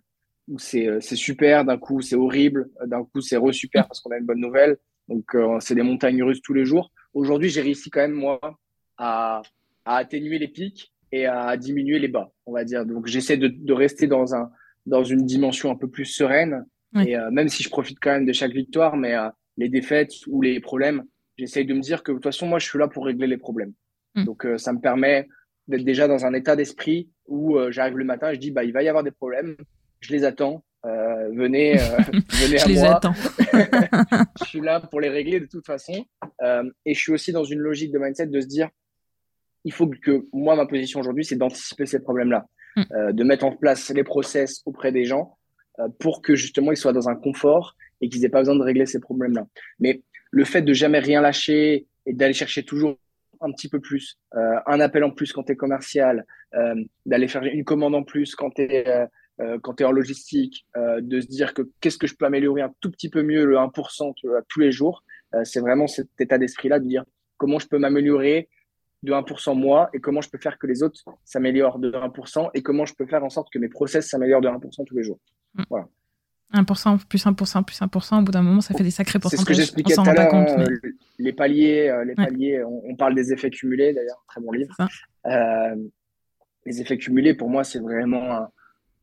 où 0.48 0.58
euh, 0.76 1.00
c'est 1.02 1.16
super, 1.16 1.66
d'un 1.66 1.78
coup 1.78 2.02
c'est 2.02 2.16
horrible, 2.16 2.70
d'un 2.86 3.04
coup 3.06 3.22
c'est 3.22 3.38
re-super 3.38 3.88
parce 3.88 4.00
qu'on 4.02 4.12
a 4.12 4.18
une 4.18 4.26
bonne 4.26 4.42
nouvelle. 4.42 4.78
Donc 5.08 5.36
euh, 5.36 5.60
c'est 5.60 5.76
des 5.76 5.84
montagnes 5.84 6.24
russes 6.24 6.42
tous 6.42 6.54
les 6.54 6.66
jours. 6.66 6.92
Aujourd'hui, 7.14 7.50
j'ai 7.50 7.62
réussi 7.62 7.90
quand 7.90 8.02
même 8.02 8.14
moi 8.14 8.40
à, 8.98 9.42
à, 9.86 9.96
atténuer 9.98 10.40
les 10.40 10.48
pics 10.48 10.94
et 11.12 11.26
à 11.26 11.56
diminuer 11.58 12.00
les 12.00 12.08
bas, 12.08 12.32
on 12.46 12.54
va 12.54 12.64
dire. 12.64 12.86
Donc 12.86 13.08
j'essaie 13.08 13.38
de, 13.38 13.48
de, 13.48 13.74
rester 13.74 14.08
dans 14.08 14.34
un 14.36 14.50
dans 14.86 15.04
une 15.04 15.26
dimension 15.26 15.72
un 15.72 15.76
peu 15.76 15.90
plus 15.90 16.06
sereine. 16.06 16.66
Et 17.06 17.16
euh, 17.16 17.32
même 17.32 17.48
si 17.48 17.64
je 17.64 17.70
profite 17.70 18.00
quand 18.02 18.12
même 18.12 18.26
de 18.26 18.34
chaque 18.34 18.52
victoire, 18.52 18.98
mais 18.98 19.16
les 19.62 19.70
défaites 19.70 20.14
ou 20.28 20.42
les 20.42 20.60
problèmes, 20.60 21.04
j'essaie 21.38 21.64
de 21.64 21.74
me 21.74 21.82
dire 21.82 22.04
que 22.04 22.12
de 22.12 22.18
toute 22.18 22.26
façon 22.26 22.48
moi 22.48 22.60
je 22.60 22.68
suis 22.68 22.80
là 22.80 22.88
pour 22.88 23.06
régler 23.06 23.28
les 23.28 23.38
problèmes. 23.38 23.74
Mm. 24.16 24.26
Donc 24.26 24.48
ça 24.58 24.74
me 24.74 24.80
permet 24.80 25.28
d'être 25.68 25.86
déjà 25.86 26.08
dans 26.08 26.26
un 26.26 26.34
état 26.34 26.56
d'esprit 26.56 27.10
où 27.28 27.58
j'arrive 27.70 27.98
le 27.98 28.04
matin 28.04 28.34
je 28.34 28.40
dis 28.40 28.52
bah 28.52 28.64
il 28.64 28.74
va 28.74 28.84
y 28.84 28.90
avoir 28.90 29.04
des 29.04 29.12
problèmes, 29.12 29.56
je 30.02 30.12
les 30.12 30.24
attends. 30.26 30.64
Euh, 30.86 31.30
venez, 31.36 31.80
euh, 31.80 31.98
venez 32.32 32.60
à 32.60 32.64
je 32.64 32.68
les 32.68 32.84
Attends. 32.84 33.14
je 34.40 34.46
suis 34.46 34.62
là 34.62 34.80
pour 34.80 35.00
les 35.00 35.10
régler 35.10 35.40
de 35.40 35.46
toute 35.46 35.66
façon. 35.66 35.94
Euh, 36.42 36.64
et 36.86 36.94
je 36.94 37.00
suis 37.00 37.12
aussi 37.12 37.32
dans 37.32 37.44
une 37.44 37.60
logique 37.60 37.92
de 37.92 38.00
mindset 38.00 38.28
de 38.28 38.42
se 38.42 38.48
dire, 38.48 38.70
il 39.64 39.72
faut 39.72 39.88
que 39.88 40.26
moi, 40.34 40.56
ma 40.56 40.66
position 40.66 41.00
aujourd'hui, 41.00 41.24
c'est 41.24 41.36
d'anticiper 41.36 41.86
ces 41.86 42.00
problèmes-là, 42.00 42.48
mm. 42.76 42.84
euh, 42.94 43.12
de 43.12 43.24
mettre 43.24 43.46
en 43.46 43.56
place 43.56 43.92
les 43.92 44.04
process 44.04 44.62
auprès 44.66 44.92
des 44.92 45.06
gens 45.06 45.38
euh, 45.80 45.88
pour 46.00 46.22
que 46.22 46.36
justement 46.36 46.72
ils 46.72 46.78
soient 46.78 46.94
dans 46.94 47.10
un 47.10 47.16
confort 47.16 47.76
et 48.02 48.10
qu'ils 48.10 48.26
aient 48.26 48.30
pas 48.30 48.40
besoin 48.40 48.56
de 48.56 48.64
régler 48.64 48.86
ces 48.86 49.00
problèmes-là. 49.00 49.48
Mais 49.80 50.02
le 50.32 50.44
fait 50.44 50.62
de 50.62 50.74
jamais 50.74 51.00
rien 51.00 51.22
lâcher 51.22 51.88
et 52.06 52.14
d'aller 52.14 52.34
chercher 52.34 52.64
toujours 52.64 52.98
un 53.42 53.52
petit 53.52 53.70
peu 53.70 53.80
plus, 53.80 54.18
euh, 54.36 54.60
un 54.68 54.80
appel 54.80 55.04
en 55.04 55.12
plus 55.12 55.34
quand 55.34 55.44
tu 55.44 55.54
es 55.54 55.56
commercial, 55.56 56.26
d'aller 57.06 57.30
faire 57.30 57.44
une 57.44 57.64
commande 57.64 57.96
en 57.96 58.04
plus 58.04 58.36
quand 58.36 58.52
tu 58.52 58.64
es 58.64 59.08
euh, 59.42 59.58
es 59.80 59.84
en 59.84 59.92
logistique, 59.92 60.68
euh, 60.78 61.02
de 61.02 61.20
se 61.20 61.28
dire 61.28 61.54
que 61.54 61.64
qu'est-ce 61.80 61.98
que 61.98 62.06
je 62.06 62.16
peux 62.16 62.26
améliorer 62.26 62.62
un 62.62 62.74
tout 62.80 62.92
petit 62.92 63.10
peu 63.10 63.24
mieux, 63.24 63.46
le 63.46 63.56
1% 63.56 64.14
tous 64.48 64.60
les 64.60 64.72
jours. 64.72 65.04
Euh, 65.34 65.44
c'est 65.44 65.62
vraiment 65.62 65.88
cet 65.88 66.10
état 66.20 66.38
d'esprit-là 66.38 66.80
de 66.80 66.86
dire 66.86 67.06
comment 67.38 67.58
je 67.58 67.68
peux 67.68 67.80
m'améliorer 67.80 68.50
de 69.04 69.14
1% 69.14 69.56
moi 69.56 69.90
et 69.94 70.00
comment 70.00 70.22
je 70.22 70.30
peux 70.30 70.38
faire 70.38 70.60
que 70.60 70.68
les 70.68 70.84
autres 70.84 71.04
s'améliorent 71.26 71.80
de 71.80 71.92
1% 71.92 72.52
et 72.54 72.62
comment 72.62 72.86
je 72.86 72.94
peux 72.94 73.08
faire 73.08 73.24
en 73.24 73.30
sorte 73.30 73.52
que 73.52 73.58
mes 73.58 73.70
process 73.70 74.10
s'améliorent 74.10 74.42
de 74.42 74.50
1% 74.50 74.86
tous 74.86 74.96
les 74.96 75.04
jours. 75.04 75.20
Mm. 75.56 75.64
Voilà. 75.70 75.88
1%, 76.54 77.06
plus 77.08 77.26
1%, 77.26 77.64
plus 77.64 77.82
1%, 77.82 78.20
au 78.20 78.22
bout 78.24 78.32
d'un 78.32 78.42
moment, 78.42 78.62
ça 78.62 78.74
fait 78.74 78.84
des 78.84 78.92
sacrés 78.92 79.20
pourcentages. 79.20 79.46
C'est 79.46 79.54
ce 79.54 79.58
que 79.58 79.62
j'expliquais 79.62 79.96
tout 79.96 80.02
à 80.02 80.14
l'heure. 80.14 80.34
Hein, 80.34 80.66
les 81.20 81.34
paliers, 81.34 81.94
les 82.06 82.16
paliers 82.16 82.64
on, 82.64 82.96
parle 82.96 83.16
des 83.16 83.32
effets 83.32 83.50
cumulés, 83.50 83.94
d'ailleurs, 83.94 84.24
très 84.28 84.42
bon 84.42 84.52
livre. 84.52 84.76
les 86.66 86.82
effets 86.82 86.98
cumulés, 86.98 87.34
pour 87.34 87.50
moi, 87.50 87.64
c'est 87.64 87.80
vraiment 87.80 88.48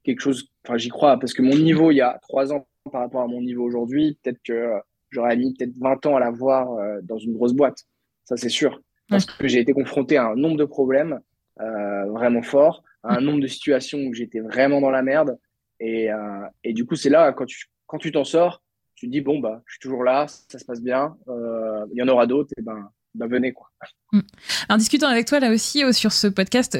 quelque 0.03 0.21
chose, 0.21 0.51
enfin, 0.65 0.77
j'y 0.79 0.89
crois, 0.89 1.19
parce 1.19 1.35
que 1.35 1.43
mon 1.43 1.57
niveau 1.57 1.91
il 1.91 1.97
y 1.97 2.01
a 2.01 2.19
trois 2.23 2.53
ans 2.53 2.67
par 2.91 3.03
rapport 3.03 3.23
à 3.23 3.27
mon 3.27 3.43
niveau 3.43 3.65
aujourd'hui, 3.65 4.19
peut-être 4.23 4.41
que 4.43 4.73
j'aurais 5.11 5.37
mis 5.37 5.55
peut-être 5.55 5.77
20 5.79 6.07
ans 6.07 6.17
à 6.17 6.21
l'avoir 6.21 6.69
dans 7.03 7.19
une 7.19 7.35
grosse 7.35 7.53
boîte. 7.53 7.85
Ça, 8.25 8.37
c'est 8.37 8.49
sûr. 8.49 8.83
Parce 9.09 9.25
que 9.25 9.49
j'ai 9.49 9.61
été 9.61 9.73
confronté 9.73 10.17
à 10.17 10.27
un 10.27 10.35
nombre 10.37 10.59
de 10.59 10.65
problèmes 10.65 11.21
euh, 11.61 12.05
vraiment 12.11 12.43
forts, 12.43 12.85
à 13.03 13.17
un 13.17 13.21
nombre 13.21 13.41
de 13.41 13.47
situations 13.47 13.99
où 14.01 14.13
j'étais 14.13 14.41
vraiment 14.41 14.81
dans 14.81 14.91
la 14.91 15.03
merde. 15.03 15.39
Et, 15.81 16.11
euh, 16.13 16.47
et 16.65 16.73
du 16.73 16.85
coup, 16.87 16.97
c'est 16.97 17.11
là, 17.11 17.33
quand 17.33 17.47
tu 17.47 17.67
quand 17.87 17.99
tu 17.99 18.13
t'en 18.13 18.25
sors, 18.25 18.63
tu 18.95 19.07
te 19.07 19.13
dis, 19.13 19.21
bon, 19.21 19.39
bah, 19.39 19.63
je 19.67 19.75
suis 19.75 19.81
toujours 19.81 20.05
là, 20.05 20.27
ça 20.29 20.59
se 20.59 20.65
passe 20.65 20.83
bien, 20.83 21.17
euh, 21.29 21.87
il 21.93 21.99
y 21.99 22.03
en 22.03 22.09
aura 22.09 22.27
d'autres, 22.27 22.53
et 22.59 22.63
ben, 22.63 22.91
bah, 23.15 23.27
venez 23.27 23.53
quoi. 23.53 23.69
Mm. 24.13 24.21
En 24.69 24.77
discutant 24.77 25.09
avec 25.09 25.27
toi 25.27 25.41
là 25.41 25.51
aussi 25.51 25.83
euh, 25.83 25.93
sur 25.93 26.13
ce 26.13 26.27
podcast, 26.27 26.79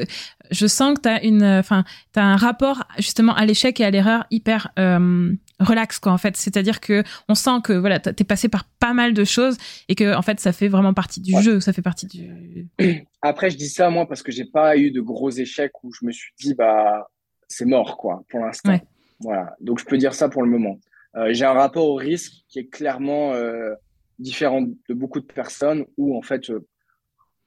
je 0.51 0.67
sens 0.67 0.95
que 0.95 1.01
tu 1.01 1.09
as 1.09 1.23
une 1.23 1.43
enfin 1.43 1.83
tu 2.13 2.19
as 2.19 2.23
un 2.23 2.37
rapport 2.37 2.83
justement 2.97 3.35
à 3.35 3.45
l'échec 3.45 3.79
et 3.79 3.85
à 3.85 3.91
l'erreur 3.91 4.25
hyper 4.31 4.71
euh, 4.79 5.33
relax 5.59 5.99
quoi 5.99 6.11
en 6.11 6.17
fait, 6.17 6.37
c'est-à-dire 6.37 6.79
que 6.79 7.03
on 7.27 7.35
sent 7.35 7.61
que 7.63 7.73
voilà, 7.73 7.99
tu 7.99 8.09
es 8.09 8.23
passé 8.23 8.47
par 8.47 8.65
pas 8.79 8.93
mal 8.93 9.13
de 9.13 9.23
choses 9.23 9.57
et 9.89 9.95
que 9.95 10.15
en 10.15 10.21
fait 10.21 10.39
ça 10.39 10.53
fait 10.53 10.67
vraiment 10.67 10.93
partie 10.93 11.19
du 11.19 11.39
jeu, 11.41 11.59
ça 11.59 11.73
fait 11.73 11.81
partie 11.81 12.07
du 12.07 12.67
Après 13.21 13.49
je 13.49 13.57
dis 13.57 13.69
ça 13.69 13.89
moi 13.89 14.07
parce 14.07 14.23
que 14.23 14.31
j'ai 14.31 14.45
pas 14.45 14.77
eu 14.77 14.91
de 14.91 15.01
gros 15.01 15.31
échecs 15.31 15.83
où 15.83 15.91
je 15.91 16.05
me 16.05 16.11
suis 16.11 16.33
dit 16.39 16.53
bah 16.53 17.09
c'est 17.49 17.65
mort 17.65 17.97
quoi 17.97 18.23
pour 18.29 18.39
l'instant. 18.39 18.79
Voilà. 19.19 19.55
Donc 19.59 19.79
je 19.79 19.85
peux 19.85 19.97
dire 19.97 20.13
ça 20.13 20.29
pour 20.29 20.43
le 20.43 20.49
moment. 20.49 20.79
Euh, 21.15 21.33
j'ai 21.33 21.45
un 21.45 21.53
rapport 21.53 21.87
au 21.87 21.95
risque 21.95 22.45
qui 22.47 22.59
est 22.59 22.67
clairement 22.67 23.33
euh, 23.33 23.73
différent 24.19 24.61
de 24.61 24.93
beaucoup 24.93 25.19
de 25.19 25.25
personnes 25.25 25.85
où 25.97 26.15
en 26.15 26.21
fait, 26.21 26.49
euh, 26.49 26.65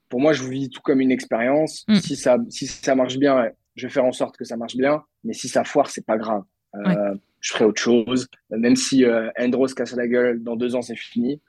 pour 0.09 0.21
moi, 0.21 0.33
je 0.33 0.43
vis 0.43 0.69
tout 0.69 0.83
comme 0.83 1.01
une 1.01 1.13
expérience. 1.13 1.85
Mm. 1.89 1.95
Si 1.97 2.17
ça, 2.17 2.39
si 2.51 2.67
ça 2.67 2.95
marche 2.95 3.17
bien, 3.17 3.49
je 3.77 3.87
vais 3.87 3.93
faire 3.93 4.05
en 4.05 4.13
sorte 4.13 4.37
que 4.37 4.45
ça 4.45 4.57
marche 4.57 4.77
bien. 4.77 5.03
Mais 5.25 5.33
si 5.33 5.49
ça 5.49 5.65
foire, 5.65 5.89
c'est 5.89 6.05
pas 6.05 6.19
grave. 6.19 6.43
Euh, 6.75 7.15
Je 7.41 7.53
ferai 7.53 7.65
autre 7.65 7.81
chose. 7.81 8.29
Même 8.51 8.77
si 8.77 9.05
euh, 9.05 9.31
Andros 9.39 9.75
casse 9.75 9.95
la 9.95 10.07
gueule 10.07 10.43
dans 10.43 10.57
deux 10.57 10.75
ans, 10.75 10.83
c'est 10.83 10.97
fini. 10.97 11.41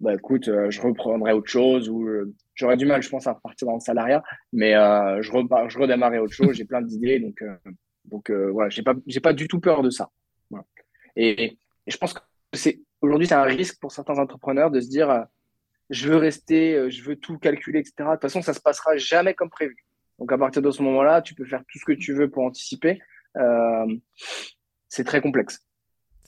Bah 0.00 0.14
écoute, 0.14 0.48
euh, 0.48 0.70
je 0.70 0.80
reprendrai 0.82 1.32
autre 1.32 1.48
chose 1.48 1.88
ou 1.88 2.06
j'aurais 2.54 2.76
du 2.76 2.84
mal, 2.84 3.02
je 3.02 3.08
pense, 3.08 3.26
à 3.26 3.32
repartir 3.32 3.66
dans 3.66 3.74
le 3.74 3.80
salariat, 3.80 4.22
mais 4.52 4.72
je, 4.72 5.32
repars, 5.32 5.70
je 5.70 5.78
redémarrerai 5.78 6.18
autre 6.18 6.34
chose. 6.34 6.54
J'ai 6.54 6.64
plein 6.64 6.82
d'idées, 6.82 7.18
donc 7.18 7.42
donc 8.06 8.30
voilà, 8.30 8.68
j'ai 8.70 8.82
pas 8.82 8.94
pas 9.22 9.32
du 9.32 9.48
tout 9.48 9.60
peur 9.60 9.82
de 9.82 9.90
ça. 9.90 10.10
Et, 11.16 11.58
je 11.86 11.96
pense 11.96 12.12
que 12.12 12.20
c'est 12.52 12.80
aujourd'hui, 13.00 13.26
c'est 13.26 13.34
un 13.34 13.42
risque 13.42 13.78
pour 13.80 13.92
certains 13.92 14.18
entrepreneurs 14.18 14.70
de 14.70 14.80
se 14.80 14.88
dire 14.88 15.10
euh, 15.10 15.22
je 15.90 16.08
veux 16.08 16.16
rester, 16.16 16.74
euh, 16.74 16.90
je 16.90 17.02
veux 17.02 17.16
tout 17.16 17.38
calculer, 17.38 17.80
etc. 17.80 17.94
De 17.98 18.12
toute 18.12 18.22
façon, 18.22 18.42
ça 18.42 18.52
se 18.52 18.60
passera 18.60 18.96
jamais 18.96 19.34
comme 19.34 19.50
prévu. 19.50 19.76
Donc, 20.18 20.32
à 20.32 20.38
partir 20.38 20.62
de 20.62 20.70
ce 20.70 20.82
moment-là, 20.82 21.22
tu 21.22 21.34
peux 21.34 21.44
faire 21.44 21.60
tout 21.60 21.78
ce 21.78 21.84
que 21.84 21.92
tu 21.92 22.12
veux 22.14 22.28
pour 22.28 22.44
anticiper. 22.44 23.00
Euh, 23.36 23.86
c'est 24.88 25.04
très 25.04 25.20
complexe. 25.20 25.60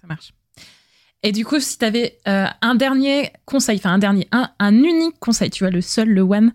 Ça 0.01 0.07
marche. 0.07 0.33
Et 1.25 1.33
du 1.33 1.45
coup, 1.45 1.59
si 1.59 1.79
tu 1.79 1.85
avais 1.85 2.19
un 2.27 2.75
dernier 2.77 3.33
conseil, 3.45 3.79
enfin 3.79 3.95
un 3.95 3.99
dernier, 3.99 4.29
un, 4.31 4.53
un, 4.61 4.73
unique 4.73 5.19
conseil, 5.19 5.51
tu 5.51 5.65
vois, 5.65 5.73
le 5.73 5.81
seul, 5.81 6.09
le 6.09 6.21
one, 6.21 6.53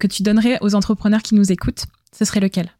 que 0.00 0.06
tu 0.06 0.22
donnerais 0.22 0.56
aux 0.62 0.74
entrepreneurs 0.74 1.20
qui 1.20 1.34
nous 1.34 1.52
écoutent, 1.52 1.84
ce 2.16 2.24
serait 2.24 2.40
lequel? 2.40 2.70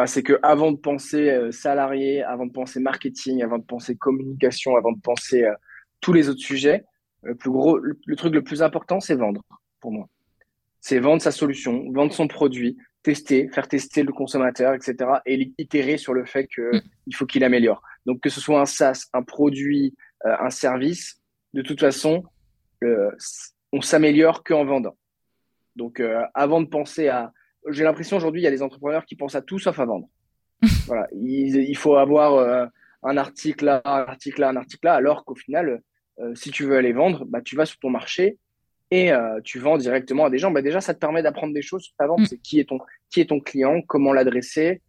Bah, 0.00 0.06
c'est 0.06 0.22
que 0.22 0.38
avant 0.42 0.72
de 0.72 0.78
penser 0.78 1.28
euh, 1.28 1.52
salarié, 1.52 2.22
avant 2.22 2.46
de 2.46 2.52
penser 2.52 2.80
marketing, 2.80 3.42
avant 3.42 3.58
de 3.58 3.64
penser 3.64 3.96
communication, 3.96 4.74
avant 4.76 4.92
de 4.92 5.00
penser 5.02 5.44
euh, 5.44 5.52
tous 6.00 6.14
les 6.14 6.30
autres 6.30 6.40
sujets, 6.40 6.86
le 7.22 7.34
plus 7.34 7.50
gros, 7.50 7.76
le, 7.76 8.16
truc 8.16 8.32
le 8.32 8.42
plus 8.42 8.62
important, 8.62 8.98
c'est 8.98 9.14
vendre 9.14 9.42
pour 9.78 9.92
moi. 9.92 10.08
C'est 10.80 11.00
vendre 11.00 11.20
sa 11.20 11.30
solution, 11.30 11.92
vendre 11.92 12.14
son 12.14 12.28
produit, 12.28 12.78
tester, 13.02 13.50
faire 13.50 13.68
tester 13.68 14.02
le 14.02 14.14
consommateur, 14.14 14.72
etc. 14.72 14.96
Et 15.26 15.52
itérer 15.58 15.98
sur 15.98 16.14
le 16.14 16.24
fait 16.24 16.46
qu'il 16.46 16.64
mm. 16.72 17.12
faut 17.12 17.26
qu'il 17.26 17.44
améliore. 17.44 17.82
Donc 18.06 18.20
que 18.20 18.30
ce 18.30 18.40
soit 18.40 18.58
un 18.58 18.64
SaaS, 18.64 19.04
un 19.12 19.22
produit, 19.22 19.94
euh, 20.24 20.34
un 20.40 20.48
service, 20.48 21.20
de 21.52 21.60
toute 21.60 21.80
façon, 21.80 22.24
on 23.70 23.82
s'améliore 23.82 24.44
qu'en 24.44 24.64
vendant. 24.64 24.96
Donc 25.76 26.02
avant 26.32 26.62
de 26.62 26.68
penser 26.68 27.08
à 27.08 27.34
j'ai 27.68 27.84
l'impression 27.84 28.16
aujourd'hui, 28.16 28.40
il 28.40 28.44
y 28.44 28.48
a 28.48 28.50
des 28.50 28.62
entrepreneurs 28.62 29.04
qui 29.04 29.16
pensent 29.16 29.34
à 29.34 29.42
tout 29.42 29.58
sauf 29.58 29.78
à 29.78 29.84
vendre. 29.84 30.08
voilà, 30.86 31.08
il, 31.12 31.76
faut 31.76 31.96
avoir 31.96 32.34
euh, 32.34 32.66
un 33.02 33.16
article 33.16 33.64
là, 33.64 33.80
un 33.84 34.02
article 34.02 34.40
là, 34.42 34.50
un 34.50 34.56
article 34.56 34.86
là, 34.86 34.94
alors 34.94 35.24
qu'au 35.24 35.34
final, 35.34 35.82
euh, 36.18 36.34
si 36.34 36.50
tu 36.50 36.64
veux 36.64 36.76
aller 36.76 36.92
vendre, 36.92 37.24
bah, 37.26 37.40
tu 37.40 37.56
vas 37.56 37.64
sur 37.64 37.78
ton 37.78 37.90
marché 37.90 38.38
et 38.90 39.12
euh, 39.12 39.40
tu 39.42 39.58
vends 39.58 39.78
directement 39.78 40.26
à 40.26 40.30
des 40.30 40.38
gens. 40.38 40.50
Bah, 40.50 40.60
déjà, 40.60 40.80
ça 40.80 40.92
te 40.92 40.98
permet 40.98 41.22
d'apprendre 41.22 41.54
des 41.54 41.62
choses 41.62 41.84
sur 41.84 41.94
ta 41.96 42.06
vente. 42.06 42.20
Mm. 42.20 42.26
C'est 42.26 42.38
qui 42.38 42.60
est 42.60 42.68
ton 42.68 42.78
qui 43.10 43.20
est 43.20 43.26
ton 43.26 43.40
client, 43.40 43.80
comment 43.86 44.12
l'adresser, 44.12 44.82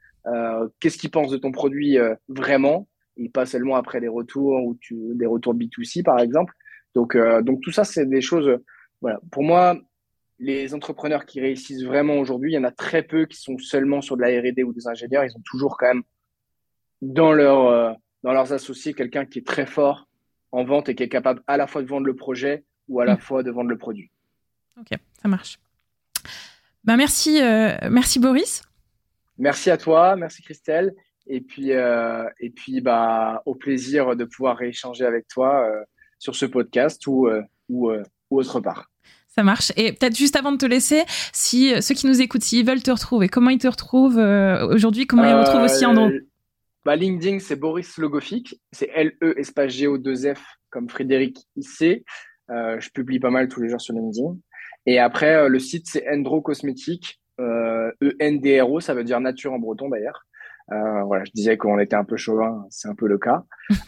qu'est-ce 0.80 0.97
qu'il 0.97 1.09
pense 1.09 1.32
de 1.32 1.38
ton 1.38 1.51
produit 1.51 1.97
vraiment, 2.28 2.88
et 3.17 3.30
pas 3.30 3.47
seulement 3.47 3.76
après 3.76 3.99
des 3.99 4.07
retours 4.07 4.63
ou 4.63 4.78
tu, 4.80 4.95
des 5.15 5.26
retours 5.26 5.55
B2C 5.55 6.03
par 6.03 6.19
exemple. 6.19 6.53
Donc, 6.93 7.17
donc 7.41 7.61
tout 7.61 7.72
ça, 7.72 7.84
c'est 7.84 8.05
des 8.07 8.22
choses. 8.22 8.59
voilà, 9.01 9.19
pour 9.32 9.41
moi, 9.41 9.80
les 10.41 10.73
entrepreneurs 10.73 11.25
qui 11.25 11.39
réussissent 11.39 11.83
vraiment 11.83 12.15
aujourd'hui, 12.15 12.51
il 12.51 12.55
y 12.55 12.57
en 12.57 12.63
a 12.63 12.71
très 12.71 13.03
peu 13.03 13.25
qui 13.25 13.37
sont 13.37 13.59
seulement 13.59 14.01
sur 14.01 14.17
de 14.17 14.23
la 14.23 14.27
R&D 14.29 14.63
ou 14.63 14.73
des 14.73 14.87
ingénieurs. 14.87 15.23
Ils 15.23 15.37
ont 15.37 15.43
toujours 15.45 15.77
quand 15.77 15.87
même 15.87 16.03
dans, 17.01 17.31
leur, 17.31 17.67
euh, 17.67 17.93
dans 18.23 18.33
leurs 18.33 18.51
associés 18.51 18.95
quelqu'un 18.95 19.25
qui 19.25 19.39
est 19.39 19.47
très 19.47 19.67
fort 19.67 20.09
en 20.51 20.63
vente 20.63 20.89
et 20.89 20.95
qui 20.95 21.03
est 21.03 21.09
capable 21.09 21.43
à 21.45 21.57
la 21.57 21.67
fois 21.67 21.83
de 21.83 21.87
vendre 21.87 22.07
le 22.07 22.15
projet 22.15 22.65
ou 22.89 22.99
à 22.99 23.05
la 23.05 23.15
mm. 23.15 23.19
fois 23.19 23.43
de 23.43 23.51
vendre 23.51 23.69
le 23.69 23.77
produit. 23.77 24.09
Ok, 24.79 24.97
ça 25.21 25.27
marche. 25.27 25.59
Ben 26.83 26.97
merci, 26.97 27.39
euh, 27.39 27.77
merci 27.91 28.17
Boris. 28.17 28.63
Merci 29.37 29.69
à 29.69 29.77
toi, 29.77 30.15
merci 30.15 30.41
Christelle. 30.41 30.95
Et 31.27 31.41
puis, 31.41 31.71
euh, 31.73 32.27
et 32.39 32.49
puis 32.49 32.81
bah, 32.81 33.43
au 33.45 33.53
plaisir 33.53 34.15
de 34.15 34.25
pouvoir 34.25 34.57
rééchanger 34.57 35.05
avec 35.05 35.27
toi 35.27 35.71
sur 36.17 36.35
ce 36.35 36.47
podcast 36.47 37.05
ou, 37.05 37.29
ou, 37.69 37.91
ou 37.91 38.39
autre 38.39 38.59
part. 38.59 38.90
Ça 39.34 39.43
marche. 39.43 39.71
Et 39.77 39.93
peut-être 39.93 40.15
juste 40.15 40.36
avant 40.36 40.51
de 40.51 40.57
te 40.57 40.65
laisser, 40.65 41.03
si 41.32 41.73
euh, 41.73 41.82
ceux 41.82 41.95
qui 41.95 42.05
nous 42.05 42.21
écoutent, 42.21 42.43
s'ils 42.43 42.65
veulent 42.65 42.84
te 42.84 42.91
retrouver, 42.91 43.29
comment 43.29 43.49
ils 43.49 43.59
te 43.59 43.67
retrouvent 43.67 44.19
euh, 44.19 44.67
aujourd'hui? 44.67 45.07
Comment 45.07 45.23
ils 45.23 45.34
retrouvent 45.34 45.63
aussi 45.63 45.86
Andro 45.86 46.07
euh, 46.07 46.27
bah, 46.84 46.95
LinkedIn, 46.95 47.39
c'est 47.39 47.55
Boris 47.55 47.97
Logofic. 47.97 48.59
C'est 48.71 48.89
L-E 48.93 49.39
espace 49.39 49.71
G-O-2-F 49.71 50.41
comme 50.69 50.89
Frédéric 50.89 51.38
IC. 51.55 52.03
je 52.49 52.89
publie 52.93 53.19
pas 53.19 53.29
mal 53.29 53.47
tous 53.47 53.61
les 53.61 53.69
jours 53.69 53.82
sur 53.82 53.93
LinkedIn. 53.93 54.36
Et 54.86 54.99
après, 54.99 55.47
le 55.47 55.59
site, 55.59 55.88
c'est 55.88 56.05
Endro 56.11 56.41
Cosmétique. 56.41 57.21
E-N-D-R-O, 57.39 58.79
ça 58.79 58.93
veut 58.93 59.03
dire 59.03 59.19
nature 59.19 59.53
en 59.53 59.59
breton 59.59 59.89
d'ailleurs. 59.89 60.25
Euh, 60.71 61.03
voilà, 61.03 61.23
je 61.25 61.32
disais 61.32 61.57
qu'on 61.57 61.79
était 61.79 61.95
un 61.95 62.05
peu 62.05 62.17
chauvin, 62.17 62.65
c'est 62.69 62.88
un 62.88 62.95
peu 62.95 63.07
le 63.07 63.17
cas. 63.17 63.43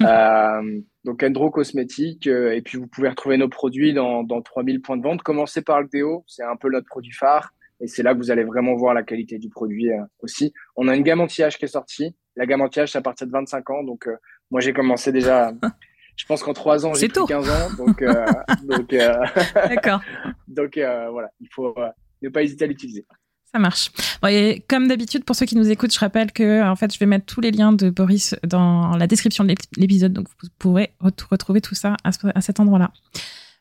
euh, 1.05 1.09
donc 1.09 1.23
Endro 1.23 1.51
Cosmétique, 1.51 2.27
euh, 2.27 2.53
et 2.53 2.61
puis 2.61 2.77
vous 2.77 2.87
pouvez 2.87 3.09
retrouver 3.09 3.37
nos 3.37 3.49
produits 3.49 3.93
dans, 3.93 4.23
dans 4.23 4.41
3000 4.41 4.81
points 4.81 4.97
de 4.97 5.03
vente. 5.03 5.21
Commencez 5.21 5.61
par 5.61 5.81
le 5.81 5.87
déo, 5.87 6.23
c'est 6.27 6.43
un 6.43 6.55
peu 6.55 6.69
notre 6.69 6.87
produit 6.87 7.11
phare, 7.11 7.53
et 7.79 7.87
c'est 7.87 8.03
là 8.03 8.13
que 8.13 8.19
vous 8.19 8.31
allez 8.31 8.43
vraiment 8.43 8.75
voir 8.75 8.93
la 8.93 9.03
qualité 9.03 9.37
du 9.37 9.49
produit 9.49 9.91
euh, 9.91 10.01
aussi. 10.21 10.53
On 10.75 10.87
a 10.87 10.95
une 10.95 11.03
gamme 11.03 11.21
anti-âge 11.21 11.57
qui 11.57 11.65
est 11.65 11.69
sortie. 11.69 12.15
La 12.35 12.45
gamme 12.45 12.61
anti-âge, 12.61 12.91
c'est 12.91 12.97
à 12.97 13.01
partir 13.01 13.27
de 13.27 13.31
25 13.31 13.69
ans, 13.69 13.83
donc 13.83 14.07
moi 14.51 14.61
j'ai 14.61 14.73
commencé 14.73 15.11
déjà... 15.11 15.51
je 16.15 16.25
pense 16.25 16.43
qu'en 16.43 16.53
3 16.53 16.85
ans, 16.85 16.93
j'ai 16.93 17.07
pris 17.07 17.25
15 17.25 17.49
ans, 17.49 17.75
donc... 17.77 18.03
donc 18.63 18.89
D'accord. 18.89 20.01
donc 20.47 20.77
voilà, 20.77 21.29
il 21.39 21.47
faut 21.51 21.75
ne 22.21 22.29
pas 22.29 22.43
hésiter 22.43 22.65
à 22.65 22.67
l'utiliser. 22.67 23.05
Ça 23.53 23.59
marche. 23.59 23.91
et 24.27 24.65
comme 24.67 24.87
d'habitude, 24.87 25.25
pour 25.25 25.35
ceux 25.35 25.45
qui 25.45 25.55
nous 25.55 25.69
écoutent, 25.69 25.93
je 25.93 25.99
rappelle 25.99 26.31
que 26.31 26.63
en 26.63 26.75
fait, 26.75 26.91
je 26.91 26.97
vais 26.97 27.05
mettre 27.05 27.25
tous 27.27 27.39
les 27.39 27.51
liens 27.51 27.71
de 27.71 27.91
Boris 27.91 28.35
dans 28.43 28.97
la 28.97 29.05
description 29.05 29.43
de 29.43 29.53
l'épisode, 29.77 30.11
donc 30.11 30.27
vous 30.41 30.49
pourrez 30.57 30.95
retrouver 30.99 31.61
tout 31.61 31.75
ça 31.75 31.95
à, 32.03 32.41
cet 32.41 32.59
endroit-là. 32.59 32.91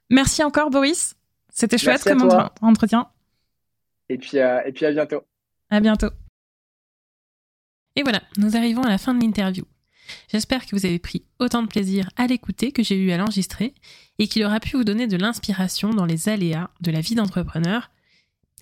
Merci 0.09 0.43
encore, 0.43 0.71
Boris. 0.71 1.15
C'était 1.53 1.77
chouette 1.77 2.05
comme 2.05 2.27
entretien. 2.63 3.09
Et 4.09 4.17
puis, 4.17 4.39
euh, 4.39 4.61
et 4.65 4.73
puis 4.73 4.87
à 4.87 4.93
bientôt. 4.93 5.23
À 5.69 5.81
bientôt. 5.81 6.11
Et 7.97 8.03
voilà, 8.03 8.23
nous 8.39 8.57
arrivons 8.57 8.83
à 8.83 8.89
la 8.89 8.99
fin 8.99 9.13
de 9.13 9.23
l'interview. 9.23 9.65
J'espère 10.29 10.65
que 10.65 10.75
vous 10.75 10.87
avez 10.87 10.99
pris 10.99 11.25
autant 11.39 11.63
de 11.63 11.69
plaisir 11.69 12.09
à 12.17 12.27
l'écouter 12.27 12.73
que 12.73 12.83
j'ai 12.83 12.97
eu 12.97 13.13
à 13.13 13.19
l'enregistrer 13.19 13.75
et 14.19 14.27
qu'il 14.27 14.45
aura 14.45 14.59
pu 14.59 14.77
vous 14.77 14.85
donner 14.85 15.07
de 15.07 15.17
l'inspiration 15.19 15.91
dans 15.91 16.07
les 16.07 16.31
aléas 16.31 16.71
de 16.81 16.91
la 16.91 17.01
vie 17.01 17.15
d'entrepreneur 17.15 17.91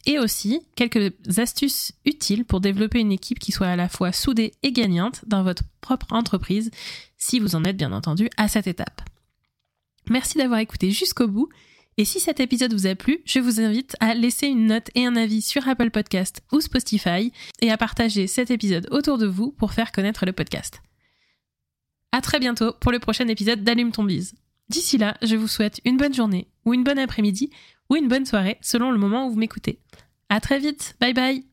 et 0.07 0.19
aussi 0.19 0.61
quelques 0.77 1.13
astuces 1.39 1.93
utiles 2.05 2.45
pour 2.45 2.61
développer 2.61 3.01
une 3.01 3.13
équipe 3.13 3.39
qui 3.39 3.53
soit 3.53 3.69
à 3.69 3.77
la 3.77 3.89
fois 3.89 4.13
soudée 4.13 4.53
et 4.63 4.73
gagnante 4.73 5.23
dans 5.27 5.43
votre 5.43 5.63
propre 5.81 6.13
entreprise, 6.13 6.71
si 7.19 7.39
vous 7.39 7.55
en 7.55 7.65
êtes 7.65 7.77
bien 7.77 7.93
entendu 7.93 8.29
à 8.37 8.49
cette 8.49 8.67
étape. 8.67 9.03
Merci 10.09 10.39
d'avoir 10.39 10.61
écouté 10.61 10.91
jusqu'au 10.91 11.29
bout, 11.29 11.49
et 11.97 12.05
si 12.05 12.19
cet 12.19 12.41
épisode 12.41 12.73
vous 12.73 12.87
a 12.87 12.95
plu, 12.95 13.21
je 13.27 13.41
vous 13.41 13.61
invite 13.61 13.95
à 14.01 14.15
laisser 14.15 14.47
une 14.47 14.67
note 14.67 14.89
et 14.95 15.05
un 15.05 15.17
avis 15.17 15.43
sur 15.43 15.69
Apple 15.69 15.91
Podcast 15.91 16.41
ou 16.51 16.61
Spotify, 16.61 17.33
et 17.61 17.71
à 17.71 17.77
partager 17.77 18.27
cet 18.27 18.51
épisode 18.51 18.89
autour 18.91 19.19
de 19.19 19.27
vous 19.27 19.53
pour 19.53 19.73
faire 19.73 19.93
connaître 19.93 20.25
le 20.25 20.33
podcast. 20.33 20.81
À 22.13 22.23
très 22.23 22.41
bientôt 22.41 22.73
pour 22.81 22.91
le 22.91 22.99
prochain 22.99 23.29
épisode 23.29 23.63
d'Allume 23.63 23.93
ton 23.93 24.05
bise. 24.05 24.35
D'ici 24.69 24.99
là, 24.99 25.17
je 25.23 25.37
vous 25.37 25.49
souhaite 25.49 25.81
une 25.85 25.97
bonne 25.97 26.15
journée, 26.15 26.49
ou 26.65 26.75
une 26.75 26.85
bonne 26.85 26.99
après-midi, 26.99 27.51
ou 27.91 27.97
une 27.97 28.09
bonne 28.09 28.25
soirée, 28.25 28.57
selon 28.63 28.93
le 28.93 28.99
moment 28.99 29.27
où 29.27 29.31
vous 29.31 29.39
m'écoutez. 29.39 29.79
À 30.31 30.41
très 30.41 30.59
vite, 30.61 30.95
bye 31.01 31.12
bye 31.12 31.50